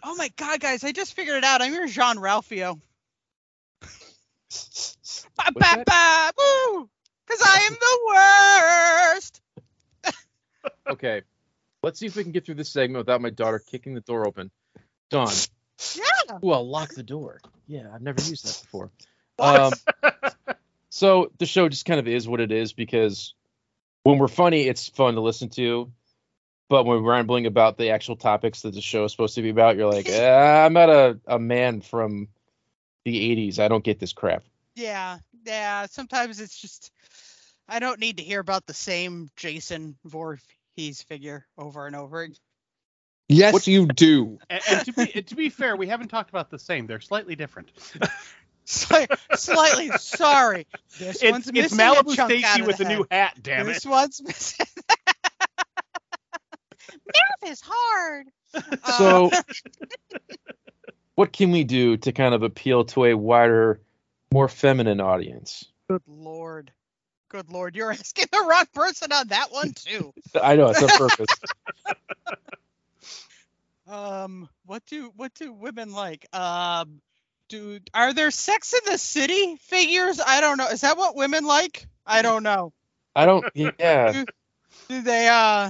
[0.04, 0.84] Oh my god, guys!
[0.84, 1.62] I just figured it out.
[1.62, 2.80] I'm your Jean Ralphio.
[5.38, 6.90] Ba, ba, ba, woo!
[7.26, 8.00] Because I am the
[9.14, 9.42] worst.
[10.88, 11.22] Okay.
[11.84, 14.28] Let's see if we can get through this segment without my daughter kicking the door
[14.28, 14.52] open.
[15.10, 15.34] Dawn.
[15.96, 16.38] Yeah.
[16.44, 17.40] Ooh, I'll lock the door.
[17.68, 18.92] Yeah, I've never used that before.
[19.40, 19.74] Um,
[20.92, 23.34] so the show just kind of is what it is because
[24.04, 25.90] when we're funny, it's fun to listen to.
[26.70, 29.50] But when we're rambling about the actual topics that the show is supposed to be
[29.50, 32.28] about, you're like, eh, I'm not a, a man from
[33.06, 33.58] the 80s.
[33.60, 34.44] I don't get this crap.
[34.76, 35.86] Yeah, yeah.
[35.88, 36.92] Sometimes it's just
[37.70, 42.22] I don't need to hear about the same Jason Voorhees figure over and over.
[42.22, 42.36] again.
[43.30, 44.40] Yes, What- you do.
[44.50, 46.86] And, and to be to be fair, we haven't talked about the same.
[46.86, 47.70] They're slightly different.
[48.72, 50.66] Sli- Slightly sorry.
[50.98, 53.36] This It's, one's it's missing a Malibu chunk Stacy with the a new hat.
[53.42, 53.90] Damn this it!
[53.90, 54.66] one's missing.
[57.06, 58.28] Math is hard.
[58.54, 58.62] Uh,
[58.98, 59.32] So,
[61.16, 63.82] what can we do to kind of appeal to a wider,
[64.32, 65.66] more feminine audience?
[65.90, 66.72] Good lord.
[67.28, 70.14] Good lord, you're asking the wrong person on that one too.
[70.42, 71.28] I know it's on purpose.
[73.88, 76.26] Um, what do what do women like?
[76.34, 77.02] Um,
[77.52, 80.20] do are there Sex in the City figures?
[80.26, 80.68] I don't know.
[80.68, 81.88] Is that what women like?
[82.06, 82.74] I don't know.
[83.16, 83.46] I don't.
[83.54, 84.24] Yeah.
[84.88, 85.70] Do they uh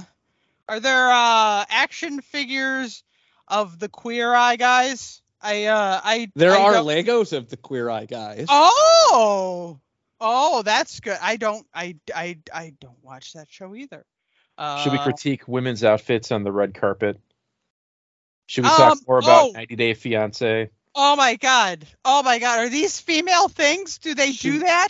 [0.68, 3.02] are there uh action figures
[3.48, 5.20] of the Queer Eye guys?
[5.40, 8.46] I uh I There I are don't- Legos of the Queer Eye guys.
[8.48, 9.80] Oh.
[10.20, 11.18] Oh, that's good.
[11.20, 14.06] I don't I I I don't watch that show either.
[14.56, 17.18] Uh, Should we critique women's outfits on the red carpet?
[18.46, 19.52] Should we talk Um, more about oh.
[19.52, 20.70] 90 Day Fiance?
[20.94, 21.86] Oh my god.
[22.04, 22.60] Oh my god.
[22.60, 23.98] Are these female things?
[23.98, 24.88] Do they do that?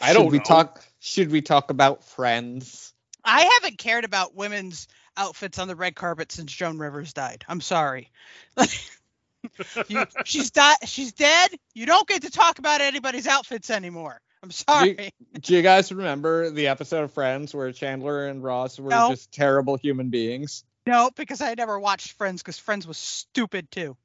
[0.00, 0.44] I don't should we know.
[0.44, 0.84] talk?
[1.00, 2.92] Should we talk about Friends?
[3.24, 7.44] I haven't cared about women's outfits on the red carpet since Joan Rivers died.
[7.48, 8.10] I'm sorry.
[9.88, 10.76] you, she's died.
[10.86, 11.50] She's dead.
[11.74, 14.20] You don't get to talk about anybody's outfits anymore.
[14.42, 15.12] I'm sorry.
[15.40, 19.10] Do you guys remember the episode of Friends where Chandler and Ross were No.
[19.10, 20.64] just terrible human beings?
[20.84, 23.96] No, because I never watched Friends because Friends was stupid too.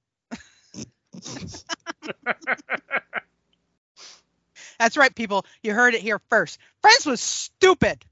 [4.79, 5.45] That's right, people.
[5.63, 6.59] You heard it here first.
[6.81, 8.05] Friends was stupid.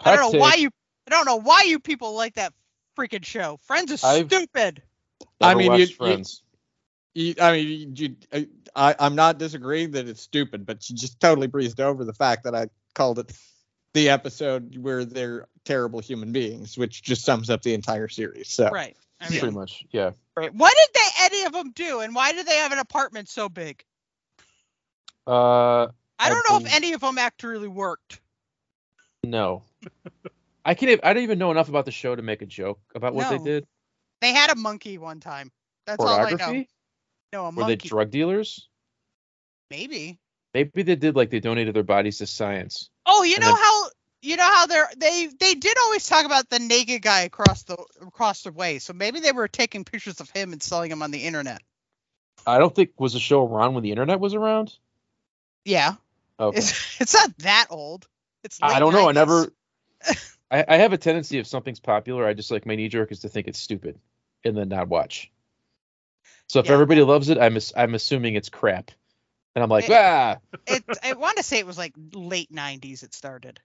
[0.00, 0.70] I don't know why you.
[1.06, 2.52] I don't know why you people like that
[2.98, 3.58] freaking show.
[3.62, 4.82] Friends is I've- stupid.
[5.40, 6.42] I mean, you- watched you- Friends.
[7.14, 8.16] You, I mean, you,
[8.74, 12.44] I, I'm not disagreeing that it's stupid, but you just totally breezed over the fact
[12.44, 13.32] that I called it
[13.94, 18.48] the episode where they're terrible human beings, which just sums up the entire series.
[18.50, 18.94] So Right.
[19.20, 19.84] I mean, Pretty much.
[19.90, 20.10] Yeah.
[20.36, 20.54] right.
[20.54, 23.48] What did they any of them do, and why did they have an apartment so
[23.48, 23.84] big?
[25.26, 25.88] Uh, I
[26.18, 28.20] I don't know if any of them actually worked.
[29.24, 29.62] no.
[30.64, 31.00] I can't.
[31.04, 33.38] I don't even know enough about the show to make a joke about what they
[33.38, 33.44] No.
[33.44, 33.66] did.
[34.20, 35.52] They had a monkey one time.
[35.86, 36.64] That's all I know.
[37.32, 38.68] No, a Were they drug dealers?
[39.70, 40.18] Maybe.
[40.54, 42.90] Maybe they did like they donated their bodies to science.
[43.04, 43.88] Oh, you know then- how
[44.22, 47.76] you know how they're they they did always talk about the naked guy across the
[48.00, 48.78] across the way.
[48.78, 51.62] So maybe they were taking pictures of him and selling them on the internet.
[52.46, 54.76] I don't think was the show around when the internet was around.
[55.64, 55.94] Yeah,
[56.38, 56.58] Okay.
[56.58, 58.06] it's it's not that old.
[58.44, 59.08] It's I don't know.
[59.08, 59.52] I never.
[60.50, 63.20] I, I have a tendency if something's popular, I just like my knee jerk is
[63.20, 63.98] to think it's stupid
[64.44, 65.30] and then not watch.
[66.48, 66.72] So if Yeah.
[66.74, 68.92] everybody loves it, I'm I'm assuming it's crap,
[69.54, 69.98] and I'm like, Eh.
[69.98, 70.36] ah,
[70.68, 73.02] It, I want to say it was like late '90s.
[73.02, 73.60] It started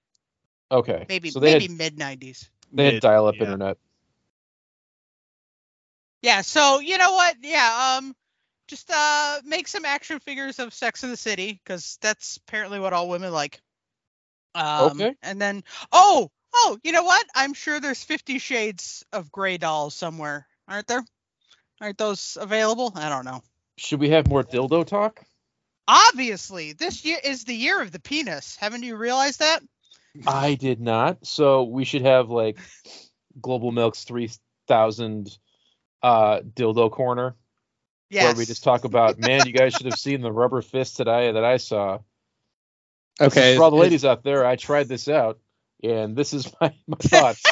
[0.72, 1.06] okay.
[1.10, 2.48] maybe so maybe mid '90s.
[2.72, 3.44] they had Mid- dial up yeah.
[3.44, 3.78] internet.
[6.22, 6.42] Yeah.
[6.42, 7.36] So you know what?
[7.42, 7.98] Yeah.
[7.98, 8.16] Um,
[8.68, 12.94] just uh make some action figures of Sex in the City because that's apparently what
[12.94, 13.60] all women like.
[14.56, 15.16] Um, Okay.
[15.24, 17.26] And then oh oh you know what?
[17.36, 21.04] I'm sure there's Fifty Shades of Grey dolls somewhere, aren't there?
[21.82, 22.94] Aren't those available?
[22.96, 23.42] I don't know.
[23.78, 25.24] Should we have more dildo talk?
[25.88, 28.56] Obviously, this year is the year of the penis.
[28.56, 29.62] Haven't you realized that?
[30.28, 31.26] I did not.
[31.26, 32.58] So we should have like
[33.42, 34.30] Global Milk's three
[34.68, 35.38] thousand
[36.04, 37.36] uh dildo corner
[38.10, 38.26] Yes.
[38.26, 41.32] where we just talk about, man, you guys should have seen the rubber fist today
[41.32, 42.00] that I saw.
[43.22, 43.56] Okay.
[43.56, 45.40] For all the is- ladies out there, I tried this out,
[45.84, 47.44] and this is my, my thoughts.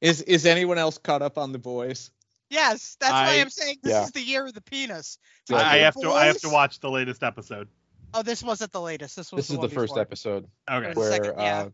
[0.00, 2.10] Is is anyone else caught up on the boys?
[2.50, 4.02] Yes, that's why I- I'm saying this yeah.
[4.02, 5.16] is the year of the penis.
[5.48, 5.56] Yeah.
[5.56, 7.68] I, I have to I have to watch the latest episode.
[8.14, 9.16] Oh, this wasn't the latest.
[9.16, 10.00] This was This is the first before.
[10.02, 10.92] episode Okay.
[10.94, 11.58] Where second, yeah.
[11.60, 11.68] uh,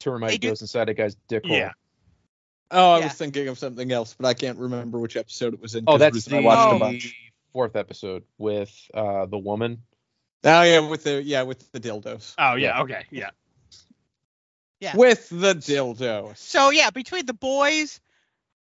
[0.00, 1.56] termite do- goes inside a guy's dick hole.
[1.56, 1.72] Yeah.
[2.70, 3.04] Oh, I Yeah.
[3.04, 5.84] was thinking of something else, but I can't remember which episode it was in.
[5.86, 6.76] Oh, 'cause that's the I watched Oh.
[6.76, 7.14] a bunch.
[7.52, 9.82] fourth episode with uh, the woman.
[10.44, 12.34] Oh yeah, with the yeah with the dildos.
[12.38, 12.82] Oh yeah.
[12.82, 13.06] Okay.
[13.10, 13.30] Yeah.
[14.80, 14.94] Yeah.
[14.94, 16.36] With the dildos.
[16.36, 17.98] So yeah, between the boys,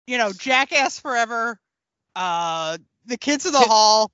[0.07, 1.57] you know, Jackass Forever,
[2.15, 4.11] uh, the Kids of the Can- Hall,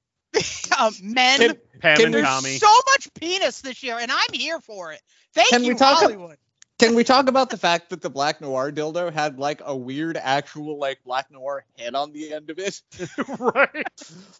[0.79, 1.39] um, Men.
[1.39, 2.57] Can, Pam Can and There's Tommy.
[2.57, 5.01] so much penis this year, and I'm here for it.
[5.33, 6.37] Thank Can you, we talk ab- Hollywood.
[6.79, 10.17] can we talk about the fact that the Black Noir dildo had like a weird
[10.17, 12.81] actual like Black Noir head on the end of it?
[13.39, 13.85] right.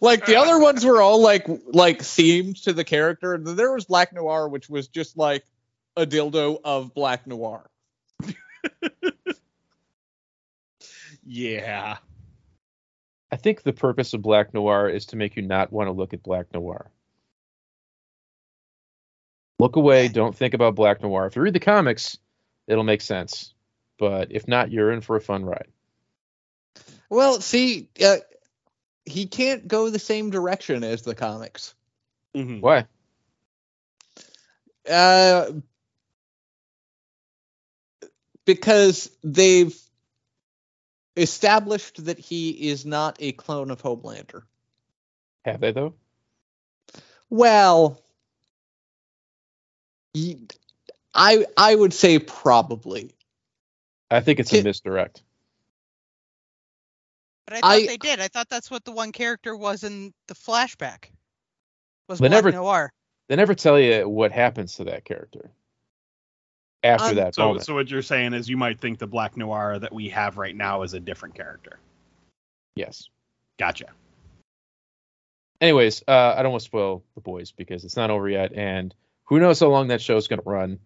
[0.02, 3.72] Like the other ones were all like like themed to the character, and then there
[3.72, 5.44] was Black Noir, which was just like
[5.96, 7.70] a dildo of Black Noir.
[11.30, 11.98] Yeah.
[13.32, 16.14] I think the purpose of Black Noir is to make you not want to look
[16.14, 16.92] at Black Noir.
[19.60, 20.08] Look away.
[20.08, 21.26] Don't think about Black Noir.
[21.26, 22.18] If you read the comics,
[22.68, 23.54] it'll make sense.
[24.00, 25.68] But if not, you're in for a fun ride.
[27.10, 28.18] Well, see, uh,
[29.06, 31.74] he can't go the same direction as the comics.
[32.36, 32.62] Mhm.
[32.62, 32.86] Why?
[34.88, 35.52] Uh,
[38.46, 39.76] because they've
[41.18, 44.44] established that he is not a clone of Homelander.
[45.46, 45.94] Have they though?
[47.30, 48.02] Well,
[51.14, 53.12] I I would say probably.
[54.10, 55.22] I think it's a Can- misdirect.
[57.46, 58.20] But I thought I- they did.
[58.20, 61.06] I thought that's what the one character was in the flashback.
[62.08, 62.94] Was They Black never- Noir.
[63.28, 65.52] They never tell you what happens to that character
[66.88, 67.66] after Um, that So moment.
[67.66, 70.56] so what you're saying is you might think the Black Noir that we have right
[70.56, 71.80] now is a different character.
[72.76, 73.10] yes.
[73.58, 73.88] Gotcha.
[75.60, 78.94] Anyways, uh, I don't want to spoil the boys because it's not over yet, and
[79.26, 80.80] who knows how long that show is gonna run.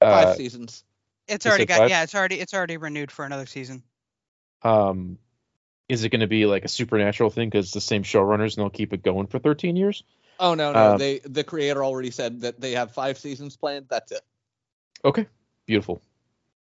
[0.00, 0.84] Five Uh, seasons.
[1.26, 1.90] It's already it got five?
[1.90, 3.82] yeah, it's already it's already renewed for another season.
[4.62, 5.18] um,
[5.88, 8.68] is it going to be like a supernatural thing because the same showrunners and they'll
[8.70, 10.02] keep it going for 13 years?
[10.38, 13.86] Oh no, no, um, they the creator already said that they have five seasons planned.
[13.88, 14.20] That's it.
[15.04, 15.26] Okay,
[15.68, 16.02] beautiful.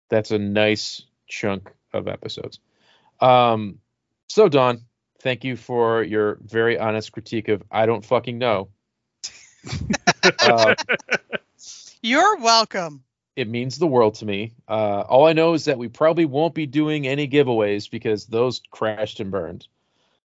[0.08, 2.60] That's a nice chunk of episodes.
[3.20, 3.80] Um,
[4.28, 4.80] so Dawn,
[5.20, 8.68] thank you for your very honest critique of I don't fucking know.
[10.40, 10.74] uh,
[12.02, 13.02] You're welcome.
[13.36, 14.52] it means the world to me.
[14.68, 18.60] Uh, all I know is that we probably won't be doing any giveaways because those
[18.70, 19.66] crashed and burned.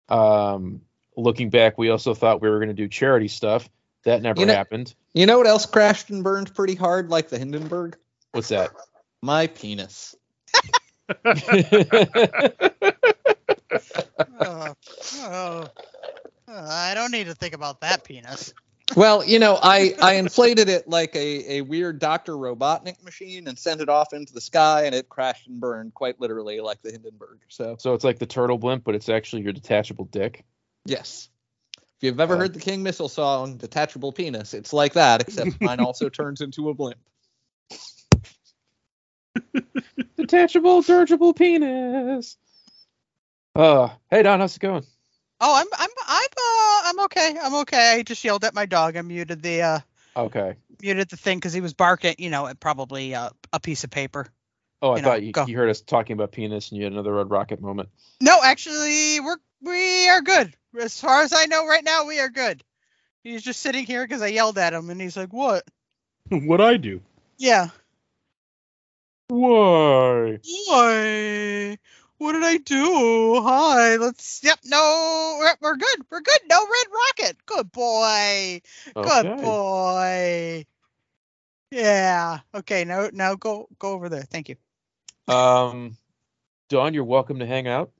[0.08, 0.82] Um,
[1.16, 3.68] looking back, we also thought we were going to do charity stuff.
[4.04, 4.94] That never You know- happened.
[5.14, 7.96] You know what else crashed and burned pretty hard, like the Hindenburg?
[8.32, 8.70] What's that?
[9.22, 10.14] My penis.
[14.40, 14.74] Oh,
[15.16, 15.66] oh,
[16.48, 18.54] oh, I don't need to think about that penis.
[18.96, 23.58] Well, you know, I I inflated it like a a weird Doctor Robotnik machine and
[23.58, 26.90] sent it off into the sky, and it crashed and burned quite literally like the
[26.90, 27.40] Hindenburg.
[27.48, 30.44] So so it's like the turtle blimp, but it's actually your detachable dick.
[30.84, 31.28] yes.
[32.00, 35.60] If you've ever Uh, heard the King Missile song, "Detachable Penis," it's like that, except
[35.60, 36.98] mine also turns into a blimp.
[40.16, 42.36] Detachable, dirigible penis.
[43.54, 44.84] Uh, hey Dawn, how's it going?
[45.40, 47.36] Oh, I'm I'm I'm uh I'm okay.
[47.42, 47.94] I'm okay.
[47.98, 48.96] I just yelled at my dog.
[48.96, 49.78] I muted the uh
[50.16, 50.54] Okay.
[50.82, 53.90] muted the thing because he was barking, you know, at probably uh, a piece of
[53.90, 54.26] paper.
[54.82, 55.46] Oh, I You know, thought you, go.
[55.46, 57.88] you heard us talking about penis and you had another Red Rocket moment.
[58.20, 60.54] No, actually, we're we are good.
[60.80, 62.62] As far as I know, right now we are good.
[63.24, 65.64] He's just sitting here because I yelled at him, and he's like, "What?"
[66.28, 67.00] what I do?
[67.38, 67.68] Yeah.
[69.28, 70.38] Why?
[70.66, 71.78] Why?
[72.18, 73.40] What did I do?
[73.42, 73.96] Hi.
[73.96, 74.40] Let's.
[74.42, 74.60] Yep.
[74.64, 75.98] No, we're, good.
[76.10, 76.40] We're good.
[76.48, 77.36] No red rocket.
[77.46, 78.60] Good boy.
[78.94, 79.42] Good Okay.
[79.42, 80.66] boy.
[81.70, 82.38] Yeah.
[82.54, 82.84] Okay.
[82.84, 84.22] Now, now go go over there.
[84.22, 84.56] Thank you.
[85.28, 85.96] Um,
[86.70, 87.90] Dawn, you're welcome to hang out.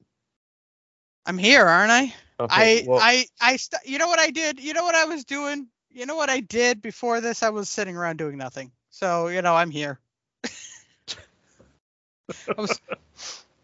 [1.26, 2.14] I'm here, aren't I?
[2.40, 2.82] Okay.
[2.82, 4.60] I well, I I st- you know what I did?
[4.60, 5.68] You know what I was doing?
[5.90, 7.42] You know what I did before this?
[7.42, 8.72] I was sitting around doing nothing.
[8.90, 10.00] So, you know, I'm here.
[12.56, 12.80] I was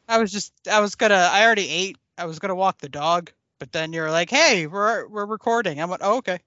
[0.08, 1.98] I was just I was gonna I already ate.
[2.18, 5.84] I was gonna walk the dog, but then you're like, "Hey, we're we're recording." I
[5.86, 6.40] went, "Oh, okay."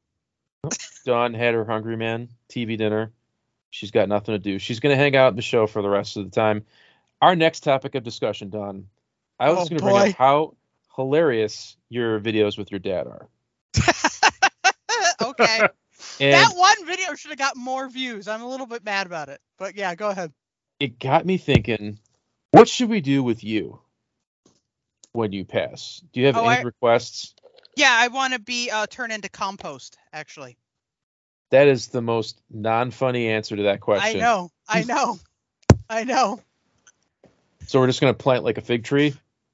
[1.05, 3.11] Dawn had her hungry man TV dinner.
[3.69, 4.59] She's got nothing to do.
[4.59, 6.65] She's gonna hang out in the show for the rest of the time.
[7.21, 8.87] Our next topic of discussion, Dawn.
[9.39, 10.55] I was Oh, gonna bring up how
[10.95, 13.27] hilarious your videos with your dad are.
[15.21, 15.67] okay.
[16.19, 18.27] And that one video should have got more views.
[18.27, 19.41] I'm a little bit mad about it.
[19.57, 20.31] But yeah, go ahead.
[20.79, 21.99] it got me thinking,
[22.51, 23.79] what should we do with you
[25.11, 26.01] when you pass?
[26.13, 27.33] Do you have Oh, any I- requests?
[27.75, 30.57] Yeah, I want to be uh turned into compost actually.
[31.51, 34.17] That is the most non-funny answer to that question.
[34.17, 34.51] I know.
[34.67, 35.19] I know.
[35.89, 36.41] I know.
[37.67, 39.13] So we're just gonna plant like a fig tree.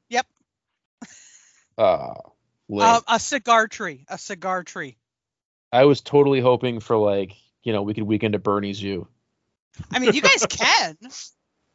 [0.10, 0.26] Yep.
[1.78, 2.14] Uh,
[2.70, 2.88] lame.
[2.88, 4.06] Um, a cigar tree.
[4.08, 4.98] A cigar tree.
[5.72, 7.34] I was totally hoping for like
[7.64, 9.08] you know we could weekend at Bernie's you.
[9.92, 10.98] I mean, you guys can.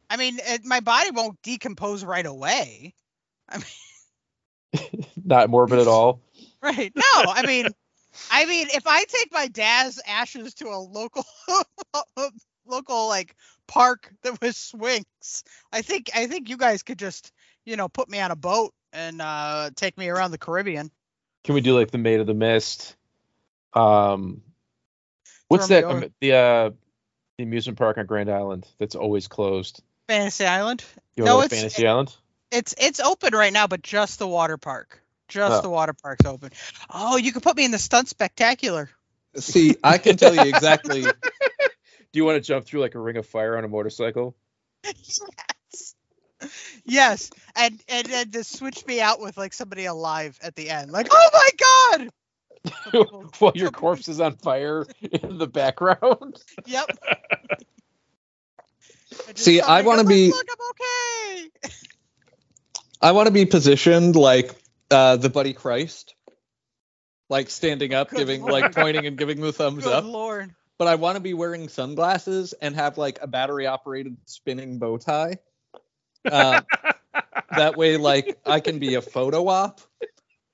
[0.09, 2.93] I mean, it, my body won't decompose right away.
[3.47, 6.21] I mean, not morbid at all.
[6.61, 6.91] Right.
[6.95, 7.67] No, I mean,
[8.31, 11.25] I mean, if I take my dad's ashes to a local,
[12.65, 13.35] local like
[13.67, 17.31] park that was swings, I think I think you guys could just
[17.65, 20.91] you know put me on a boat and uh take me around the Caribbean.
[21.43, 22.95] Can we do like the Maid of the Mist?
[23.73, 24.41] Um,
[25.47, 25.85] what's Throw that?
[25.85, 26.69] um, the uh,
[27.37, 29.81] the amusement park on Grand Island that's always closed.
[30.09, 30.83] Fantasy Island.
[31.15, 32.15] You No, know, it's- Fantasy Island.
[32.51, 34.99] It's it's open right now, but just the water park.
[35.27, 35.61] Just Oh.
[35.61, 36.49] the water park's open.
[36.89, 38.89] Oh, you could put me in the stunt spectacular.
[39.35, 41.01] See, I can tell you exactly.
[41.03, 41.09] Do
[42.13, 44.35] you want to jump through like a ring of fire on a motorcycle?
[44.83, 45.95] yes.
[46.85, 50.89] Yes, and and then to switch me out with like somebody alive at the end.
[50.91, 51.49] Like, oh my
[51.99, 52.09] god!
[52.91, 56.41] people- While your corpse is on fire in the background.
[56.65, 56.87] Yep.
[59.35, 61.49] See, I wanna goes, be- Look, I'm okay.
[63.01, 64.53] I want to be positioned like
[64.91, 66.15] uh, the Buddy Christ,
[67.29, 68.51] like standing up, Good giving, lord.
[68.51, 70.03] like pointing and giving the thumbs Good up.
[70.03, 70.53] lord.
[70.77, 74.97] But I want to be wearing sunglasses and have like a battery operated spinning bow
[74.97, 75.37] tie.
[76.29, 76.61] Uh,
[77.55, 79.81] that way, like I can be a photo op.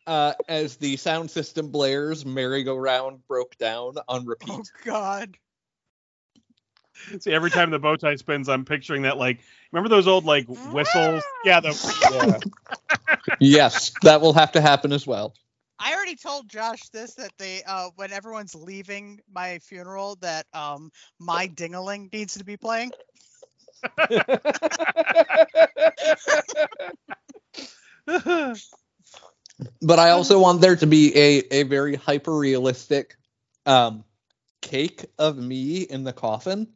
[0.08, 4.52] Uh, as the sound system blares, merry-go-round broke down on repeat.
[4.52, 5.36] Oh god.
[7.20, 9.40] See, every time the bow tie spins, I'm picturing that like
[9.72, 11.24] remember those old like whistles?
[11.44, 11.78] Yeah, the
[12.10, 12.40] Yeah.
[13.40, 15.34] Yes, that will have to happen as well.
[15.80, 20.92] I already told Josh this that they uh when everyone's leaving my funeral that um
[21.20, 22.94] my dingaling needs to be playing.
[29.82, 33.18] But I also want there to be a, a very hyper realistic
[33.66, 34.04] um,
[34.62, 36.75] cake of me in the coffin.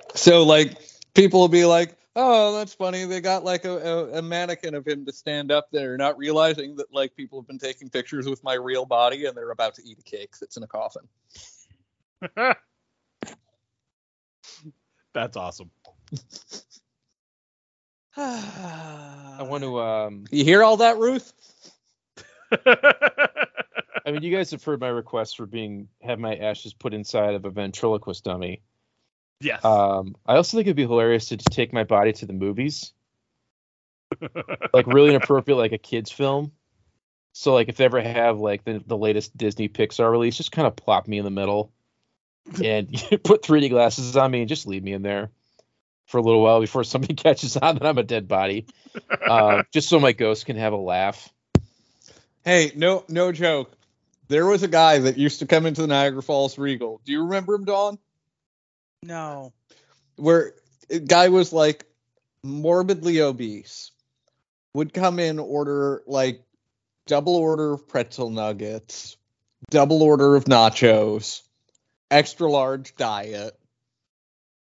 [0.14, 0.76] so like
[1.14, 3.04] people will be like, "Oh, that's funny.
[3.04, 6.76] They got like a, a, a mannequin of him to stand up there, not realizing
[6.76, 9.82] that like people have been taking pictures with my real body and they're about to
[9.84, 11.02] eat a cake that's in a coffin."
[15.14, 15.70] that's awesome.
[18.16, 19.80] I want to.
[19.80, 21.32] Um, You hear all that, Ruth?
[24.04, 27.34] I mean, you guys have heard my request for being have my ashes put inside
[27.34, 28.62] of a ventriloquist dummy.
[29.40, 29.64] yes.
[29.64, 32.92] Um, I also think it'd be hilarious to just take my body to the movies,
[34.72, 36.52] like really inappropriate, like a kids film.
[37.32, 40.66] So like if they ever have like the, the latest Disney Pixar release, just kind
[40.66, 41.72] of plop me in the middle
[42.62, 42.92] and
[43.24, 45.30] put 3D glasses on me and just leave me in there
[46.06, 48.66] for a little while before somebody catches on that I'm a dead body,
[49.26, 51.32] uh, just so my ghost can have a laugh.
[52.44, 53.72] Hey, no no joke.
[54.28, 57.00] There was a guy that used to come into the Niagara Falls Regal.
[57.04, 57.98] Do you remember him, Dawn?
[59.02, 59.52] No.
[60.16, 60.54] where
[60.88, 61.84] a guy was like
[62.44, 63.90] morbidly obese
[64.74, 66.42] would come in order like
[67.06, 69.16] double order of pretzel nuggets
[69.70, 71.42] double order of nachos,
[72.10, 73.58] extra large diet.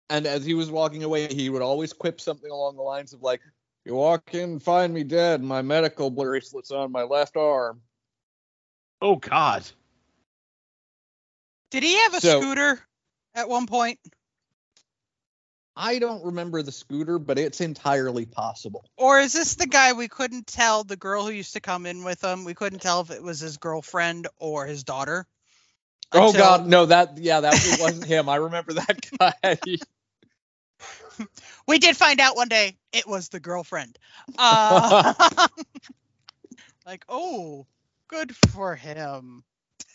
[0.09, 3.21] And as he was walking away, he would always quip something along the lines of
[3.21, 3.41] like,
[3.85, 5.41] "You walk in, and find me dead.
[5.43, 7.81] My medical bracelet's on my left arm."
[9.01, 9.63] Oh God.
[11.71, 12.79] Did he have a So- scooter
[13.35, 13.99] at one point?
[15.77, 18.85] I don't remember the scooter, but it's entirely possible.
[18.95, 22.05] Or is this the guy we couldn't tell, the girl who used to come in
[22.05, 22.45] with him?
[22.45, 25.27] We couldn't tell if it was his girlfriend or his daughter.
[26.13, 26.85] Oh Until- God, no!
[26.85, 28.29] That yeah, that wasn't him.
[28.29, 29.57] I remember that guy.
[31.67, 33.97] We did find out one day it was the girlfriend.
[34.37, 35.13] Uh,
[36.85, 37.65] like, oh,
[38.07, 39.43] good for him.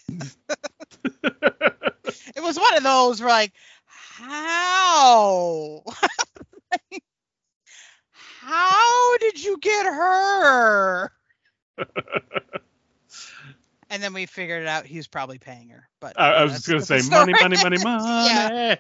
[0.09, 3.53] it was one of those where like,
[3.85, 5.83] how?
[8.15, 11.13] how did you get her?
[13.91, 15.89] and then we figured it out he's probably paying her.
[16.01, 18.29] But I, I was just gonna say different money, money, money, money.
[18.29, 18.77] Yeah.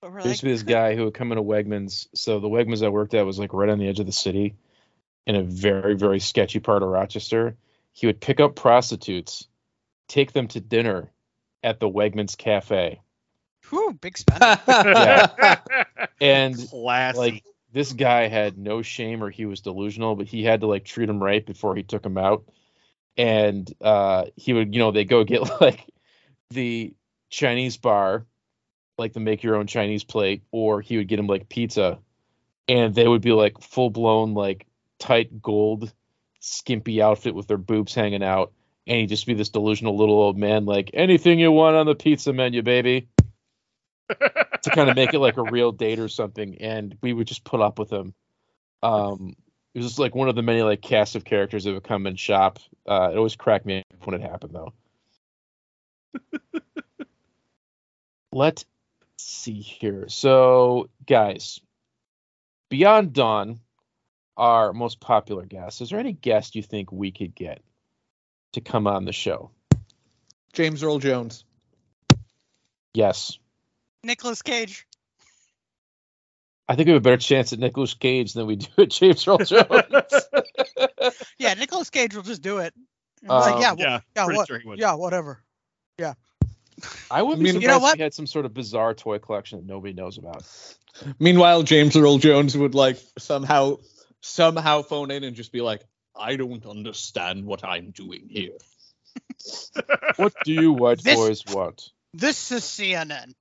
[0.00, 2.08] But There used like, to be this guy who would come into Wegmans.
[2.14, 4.54] So the Wegmans I worked at was like right on the edge of the city,
[5.26, 7.56] in a very very sketchy part of Rochester.
[7.92, 9.46] He would pick up prostitutes,
[10.08, 11.10] take them to dinner
[11.62, 13.00] at the Wegmans cafe,
[13.68, 14.58] whew, big spender.
[16.20, 17.18] and Classy.
[17.18, 20.84] like this guy had no shame or he was delusional, but he had to like
[20.84, 22.44] treat him right before he took him out.
[23.16, 25.86] And uh he would, you know, they go get like
[26.50, 26.94] the
[27.28, 28.26] Chinese bar,
[29.00, 31.98] like the make your own Chinese plate, or he would get him like pizza,
[32.68, 34.66] and they would be like full blown like
[34.98, 35.92] tight gold
[36.38, 38.52] skimpy outfit with their boobs hanging out,
[38.86, 41.94] and he'd just be this delusional little old man like anything you want on the
[41.94, 43.08] pizza menu, baby
[44.62, 47.44] to kind of make it like a real date or something, and we would just
[47.44, 48.14] put up with him.
[48.82, 49.36] Um,
[49.74, 52.06] it was just like one of the many like cast of characters that would come
[52.06, 52.58] and shop.
[52.86, 54.72] Uh, it always cracked me up when it happened though.
[58.32, 58.64] Let's
[59.30, 60.06] see here.
[60.08, 61.60] So, guys,
[62.68, 63.60] beyond Dawn,
[64.36, 65.80] our most popular guest.
[65.80, 67.62] Is there any guest you think we could get
[68.52, 69.50] to come on the show?
[70.52, 71.44] James Earl Jones.
[72.94, 73.38] Yes.
[74.02, 74.86] Nicolas Cage.
[76.68, 79.26] I think we have a better chance at Nicolas Cage than we do at James
[79.26, 79.64] Earl Jones.
[81.38, 82.74] Yeah, Nicolas Cage will just do it.
[83.28, 84.78] Um, like, yeah, yeah, yeah, pretty what, sure he would.
[85.98, 86.14] yeah,
[86.80, 86.96] whatever.
[87.10, 87.96] I wouldn't I be mean- surprised You know if what?
[87.96, 90.44] he had some sort of bizarre toy collection that nobody knows about.
[91.18, 93.76] Meanwhile, James Earl Jones would like somehow
[94.20, 95.82] somehow phone in and just be like,
[96.14, 98.58] "I don't understand what I'm doing here."
[100.16, 101.90] What do you white This- boys want?
[102.12, 103.34] This is CNN.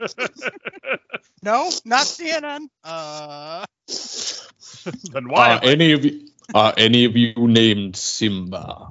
[1.42, 2.68] no, not CNN.
[2.82, 3.64] Uh,
[5.12, 5.54] then why?
[5.56, 8.90] Are any of you are any of you named Simba?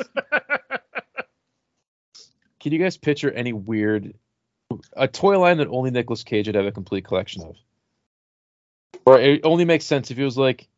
[2.68, 4.12] Can you guys picture any weird
[4.92, 7.56] a toy line that only Nicolas Cage would have a complete collection of?
[9.06, 10.68] Or it only makes sense if he was like,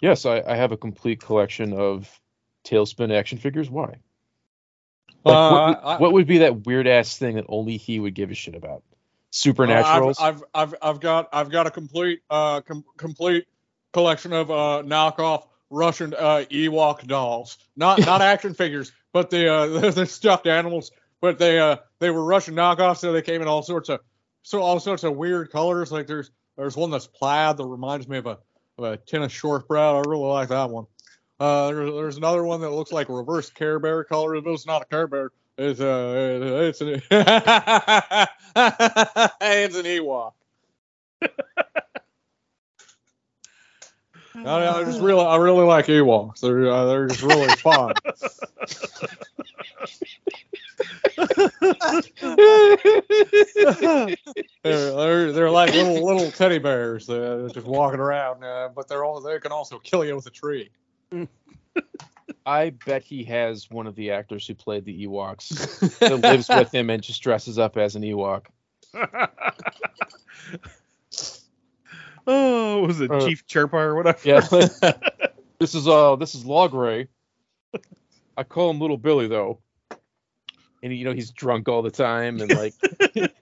[0.00, 2.08] Yes, I, I have a complete collection of
[2.64, 3.68] TaleSpin action figures.
[3.68, 3.96] Why?
[5.22, 8.00] Like, Uh, what, would- I- what would be that weird ass thing that only he
[8.00, 8.82] would give a shit about?
[9.32, 10.18] Supernaturals.
[10.18, 13.46] Uh, I've, I've I've I've got I've got a complete uh com- complete
[13.92, 17.58] collection of uh knockoff Russian uh Ewok dolls.
[17.76, 20.90] Not not action figures, but the uh the stuffed animals.
[21.22, 24.00] But they uh they were Russian knockoffs, so they came in all sorts of
[24.42, 25.90] so all sorts of weird colors.
[25.90, 28.38] Like there's there's one that's plaid that reminds me of a
[28.76, 29.94] of a tennis shortbread.
[29.94, 30.86] I really like that one.
[31.38, 34.66] Uh, there's, there's another one that looks like a reverse Care Bear color, but it's
[34.66, 35.30] not a Care Bear.
[35.56, 36.88] It's a it's an
[39.40, 40.32] it's an Ewok.
[44.34, 46.40] I, I just really, I really like Ewoks.
[46.40, 47.94] They're uh, they're just really fun.
[54.62, 59.04] they're, they're they're like little little teddy bears uh, just walking around, uh, but they're
[59.04, 60.70] all they can also kill you with a tree.
[62.46, 66.72] I bet he has one of the actors who played the Ewoks that lives with
[66.72, 68.46] him and just dresses up as an Ewok.
[72.26, 74.18] Oh, was it Uh, Chief Chirpa or whatever?
[74.24, 74.40] Yeah.
[75.58, 77.08] this is uh this is Logray.
[78.36, 79.58] I call him Little Billy though.
[80.82, 82.74] And you know he's drunk all the time and like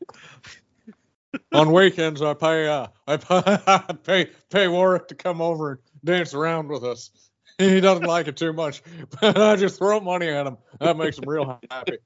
[1.52, 5.80] On weekends, I pay uh, I pay, I pay pay Warwick to come over and
[6.04, 7.10] dance around with us.
[7.58, 8.82] He doesn't like it too much,
[9.20, 10.56] but I just throw money at him.
[10.80, 11.98] That makes him real happy.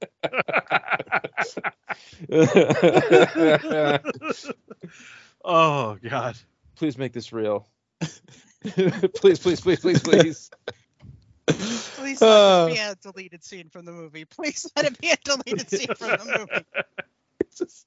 [5.44, 6.36] oh God.
[6.76, 7.66] Please make this real.
[8.64, 10.50] please, please, please, please, please.
[11.46, 12.66] Please let Uh.
[12.66, 14.24] this be a deleted scene from the movie.
[14.24, 16.64] Please let it be a deleted scene from the movie.
[17.56, 17.86] Just-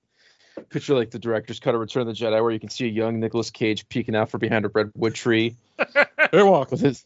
[0.69, 2.89] Picture like the director's cut of Return of the Jedi, where you can see a
[2.89, 5.55] young Nicolas Cage peeking out from behind a redwood tree.
[5.80, 7.05] Airwalk with his.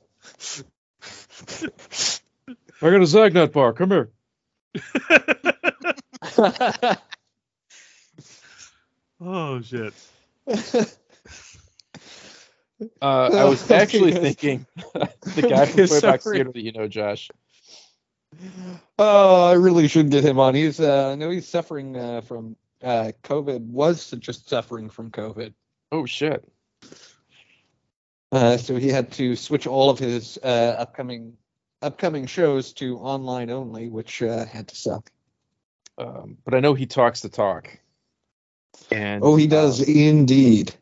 [2.82, 3.74] I got a Zagnut bar.
[3.74, 4.10] Come here.
[9.20, 9.94] oh shit.
[13.02, 16.36] Uh, I was actually thinking the guy from Playback suffering.
[16.38, 17.30] Theater that you know, Josh.
[18.98, 20.56] oh, I really shouldn't get him on.
[20.56, 23.68] He's uh, I know he's suffering uh, from uh, COVID.
[23.68, 25.54] Was just suffering from COVID.
[25.92, 26.48] Oh shit.
[28.32, 31.36] Uh, so he had to switch all of his uh, upcoming
[31.82, 35.12] upcoming shows to online only, which uh, had to suck.
[35.98, 37.78] Um, but I know he talks the talk.
[38.92, 40.74] And Oh, he does indeed.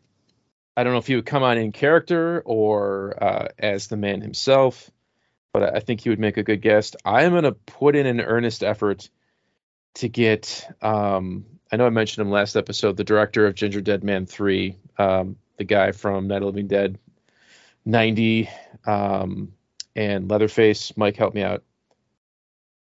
[0.80, 4.22] I don't know if he would come on in character or uh, as the man
[4.22, 4.90] himself,
[5.52, 6.96] but I think he would make a good guest.
[7.04, 9.10] I am going to put in an earnest effort
[9.96, 10.66] to get.
[10.82, 12.96] Um, I know I mentioned him last episode.
[12.96, 16.98] The director of Gingerdead Man Three, um, the guy from Night of Living Dead,
[17.84, 18.50] ninety,
[18.88, 19.52] um,
[19.98, 20.96] and Leatherface.
[20.96, 21.62] Mike, help me out.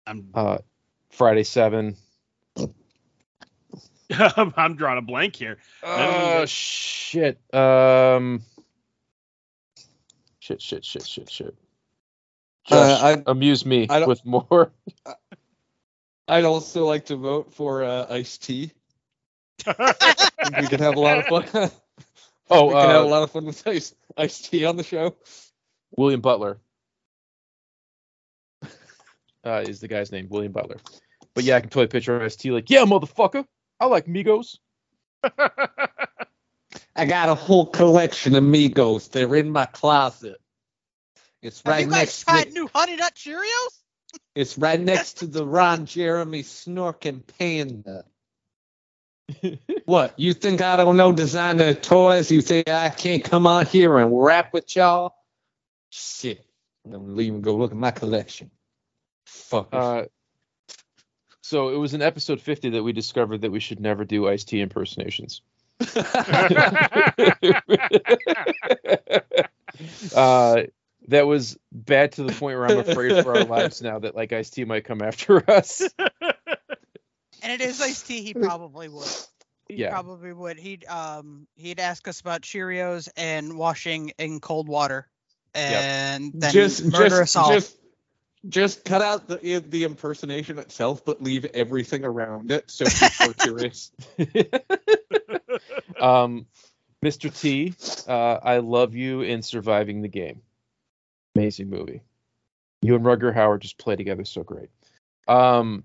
[0.07, 0.59] I'm Uh,
[1.09, 1.97] Friday Seven.
[4.57, 5.57] I'm drawing a blank here.
[5.95, 6.49] Night of the Living Oh Dead.
[6.49, 7.39] shit.
[7.53, 8.41] Um.
[10.39, 10.61] Shit.
[10.61, 10.85] Shit.
[10.85, 11.07] Shit.
[11.07, 11.29] Shit.
[11.29, 11.55] Shit.
[12.69, 14.71] Uh, I- amuse me I with more.
[16.27, 18.71] I'd also like to vote for uh, Ice T.
[19.67, 21.71] we can have a lot of fun.
[22.53, 24.83] Oh, we could have a uh, lot of fun with Ice Ice T on the
[24.83, 25.15] show.
[25.95, 26.59] William Butler
[29.45, 30.27] uh, is the guy's name.
[30.29, 30.77] William Butler.
[31.33, 33.45] But yeah, I can totally picture ST like, yeah, motherfucker.
[33.81, 34.59] I like Migos.
[35.23, 39.09] I got a whole collection of Migos.
[39.09, 40.37] They're in my closet.
[41.41, 42.23] It's Have right you guys next.
[42.23, 43.81] tried To, new Honey Nut Cheerios?
[44.35, 48.05] it's right next to the Ron Jeremy Snorkin Panda.
[49.85, 50.13] what?
[50.19, 52.29] You think I don't know designer toys?
[52.29, 55.15] You think I can't come out here and rap with y'all?
[55.89, 56.45] Shit.
[56.85, 58.51] I'm gonna leave and go look at my collection.
[59.25, 59.69] Fuck.
[59.71, 60.03] Uh,
[61.51, 64.45] so it was in episode 50 that we discovered that we should never do Ice
[64.45, 65.41] T impersonations.
[70.15, 70.61] uh,
[71.09, 74.31] that was bad to the point where I'm afraid for our lives now that like
[74.31, 75.81] Ice T might come after us.
[77.43, 79.09] And it is Ice T, He probably would.
[79.67, 79.89] He Yeah.
[79.89, 80.57] probably would.
[80.57, 85.09] He'd um he'd ask us about Cheerios and washing in cold water,
[85.53, 87.49] and then just murder just us all.
[87.51, 87.75] just
[88.47, 93.33] just cut out the the impersonation itself, but leave everything around it so people are
[93.33, 93.91] curious.
[96.01, 96.45] um,
[97.03, 97.35] Mr.
[97.35, 97.73] T,
[98.07, 100.41] uh, I love you in surviving the game.
[101.35, 102.01] Amazing movie.
[102.81, 104.69] You and Rutger Hauer just play together so great.
[105.27, 105.83] Um,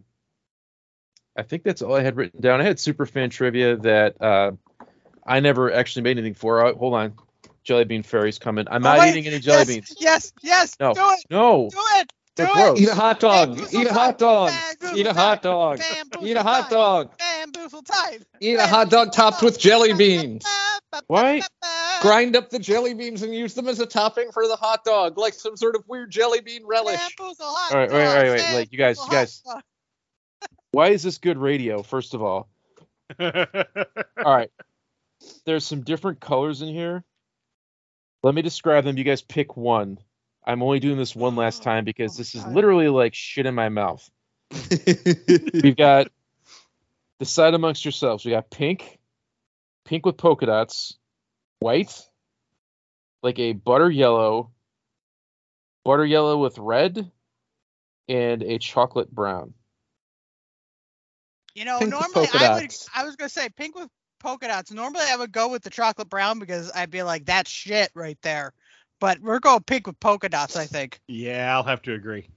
[1.37, 2.61] I think that's all I had written down.
[2.61, 4.53] I had super fan trivia that uh,
[5.27, 6.65] I never actually made anything for.
[6.67, 7.15] Oh, hold on,
[7.65, 8.67] Jelly Bean Fairy's coming.
[8.71, 9.97] I'm Oh, not wait, eating any jelly yes, beans.
[9.99, 10.77] Yes, yes.
[10.81, 10.95] No.
[10.95, 11.25] Do it.
[11.31, 12.13] No, Do it.
[12.37, 12.55] Do they're it.
[12.55, 12.81] gross.
[12.81, 13.61] Eat a hot dog.
[13.73, 14.53] Eat a hot dog.
[14.95, 15.81] Eat a hot dog.
[16.23, 16.71] Eat a hot time.
[16.71, 17.19] dog.
[17.19, 18.23] Bamboozle time.
[18.41, 20.45] Eat a hot dog topped with jelly beans.
[21.07, 21.43] Why?
[22.03, 25.17] Grind up the jelly beans and use them as a topping for the hot dog,
[25.17, 27.01] like some sort of weird jelly bean relish.
[27.19, 28.17] Bamboozle hot All right, wait, dog.
[28.23, 29.43] wait, wait, like, you guys- you guys-
[30.73, 31.83] Why is this good radio?
[31.83, 32.49] First of all,
[33.19, 33.25] all
[34.25, 34.51] right.
[35.47, 37.03] There's some different colors in here.
[38.23, 38.99] Let me describe them.
[38.99, 39.99] You guys pick one.
[40.47, 42.55] I'm only doing this one last time because Oh, this is God.
[42.55, 44.09] literally like shit in my mouth.
[45.63, 46.09] We've got
[47.19, 48.25] decide amongst yourselves.
[48.25, 48.99] We got pink,
[49.85, 50.97] pink with polka dots,
[51.59, 52.01] white,
[53.23, 54.53] like a butter yellow,
[55.85, 57.11] butter yellow with red,
[58.09, 59.55] and a chocolate brown.
[61.57, 63.89] You know, Pink normally I would I was gonna say pink with
[64.21, 64.71] polka dots.
[64.73, 68.19] Normally I would go with the chocolate brown because I'd be like, that's shit right
[68.23, 68.53] there.
[69.01, 70.57] But we're going pink with polka dots.
[70.57, 71.01] I think.
[71.07, 72.29] yeah, I'll have to agree.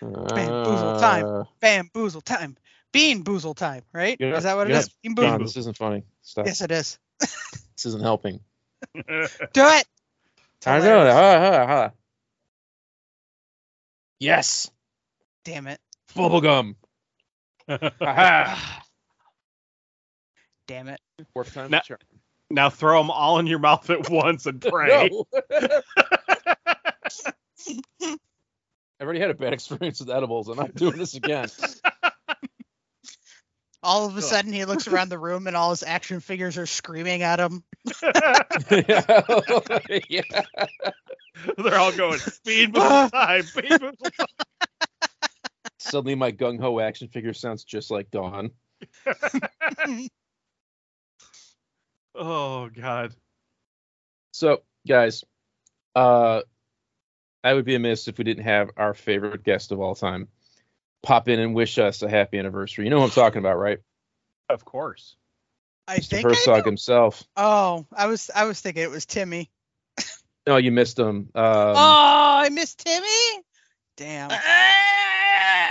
[0.00, 1.26] Bamboozle time.
[1.26, 2.56] Uh, Bamboozle time.
[2.92, 3.82] Bean boozle time.
[3.92, 4.16] Right?
[4.20, 4.78] Yeah, Is that what it yeah.
[4.80, 4.88] is?
[5.02, 5.38] Bean boozle.
[5.40, 6.04] this isn't funny.
[6.22, 6.46] Stop.
[6.46, 6.98] Yes, it is.
[7.76, 8.40] This isn't helping.
[8.94, 9.52] Do it.
[9.52, 10.84] It's I know.
[10.84, 11.14] hilarious.
[11.14, 11.90] Ha, ha, ha.
[14.18, 14.70] Yes.
[15.44, 15.78] Damn it.
[16.14, 16.74] Bubblegum.
[17.68, 18.82] Aha.
[20.66, 21.00] Damn it.
[21.34, 21.70] Fourth time.
[21.70, 21.98] Now- Sure.
[22.50, 25.10] Now throw them all in your mouth at once and pray.
[28.98, 30.48] I've already had a bad experience with edibles.
[30.48, 31.48] And I'm not doing this again.
[33.82, 36.66] All of a sudden, he looks around the room and all his action figures are
[36.66, 37.62] screaming at him.
[38.02, 39.22] yeah.
[40.08, 40.22] yeah.
[41.56, 44.26] They're all going speed boost time, speed boost time.
[45.78, 48.50] Suddenly, my gung ho action figure sounds just like Dawn.
[52.18, 53.14] Oh god.
[54.32, 55.24] So, guys,
[55.94, 56.42] uh,
[57.44, 60.28] I would be amiss if we didn't have our favorite guest of all time
[61.02, 62.84] pop in and wish us a happy anniversary.
[62.84, 63.78] You know what I'm talking about, right?
[64.48, 65.16] Of course.
[65.88, 66.06] I Mr.
[66.08, 66.68] think I Herzog do.
[66.70, 67.22] himself.
[67.36, 69.50] Oh, I was I was thinking it was Timmy.
[70.46, 71.28] No, you missed him.
[71.34, 73.42] Um, oh, I missed Timmy.
[73.96, 74.30] Damn.
[74.30, 74.36] Ah,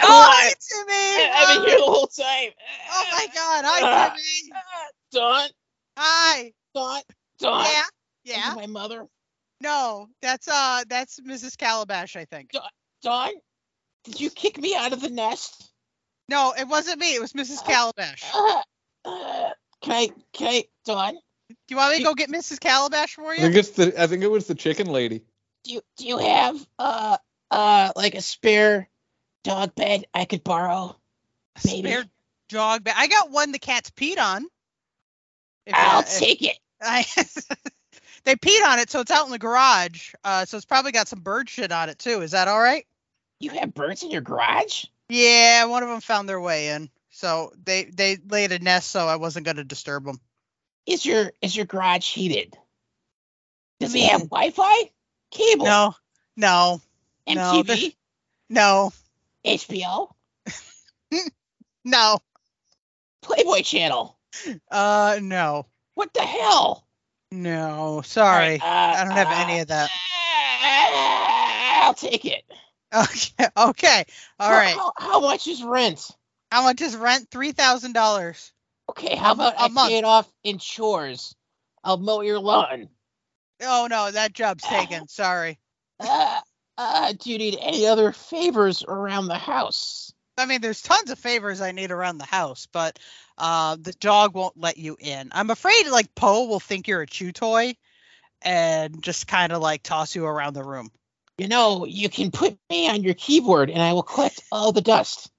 [0.04, 0.54] Oh, hi.
[0.60, 1.32] Timmy.
[1.34, 2.50] I've been here the whole time.
[2.92, 3.72] Oh my God, Ah.
[3.74, 4.52] hi, Timmy.
[5.12, 5.50] Dawn,
[5.98, 6.54] Hi.
[6.74, 7.02] Dawn,
[7.40, 7.66] Dawn.
[8.26, 8.36] Yeah.
[8.36, 8.54] Yeah.
[8.56, 9.06] my mother.
[9.62, 11.58] No, that's uh, that's Mrs.
[11.58, 12.52] Calabash, I think.
[13.02, 13.32] Dawn,
[14.04, 15.72] did you kick me out of the nest?
[16.28, 17.14] No, it wasn't me.
[17.16, 17.64] It was Mrs.
[17.66, 18.24] Calabash.
[18.32, 18.62] Do Uh,
[19.06, 19.50] uh,
[19.82, 21.18] can I, can I, Dawn,
[21.70, 22.60] you want me to go get Mrs.
[22.60, 23.42] Calabash for I you?
[23.42, 25.24] think it's the I think it was the chicken lady.
[25.64, 27.18] do you, do you have, uh,
[27.52, 28.90] uh, like a spare
[29.44, 30.96] dog bed I could borrow?
[31.64, 31.90] A Maybe.
[31.92, 32.06] Spare
[32.50, 32.96] dog bed.
[32.98, 34.46] I got one the cats peed on.
[35.66, 36.58] If, I'll if- take it.
[36.82, 37.06] I,
[38.26, 40.14] they peed on it, so it's out in the garage.
[40.24, 42.22] Uh, so it's probably got some bird shit on it too.
[42.22, 42.86] Is that all right?
[43.40, 44.86] You have birds in your garage?
[45.10, 49.08] Yeah, one of them found their way in, so they they laid a nest, so
[49.08, 50.20] I wasn't gonna disturb them.
[50.86, 52.56] Is your, is your garage heated?
[53.80, 54.92] Does it have Wi-Fi?
[55.32, 55.66] Cable?
[55.66, 55.96] No,
[56.38, 56.82] no,
[57.28, 57.64] no,
[58.50, 58.92] no,
[59.46, 60.10] HBO?
[61.86, 62.20] no,
[63.22, 64.18] Playboy Channel?
[64.72, 66.88] Uh, no, What the hell?
[67.32, 68.02] no.
[68.06, 69.90] Sorry, uh, I don't have any of that.
[71.84, 72.44] I'll take it.
[72.94, 74.06] Okay, okay,
[74.40, 74.76] all How- right.
[74.76, 76.10] How, how much is rent?
[76.52, 77.28] How much is rent?
[77.30, 78.52] Three thousand dollars.
[78.90, 79.90] Okay, how about A I month.
[79.90, 81.36] pay it off in chores?
[81.84, 82.90] I'll mow your lawn.
[83.64, 85.08] Oh no, that job's taken.
[85.08, 85.60] Sorry.
[86.00, 86.40] Uh,
[86.78, 90.05] uh, do you need any other favors around the house?
[90.38, 93.00] I mean, there's tons of favors I need around the house, but
[93.38, 95.30] uh, the dog won't let you in.
[95.32, 97.76] I'm afraid like Poe will think you're a chew toy
[98.42, 100.92] and just kind of like toss you around the room.
[101.38, 104.82] You know, you can put me on your keyboard and I will collect all the
[104.82, 105.30] dust.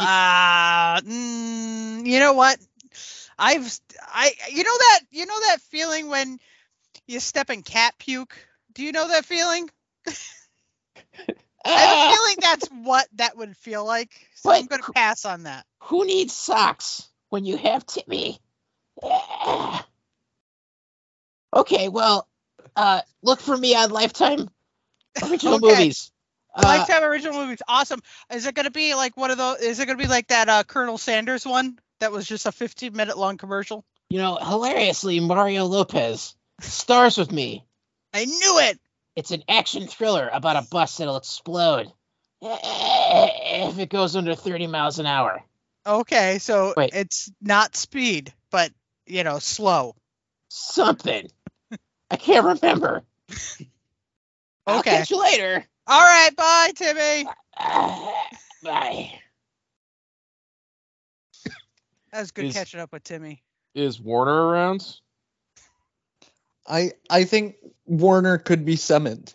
[0.00, 2.58] uh, mm, you know what?
[3.38, 6.38] I've I you know that you know that feeling when
[7.06, 8.36] you step in cat puke.
[8.74, 9.68] Do you know that feeling?
[11.64, 14.10] I have a Uh, feeling that's what that would feel like.
[14.34, 15.66] So I'm gonna pass on that.
[15.84, 18.40] who needs socks when you have Timmy?
[21.54, 22.28] Okay, well,
[22.76, 24.48] uh, look for me on Lifetime
[25.22, 25.66] original Okay.
[25.68, 26.12] movies.
[26.54, 28.00] Uh, Lifetime original movies, awesome.
[28.32, 29.58] Is it gonna be like one of those?
[29.58, 32.92] Is it gonna be like that uh, Colonel Sanders one that was just a 15
[32.92, 33.84] minute long commercial?
[34.10, 37.64] you know, hilariously, Mario Lopez stars with me.
[38.12, 38.78] I knew it.
[39.14, 41.90] It's an action thriller about a bus that'll explode
[42.42, 45.44] if it goes under 30 miles an hour.
[45.86, 46.90] Okay, so Wait.
[46.92, 48.72] it's not speed, but
[49.06, 49.94] you know, slow.
[50.48, 51.30] Something.
[52.10, 53.02] I can't remember.
[54.66, 54.90] I'll Okay.
[54.90, 55.64] catch you later.
[55.86, 57.28] All right, bye, Timmy.
[57.56, 58.12] Uh,
[58.62, 59.12] bye.
[62.12, 63.42] That was good Is- catching up with Timmy.
[63.74, 64.84] Is Werner around?
[66.66, 67.56] I I think
[67.86, 69.32] Werner could be summoned.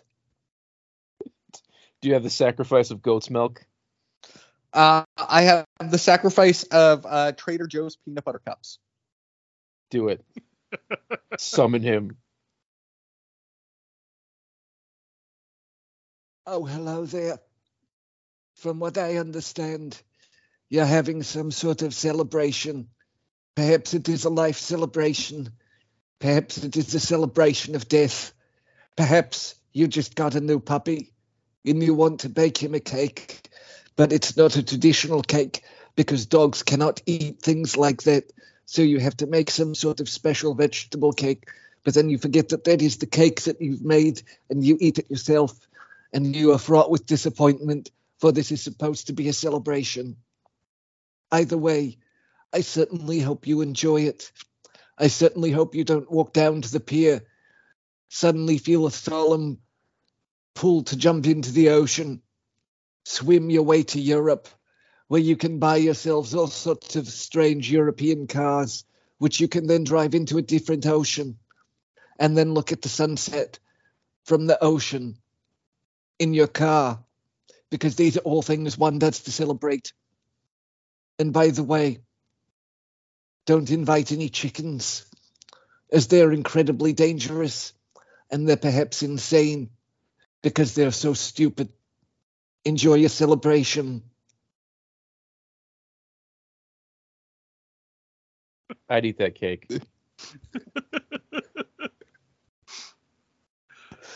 [1.24, 3.64] Do you have the sacrifice of goat's milk?
[4.74, 8.78] Uh, I have the sacrifice of uh, Trader Joe's peanut butter cups.
[9.90, 10.22] Do it.
[11.38, 12.18] Summon him.
[16.48, 17.40] Oh, hello there.
[18.54, 20.00] From what I understand,
[20.68, 22.86] you're having some sort of celebration.
[23.56, 25.48] Perhaps it is a life celebration.
[26.20, 28.32] Perhaps it is a celebration of death.
[28.96, 31.12] Perhaps you just got a new puppy
[31.64, 33.50] and you want to bake him a cake,
[33.96, 35.64] but it's not a traditional cake
[35.96, 38.32] because dogs cannot eat things like that.
[38.66, 41.48] So you have to make some sort of special vegetable cake.
[41.82, 45.00] But then you forget that that is the cake that you've made and you eat
[45.00, 45.58] it yourself
[46.12, 50.16] and you are fraught with disappointment, for this is supposed to be a celebration.
[51.30, 51.98] Either way,
[52.52, 54.30] I certainly hope you enjoy it.
[54.98, 57.22] I certainly hope you don't walk down to the pier,
[58.08, 59.58] suddenly feel a solemn
[60.54, 62.22] pull to jump into the ocean,
[63.04, 64.48] swim your way to Europe,
[65.08, 68.84] where you can buy yourselves all sorts of strange European cars
[69.18, 71.38] which you can then drive into a different ocean
[72.18, 73.58] and then look at the sunset
[74.24, 75.16] from the ocean
[76.18, 76.98] in your car
[77.70, 79.92] because these are all things one does to celebrate.
[81.18, 81.98] And by the way,
[83.46, 85.06] don't invite any chickens,
[85.92, 87.72] as they're incredibly dangerous
[88.30, 89.70] and they're perhaps insane
[90.42, 91.72] because they're so stupid.
[92.64, 94.02] Enjoy your celebration.
[98.88, 99.68] I'd eat that cake.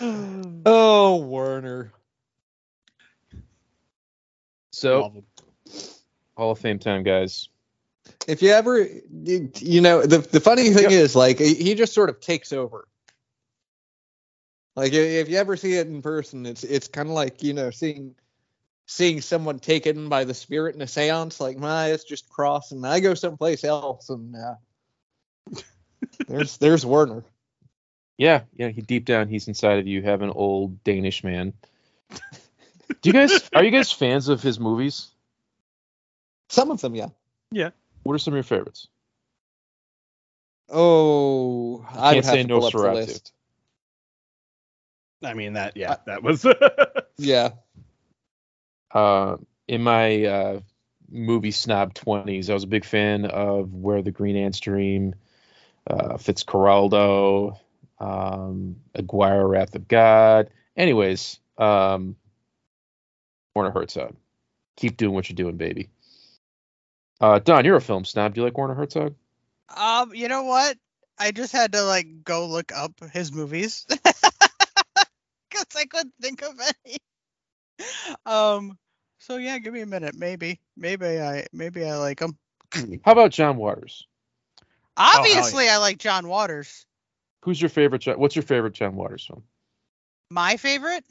[0.00, 1.92] Oh, Werner.
[4.72, 5.26] So Love 'em.
[6.36, 7.48] Hall of Fame time, guys.
[8.26, 10.92] If you ever, you, you know, the the funny thing Yep.
[10.92, 12.86] is, like, he he just sort of takes over.
[14.76, 17.70] Like, if you ever see it in person, it's it's kind of like you know
[17.70, 18.14] seeing
[18.86, 21.40] seeing someone taken by the spirit in a séance.
[21.40, 22.84] Like, my, it's just crossing.
[22.84, 24.54] I go someplace else, and uh,
[26.28, 27.24] there's there's Werner.
[28.20, 28.68] Yeah, yeah.
[28.68, 30.02] He deep down, he's inside of you.
[30.02, 31.54] Have an old Danish man.
[33.00, 35.08] Do you guys are you guys fans of his movies?
[36.50, 37.08] Some of them, yeah.
[37.50, 37.70] Yeah.
[38.02, 38.88] What are some of your favorites?
[40.68, 43.32] Oh, I would Can't say to no pull up the list.
[45.24, 45.78] I mean that.
[45.78, 46.46] Yeah, that was.
[47.16, 47.50] Yeah.
[48.90, 49.36] Uh,
[49.68, 50.60] in my uh,
[51.10, 55.14] movie snob twenties, I was a big fan of Where the Green Ants Dream,
[55.86, 57.58] uh, Fitzcarraldo,
[58.00, 60.50] um, Aguirre, Wrath of God.
[60.76, 62.16] Anyways, um,
[63.54, 64.16] Werner Herzog.
[64.76, 65.90] Keep doing what you're doing, baby.
[67.20, 68.34] Uh, Dawn, you're a film snob.
[68.34, 69.14] Do you like Werner Herzog?
[69.76, 70.78] Um, you know what?
[71.18, 74.16] I just had to like go look up his movies because
[75.76, 76.96] I couldn't think of any.
[78.24, 78.78] Um,
[79.18, 80.14] so yeah, give me a minute.
[80.16, 82.38] Maybe, maybe I, maybe I like him.
[83.04, 84.06] How about John Waters?
[84.96, 86.86] hell Obviously, I like John Waters.
[87.42, 88.02] Who's your favorite?
[88.02, 89.42] John, what's your favorite John Waters film?
[90.30, 91.04] My favorite?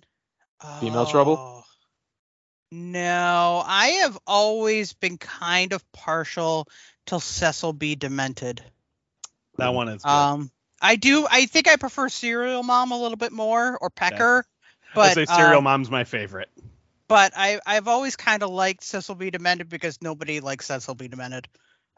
[0.80, 1.38] Female Trouble?
[1.40, 1.64] Oh,
[2.72, 6.68] No, I have always been kind of partial
[7.08, 7.96] to Cecil B.
[7.96, 8.64] Demented.
[9.58, 10.04] that one is.
[10.04, 10.10] Good.
[10.10, 10.52] Um,
[10.82, 11.28] I do.
[11.30, 14.46] I think I prefer Serial Mom a little bit more, or Pecker.
[14.96, 16.50] But I say Serial um, Mom's my favorite.
[17.08, 19.30] But I I've always kind of liked Cecil B.
[19.32, 21.08] Demented because nobody likes Cecil B.
[21.08, 21.48] Demented.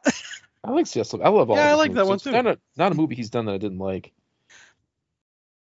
[0.63, 1.21] I like Cecil.
[1.23, 1.57] I love all.
[1.57, 2.31] Yeah, of I his like that one too.
[2.31, 4.13] Not a, not a movie he's done that I didn't like.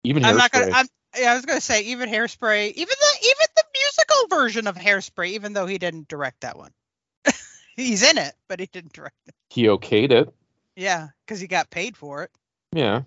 [0.05, 0.71] Even I'm not gonna.
[0.73, 0.87] I'm.
[1.19, 5.29] Yeah, I was gonna say even Hairspray, even the even the musical version of Hairspray,
[5.31, 6.73] even though he didn't direct that one.
[7.77, 9.35] He's in it, but he didn't direct it.
[9.51, 10.33] He okayed it.
[10.75, 12.31] Yeah, because he got paid for it.
[12.73, 13.03] Yeah.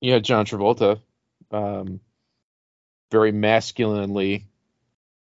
[0.00, 1.00] Yeah, John Travolta,
[1.52, 2.00] um,
[3.12, 4.46] very masculinely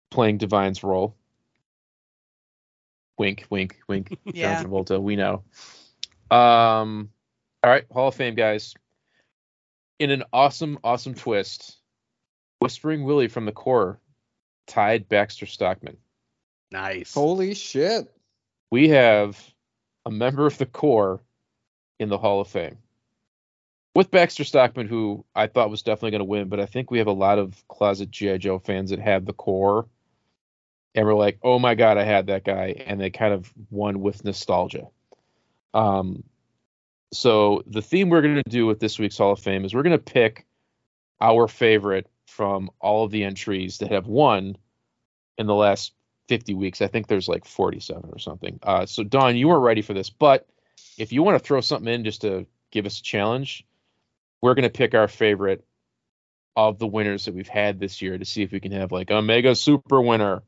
[0.09, 1.15] playing Divine's role.
[3.17, 4.17] Wink, wink, wink.
[4.33, 4.61] Yeah.
[4.61, 5.43] John Travolta, we know.
[6.31, 7.09] Um,
[7.63, 8.73] all right, Hall of Fame guys.
[9.99, 11.77] In an awesome, awesome twist,
[12.59, 13.99] Whispering Willie from the Corps
[14.67, 15.97] tied Baxter Stockman.
[16.71, 17.13] Nice.
[17.13, 18.11] Holy shit.
[18.71, 19.41] We have
[20.05, 21.21] a member of the Corps
[21.99, 22.77] in the Hall of Fame.
[23.93, 26.97] With Baxter Stockman, who I thought was definitely going to win, but I think we
[26.97, 28.37] have a lot of closet G.I.
[28.37, 29.87] Joe fans that had the Corps
[30.93, 32.83] and were like, oh my God, I had that guy.
[32.85, 34.87] And they kind of won with nostalgia.
[35.73, 36.23] Um,
[37.11, 39.83] so the theme we're going to do with this week's Hall of Fame is we're
[39.83, 40.45] going to pick
[41.21, 44.57] our favorite from all of the entries that have won
[45.37, 45.93] in the last
[46.27, 46.81] 50 weeks.
[46.81, 48.59] I think there's like 47 or something.
[48.63, 50.47] Uh, so Dawn, you weren't ready for this, but
[50.97, 53.65] if you want to throw something in just to give us a challenge,
[54.41, 55.65] we're going to pick our favorite
[56.55, 59.11] of the winners that we've had this year to see if we can have like
[59.11, 60.41] a mega super winner.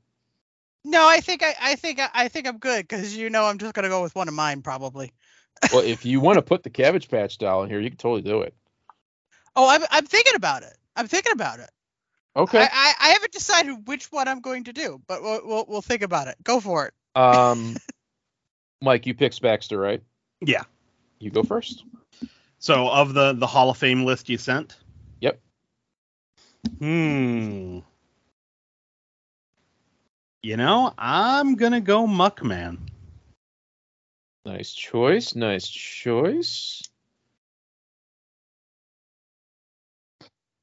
[0.84, 3.74] No, I think I, I think I, think I'm good because you know I'm just
[3.74, 5.12] gonna go with one of mine probably.
[5.72, 8.22] Well, if you want to put the Cabbage Patch doll in here, you can totally
[8.22, 8.54] do it.
[9.56, 10.78] Oh, I'm I'm thinking about it.
[10.96, 11.70] I'm thinking about it.
[12.36, 12.60] Okay.
[12.60, 15.82] I, I, I haven't decided which one I'm going to do, but we'll, we'll we'll
[15.82, 16.36] think about it.
[16.44, 16.94] Go for it.
[17.16, 17.76] um,
[18.82, 20.04] Mike, you picked Baxter, right?
[20.42, 20.64] Yeah.
[21.20, 21.84] You go first.
[22.60, 24.78] So of the the Hall of Fame list you sent.
[25.22, 25.40] Yep.
[26.80, 27.80] Hmm.
[30.44, 32.78] You know, I'm gonna go Muckman.
[34.48, 35.36] Nice choice.
[35.36, 36.82] Nice choice.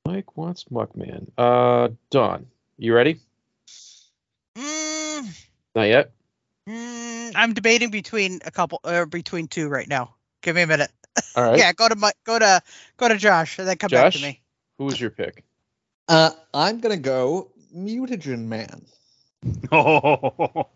[0.07, 1.31] Mike wants Muckman.
[1.37, 2.47] Uh, Dawn,
[2.79, 3.21] you ready?
[4.57, 5.29] Mm,
[5.75, 6.13] Not yet.
[6.67, 10.15] mm, I'm debating between a couple or between two right now.
[10.41, 10.91] Give me a minute.
[11.37, 11.59] All right.
[11.59, 12.63] Yeah, go to my go to
[12.97, 14.23] go to Josh and then come back to Josh?
[14.23, 14.41] me.
[14.79, 15.45] Who was your pick?
[16.09, 18.87] Uh, I'm gonna go Mutagen Man.
[19.71, 20.69] Oh,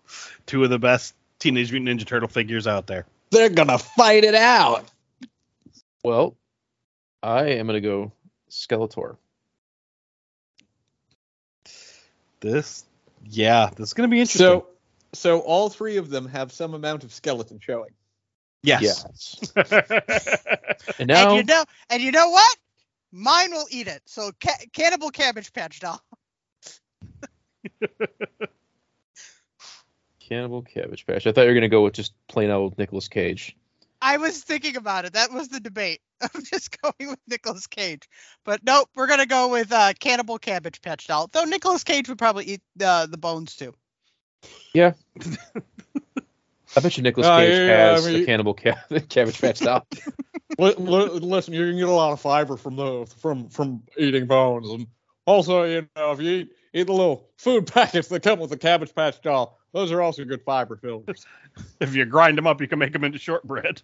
[0.44, 3.06] two of the best Teenage Mutant Ninja Turtle figures out there.
[3.30, 4.90] They're gonna fight it out.
[6.02, 6.36] Well,
[7.22, 8.12] I am gonna go
[8.50, 9.16] Skeletor.
[12.40, 12.84] This,
[13.24, 14.46] yeah, this is gonna be interesting.
[14.46, 14.66] So,
[15.12, 17.90] so all three of them have some amount of skeleton showing.
[18.62, 19.04] yes.
[19.56, 19.92] Yes.
[20.98, 22.56] And And now you know, and you know what?
[23.10, 24.02] Mine will eat it.
[24.06, 26.00] So ca- cannibal cabbage patch doll.
[30.28, 31.26] Cannibal Cabbage Patch.
[31.26, 33.56] I thought you were gonna go with just plain old Nicolas Cage.
[34.00, 35.14] I was thinking about it.
[35.14, 36.00] That was the debate.
[36.22, 38.08] I'm just going with Nicolas Cage.
[38.44, 41.28] But nope, we're gonna go with uh, cannibal cabbage patch doll.
[41.32, 43.74] Though Nicolas Cage would probably eat uh, the bones too.
[44.74, 44.92] Yeah.
[46.76, 49.40] I bet you Nicolas Oh, Cage yeah, yeah, has I mean- a Cannibal Ca- Cabbage
[49.40, 49.86] Patch doll.
[50.58, 54.26] Li- li- Listen, you can get a lot of fiber from the from from eating
[54.26, 54.86] bones, and
[55.26, 58.56] also, you know, if you eat, eat the little food packets that come with the
[58.56, 61.24] Cabbage Patch doll, those are also good fiber fillers.
[61.80, 63.82] If you grind them up, you can make them into shortbread.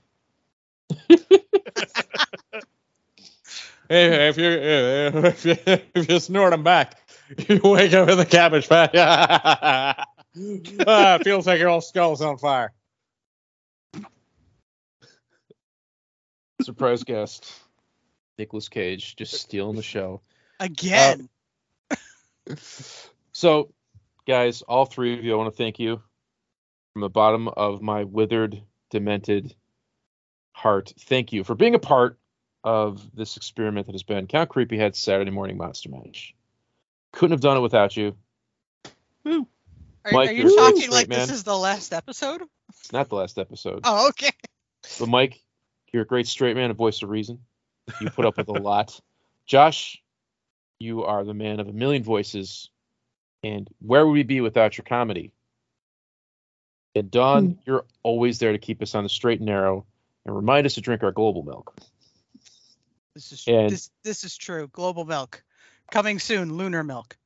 [3.87, 5.57] Hey, if you if you
[5.95, 6.99] if you snort them back,
[7.49, 8.93] you wake up with a Cabbage Patch.
[8.97, 12.73] ah, it feels like your whole skull's on fire.
[16.63, 17.53] Surprise guest.
[18.39, 20.23] Nicolas Cage just stealing the show.
[20.59, 21.29] Again.
[23.33, 23.69] So,
[24.27, 26.03] guys, all three of you, I want to thank you
[26.93, 29.55] from the bottom of my withered, demented
[30.53, 30.93] heart.
[31.01, 32.19] Thank you for being a part
[32.63, 36.35] of this experiment that has been Count Creepyhead's Saturday Morning Monster Match.
[37.13, 38.17] Couldn't have done it without you.
[39.27, 41.21] are, Mike, are great talking straight like man.
[41.21, 42.43] this is the last episode?
[42.71, 43.81] It's not the last episode.
[43.85, 44.31] Oh, okay.
[44.99, 45.41] But Mike,
[45.93, 47.41] you're a great straight man, a voice of reason.
[48.01, 48.99] You put up with a lot.
[49.47, 50.03] Josh,
[50.79, 52.71] you are the man of a million voices.
[53.45, 55.33] And where would we be without your comedy?
[56.95, 59.85] And Dawn, you're always there to keep us on the straight and narrow
[60.25, 61.77] and remind us to drink our global milk.
[63.15, 64.69] This is And- this this is true.
[64.69, 65.45] Global milk
[65.91, 66.55] coming soon.
[66.55, 67.17] Lunar milk.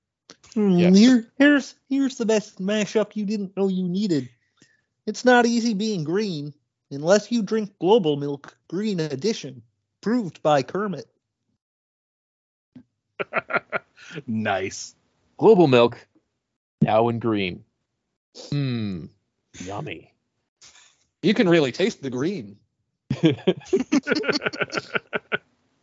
[0.54, 0.54] Yes.
[0.54, 4.28] Hmm, Here, here's here's the best mashup you didn't know you needed.
[5.06, 6.52] It's not easy being green
[6.90, 9.62] unless you drink Global Milk Green Edition,
[10.00, 11.06] proved by Kermit.
[14.26, 14.94] nice.
[15.36, 16.06] Global milk,
[16.80, 17.64] now in green.
[18.36, 19.08] Mmm,
[19.60, 20.12] yummy.
[21.22, 22.56] You can really taste the green.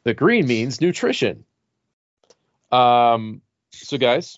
[0.03, 1.45] The green means nutrition.
[2.71, 3.41] Um,
[3.71, 4.37] so guys,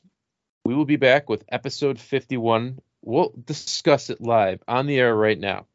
[0.63, 2.79] we will be back with episode 51.
[3.03, 5.65] We'll discuss it live on the air right now.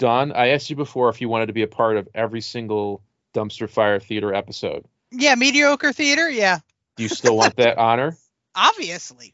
[0.00, 3.02] Dawn, I asked you before if you wanted to be a part of every single
[3.34, 4.84] dumpster fire theater episode.
[5.12, 6.28] Yeah, mediocre theater.
[6.28, 6.58] Yeah,
[6.96, 8.16] Do you still want that honor?
[8.56, 9.32] obviously.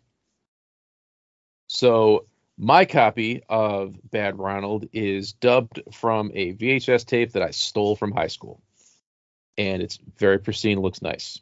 [1.68, 2.26] So
[2.58, 8.12] my copy of Bad Ronald is dubbed from a VHS tape that I stole from
[8.12, 8.62] high school.
[9.58, 11.40] And it's very pristine, looks nice.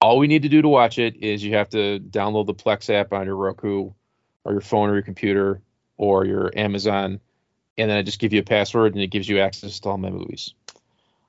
[0.00, 2.92] All we need to do to watch it is you have to download the Plex
[2.92, 3.92] app on your Roku
[4.44, 5.60] or your phone or your computer
[5.96, 7.20] or your Amazon.
[7.78, 9.98] And then I just give you a password and it gives you access to all
[9.98, 10.54] my movies.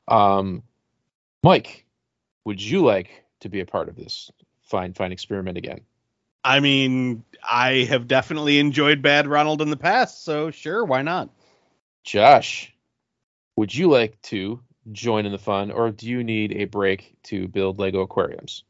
[0.07, 0.63] Um,
[1.43, 1.85] Mike,
[2.45, 4.31] would you like to be a part of this
[4.63, 5.81] fine, fine experiment again?
[6.43, 11.29] I mean, I have definitely enjoyed Bad Ronald in the past, so sure, why not?
[12.03, 12.73] Josh,
[13.55, 14.59] would you like to
[14.91, 18.63] join in the fun, or do you need a break to build Lego aquariums?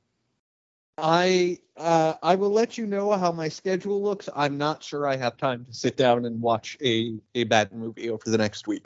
[0.97, 4.29] I uh, I will let you know how my schedule looks.
[4.35, 8.11] I'm not sure I have time to sit down and watch a a bad movie
[8.11, 8.85] over the next week.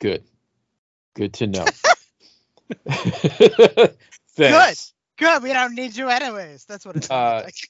[0.00, 0.24] Good.
[1.14, 1.64] Good to know.
[4.36, 4.93] Thanks.
[5.16, 5.42] Good.
[5.42, 6.64] We don't need you anyways.
[6.64, 7.54] That's what it's Uh, like.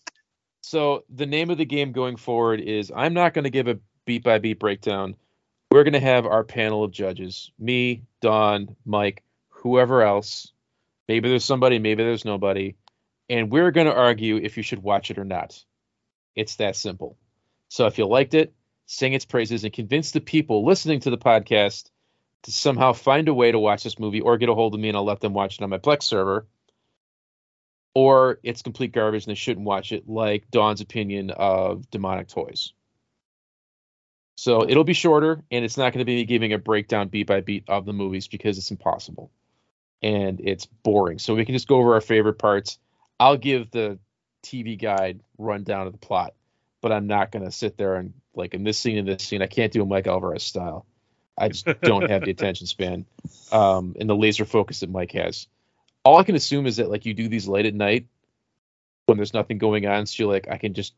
[0.67, 3.79] So the name of the game going forward is I'm not going to give a
[4.07, 5.15] beat by beat breakdown.
[5.71, 10.53] We're going to have our panel of judges, me, Dawn, Mike, whoever else.
[11.07, 12.77] Maybe there's somebody, maybe there's nobody,
[13.29, 15.63] and we're going to argue if you should watch it or not.
[16.35, 17.19] It's that simple.
[17.69, 18.55] So if you liked it,
[18.87, 21.91] sing its praises and convince the people listening to the podcast
[22.45, 24.89] to somehow find a way to watch this movie or get a hold of me
[24.89, 26.47] and I'll let them watch it on my Plex server
[27.95, 32.73] or it's complete garbage and they shouldn't watch it, like Dawn's opinion of Demonic Toys.
[34.37, 37.41] So it'll be shorter, and it's not going to be giving a breakdown beat by
[37.41, 39.31] beat of the movies because it's impossible.
[40.03, 41.19] and it's boring.
[41.19, 42.79] So we can just go over our favorite parts.
[43.19, 43.99] I'll give the
[44.43, 46.35] TV guide rundown of the plot,
[46.83, 49.41] but I'm not gonna sit there and like in this scene and this scene.
[49.41, 50.85] I can't do a Mike Alvarez style.
[51.39, 53.07] I just don't have the attention span
[53.51, 55.49] um, and the laser focus that Mike has.
[56.05, 58.07] All I can assume is that like you do these late at night
[59.07, 60.95] when there's nothing going on, so you're like I can just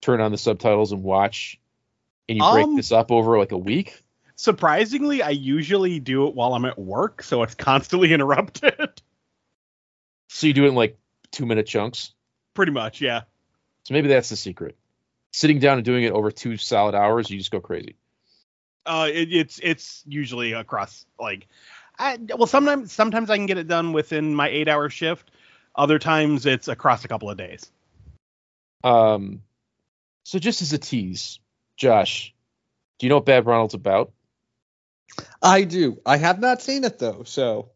[0.00, 1.60] turn on the subtitles and watch,
[2.28, 4.02] and you break Um, this up over like a week.
[4.36, 9.02] Surprisingly, I usually do it while I'm at work, so it's constantly interrupted.
[10.28, 10.98] So you do it in like
[11.32, 12.14] two minute chunks.
[12.54, 13.22] Pretty much, yeah.
[13.84, 14.76] So maybe that's the secret.
[15.32, 17.96] Sitting down and doing it over two solid hours, you just go crazy.
[18.86, 21.46] Uh, it, it's it's usually across like,
[22.00, 25.30] I, well sometimes sometimes I can get it done within my eight hour shift.
[25.76, 27.70] Other times it's across a couple of days.
[28.82, 29.42] Um,
[30.24, 31.38] so just as a tease,
[31.76, 32.34] Josh,
[32.98, 34.12] do you know what Bad Ronald's about?
[35.42, 36.00] I do.
[36.06, 37.70] I have not seen it though, so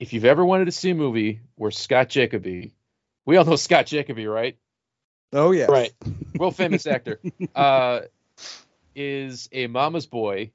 [0.00, 2.74] If you've ever wanted to see a movie where Scott Jacoby,
[3.24, 4.58] we all know Scott Jacoby, right?
[5.32, 5.66] oh yeah.
[5.66, 5.92] Right.
[6.38, 7.20] World famous actor.
[7.54, 8.00] Uh,
[8.94, 10.50] is a mama's boy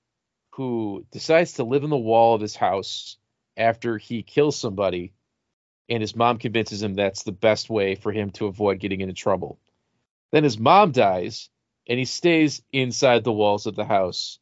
[0.52, 3.18] who decides to live in the wall of his house
[3.58, 5.14] after he kills somebody,
[5.90, 9.14] and his mom convinces him that's the best way for him to avoid getting into
[9.14, 9.60] trouble.
[10.32, 11.50] Then his mom dies,
[11.88, 14.40] and he stays inside the walls of the house,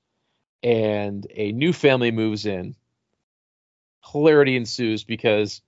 [0.62, 2.76] and a new family moves in.
[4.12, 5.62] Hilarity ensues because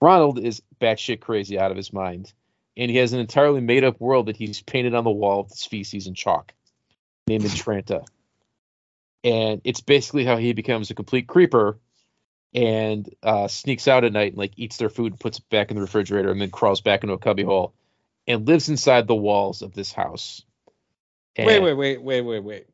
[0.00, 2.32] Ronald is batshit crazy out of his mind
[2.76, 5.52] and he has an entirely made up world that he's painted on the wall with
[5.52, 6.52] his feces and chalk,
[7.26, 8.02] named Atranta.
[9.26, 11.80] And it's basically how he becomes a complete creeper
[12.54, 15.70] and uh, sneaks out at night and like eats their food and puts it back
[15.70, 17.74] in the refrigerator and then crawls back into a cubbyhole
[18.28, 20.42] and lives inside the walls of this house.
[21.36, 22.66] Wait, wait, wait, wait, wait, wait.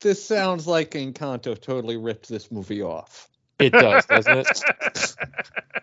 [0.00, 3.28] This sounds like Encanto totally ripped this movie off.
[3.58, 5.16] It does, doesn't it?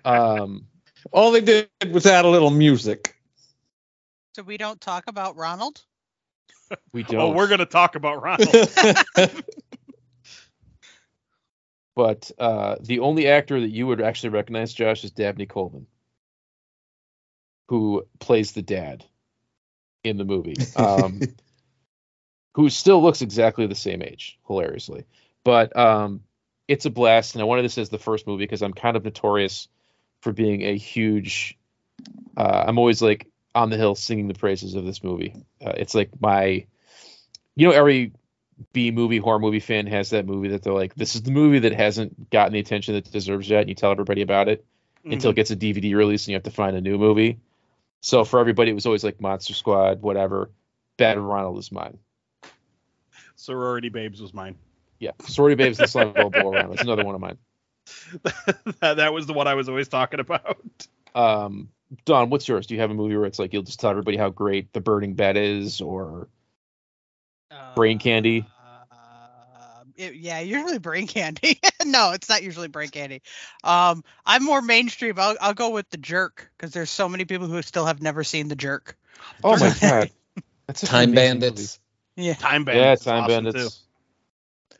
[0.05, 0.67] Um,
[1.11, 3.15] All they did was add a little music.
[4.35, 5.83] So we don't talk about Ronald.
[6.91, 7.19] We don't.
[7.19, 8.53] Oh, we're gonna talk about Ronald.
[11.95, 15.87] but uh, the only actor that you would actually recognize, Josh, is Dabney Coleman,
[17.69, 19.05] who plays the dad
[20.03, 21.21] in the movie, um,
[22.55, 25.05] who still looks exactly the same age, hilariously.
[25.43, 26.21] But um,
[26.67, 29.03] it's a blast, and I wanted this as the first movie because I'm kind of
[29.03, 29.67] notorious
[30.21, 31.57] for being a huge.
[32.35, 35.33] Uh, I'm always like on the hill singing the praises of this movie.
[35.65, 36.65] Uh, it's like my,
[37.55, 38.13] you know, every
[38.71, 41.59] B movie horror movie fan has that movie that they're like, this is the movie
[41.59, 44.63] that hasn't gotten the attention that it deserves yet, and you tell everybody about it
[45.05, 47.39] until it gets a DVD release and you have to find a new movie.
[48.01, 50.51] So for everybody, it was always like Monster Squad, whatever.
[50.97, 51.97] Bad Ronald is mine.
[53.35, 54.55] Sorority Babes was mine.
[54.99, 56.69] Yeah, Sorority Babes and Slimeball Bowl-O-Rama.
[56.69, 57.37] That's another one of mine.
[58.81, 60.87] that, that was the one I was always talking about.
[61.15, 61.69] Um,
[62.05, 62.67] Dawn, what's yours?
[62.67, 64.81] Do you have a movie where it's like you'll just tell everybody how great The
[64.81, 66.27] Burning Bed is, or
[67.75, 68.45] Brain Candy?
[68.91, 71.59] Uh, it- yeah, usually brain candy.
[71.85, 73.21] no, it's not usually brain candy.
[73.63, 75.15] Um, I'm more mainstream.
[75.17, 78.23] I'll, I'll go with the jerk because there's so many people who still have never
[78.23, 78.97] seen the jerk.
[79.43, 80.11] oh my god,
[80.67, 81.79] that's such Time amazing Bandits.
[82.15, 82.33] Yeah.
[82.33, 82.77] Time movie.
[82.77, 83.03] Yeah, Bandits.
[83.05, 83.83] Time awesome, Bandits.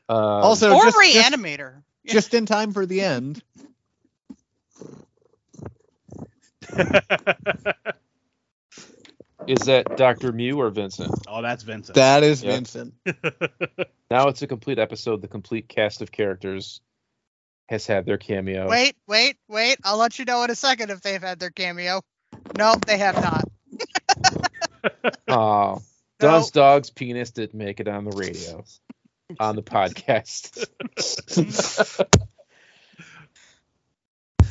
[0.10, 1.84] Um, Also, or just- just- Reanimator.
[2.06, 3.44] Just in time for the end.
[6.76, 6.84] Too.
[9.48, 11.12] is that Doctor Mew or Vincent?
[11.28, 11.96] oh, that's Vincent.
[11.96, 12.52] That is Yeah.
[12.52, 12.94] Vincent.
[14.10, 15.22] Now it's a complete episode.
[15.22, 16.80] The complete cast of characters
[17.68, 18.70] has had their cameo.
[18.70, 19.80] Wait, wait, wait.
[19.84, 22.00] I'll let you know in a second if they've had their cameo.
[22.58, 23.44] No, they have not.
[25.28, 25.82] Oh,
[26.22, 26.28] No.
[26.30, 28.64] Dawn's dog's penis didn't make it on the radio,
[29.42, 30.66] on the podcast.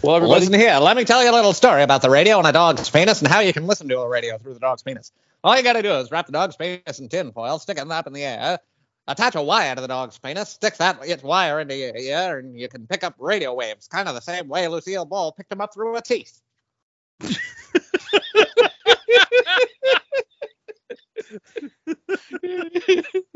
[0.07, 2.47] Well, everybody, Listen here, let me tell you a little story about the radio and
[2.47, 5.13] a dog's penis and how you can listen to a radio through the dog's penis.
[5.43, 8.13] All you gotta do is wrap the dog's penis in tinfoil, stick it up in
[8.13, 8.61] the air,
[9.09, 12.59] attach a wire to the dog's penis, stick that its wire into your ear, and
[12.59, 15.61] you can pick up radio waves, kind of the same way Lucille Ball picked them
[15.61, 16.41] up through her teeth.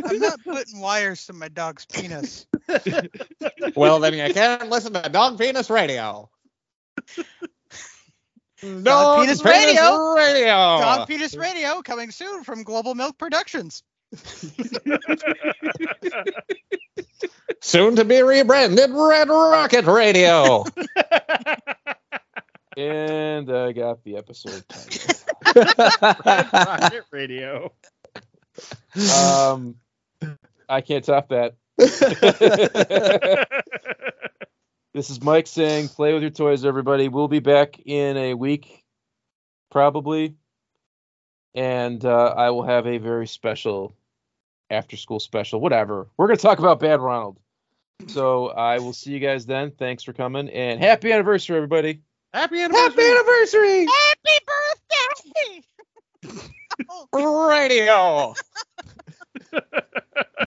[0.04, 2.46] I'm not putting wires to my dog's penis.
[3.74, 6.30] Well, then you can't listen to dog penis radio.
[8.82, 10.14] Dog, Penis Radio.
[10.14, 10.80] radio.
[10.80, 13.82] Dog Penis Radio coming soon from Global Milk Productions.
[17.62, 20.64] Soon to be rebranded Red Rocket Radio.
[22.76, 25.14] and I got the episode title.
[26.24, 27.72] Red Rocket Radio.
[29.14, 29.76] Um,
[30.68, 31.54] I can't top that.
[34.92, 38.84] This is Mike saying, "Play with your toys, everybody." We'll be back in a week,
[39.70, 40.34] probably,
[41.54, 43.94] and uh, I will have a very special
[44.68, 45.60] after-school special.
[45.60, 46.08] Whatever.
[46.16, 47.38] We're gonna talk about Bad Ronald.
[48.08, 49.70] So I will see you guys then.
[49.70, 52.02] Thanks for coming, and happy anniversary, everybody.
[52.34, 53.04] Happy anniversary.
[53.04, 53.86] Happy anniversary.
[53.86, 55.64] Happy
[56.24, 56.48] birthday!
[57.12, 58.34] Radio.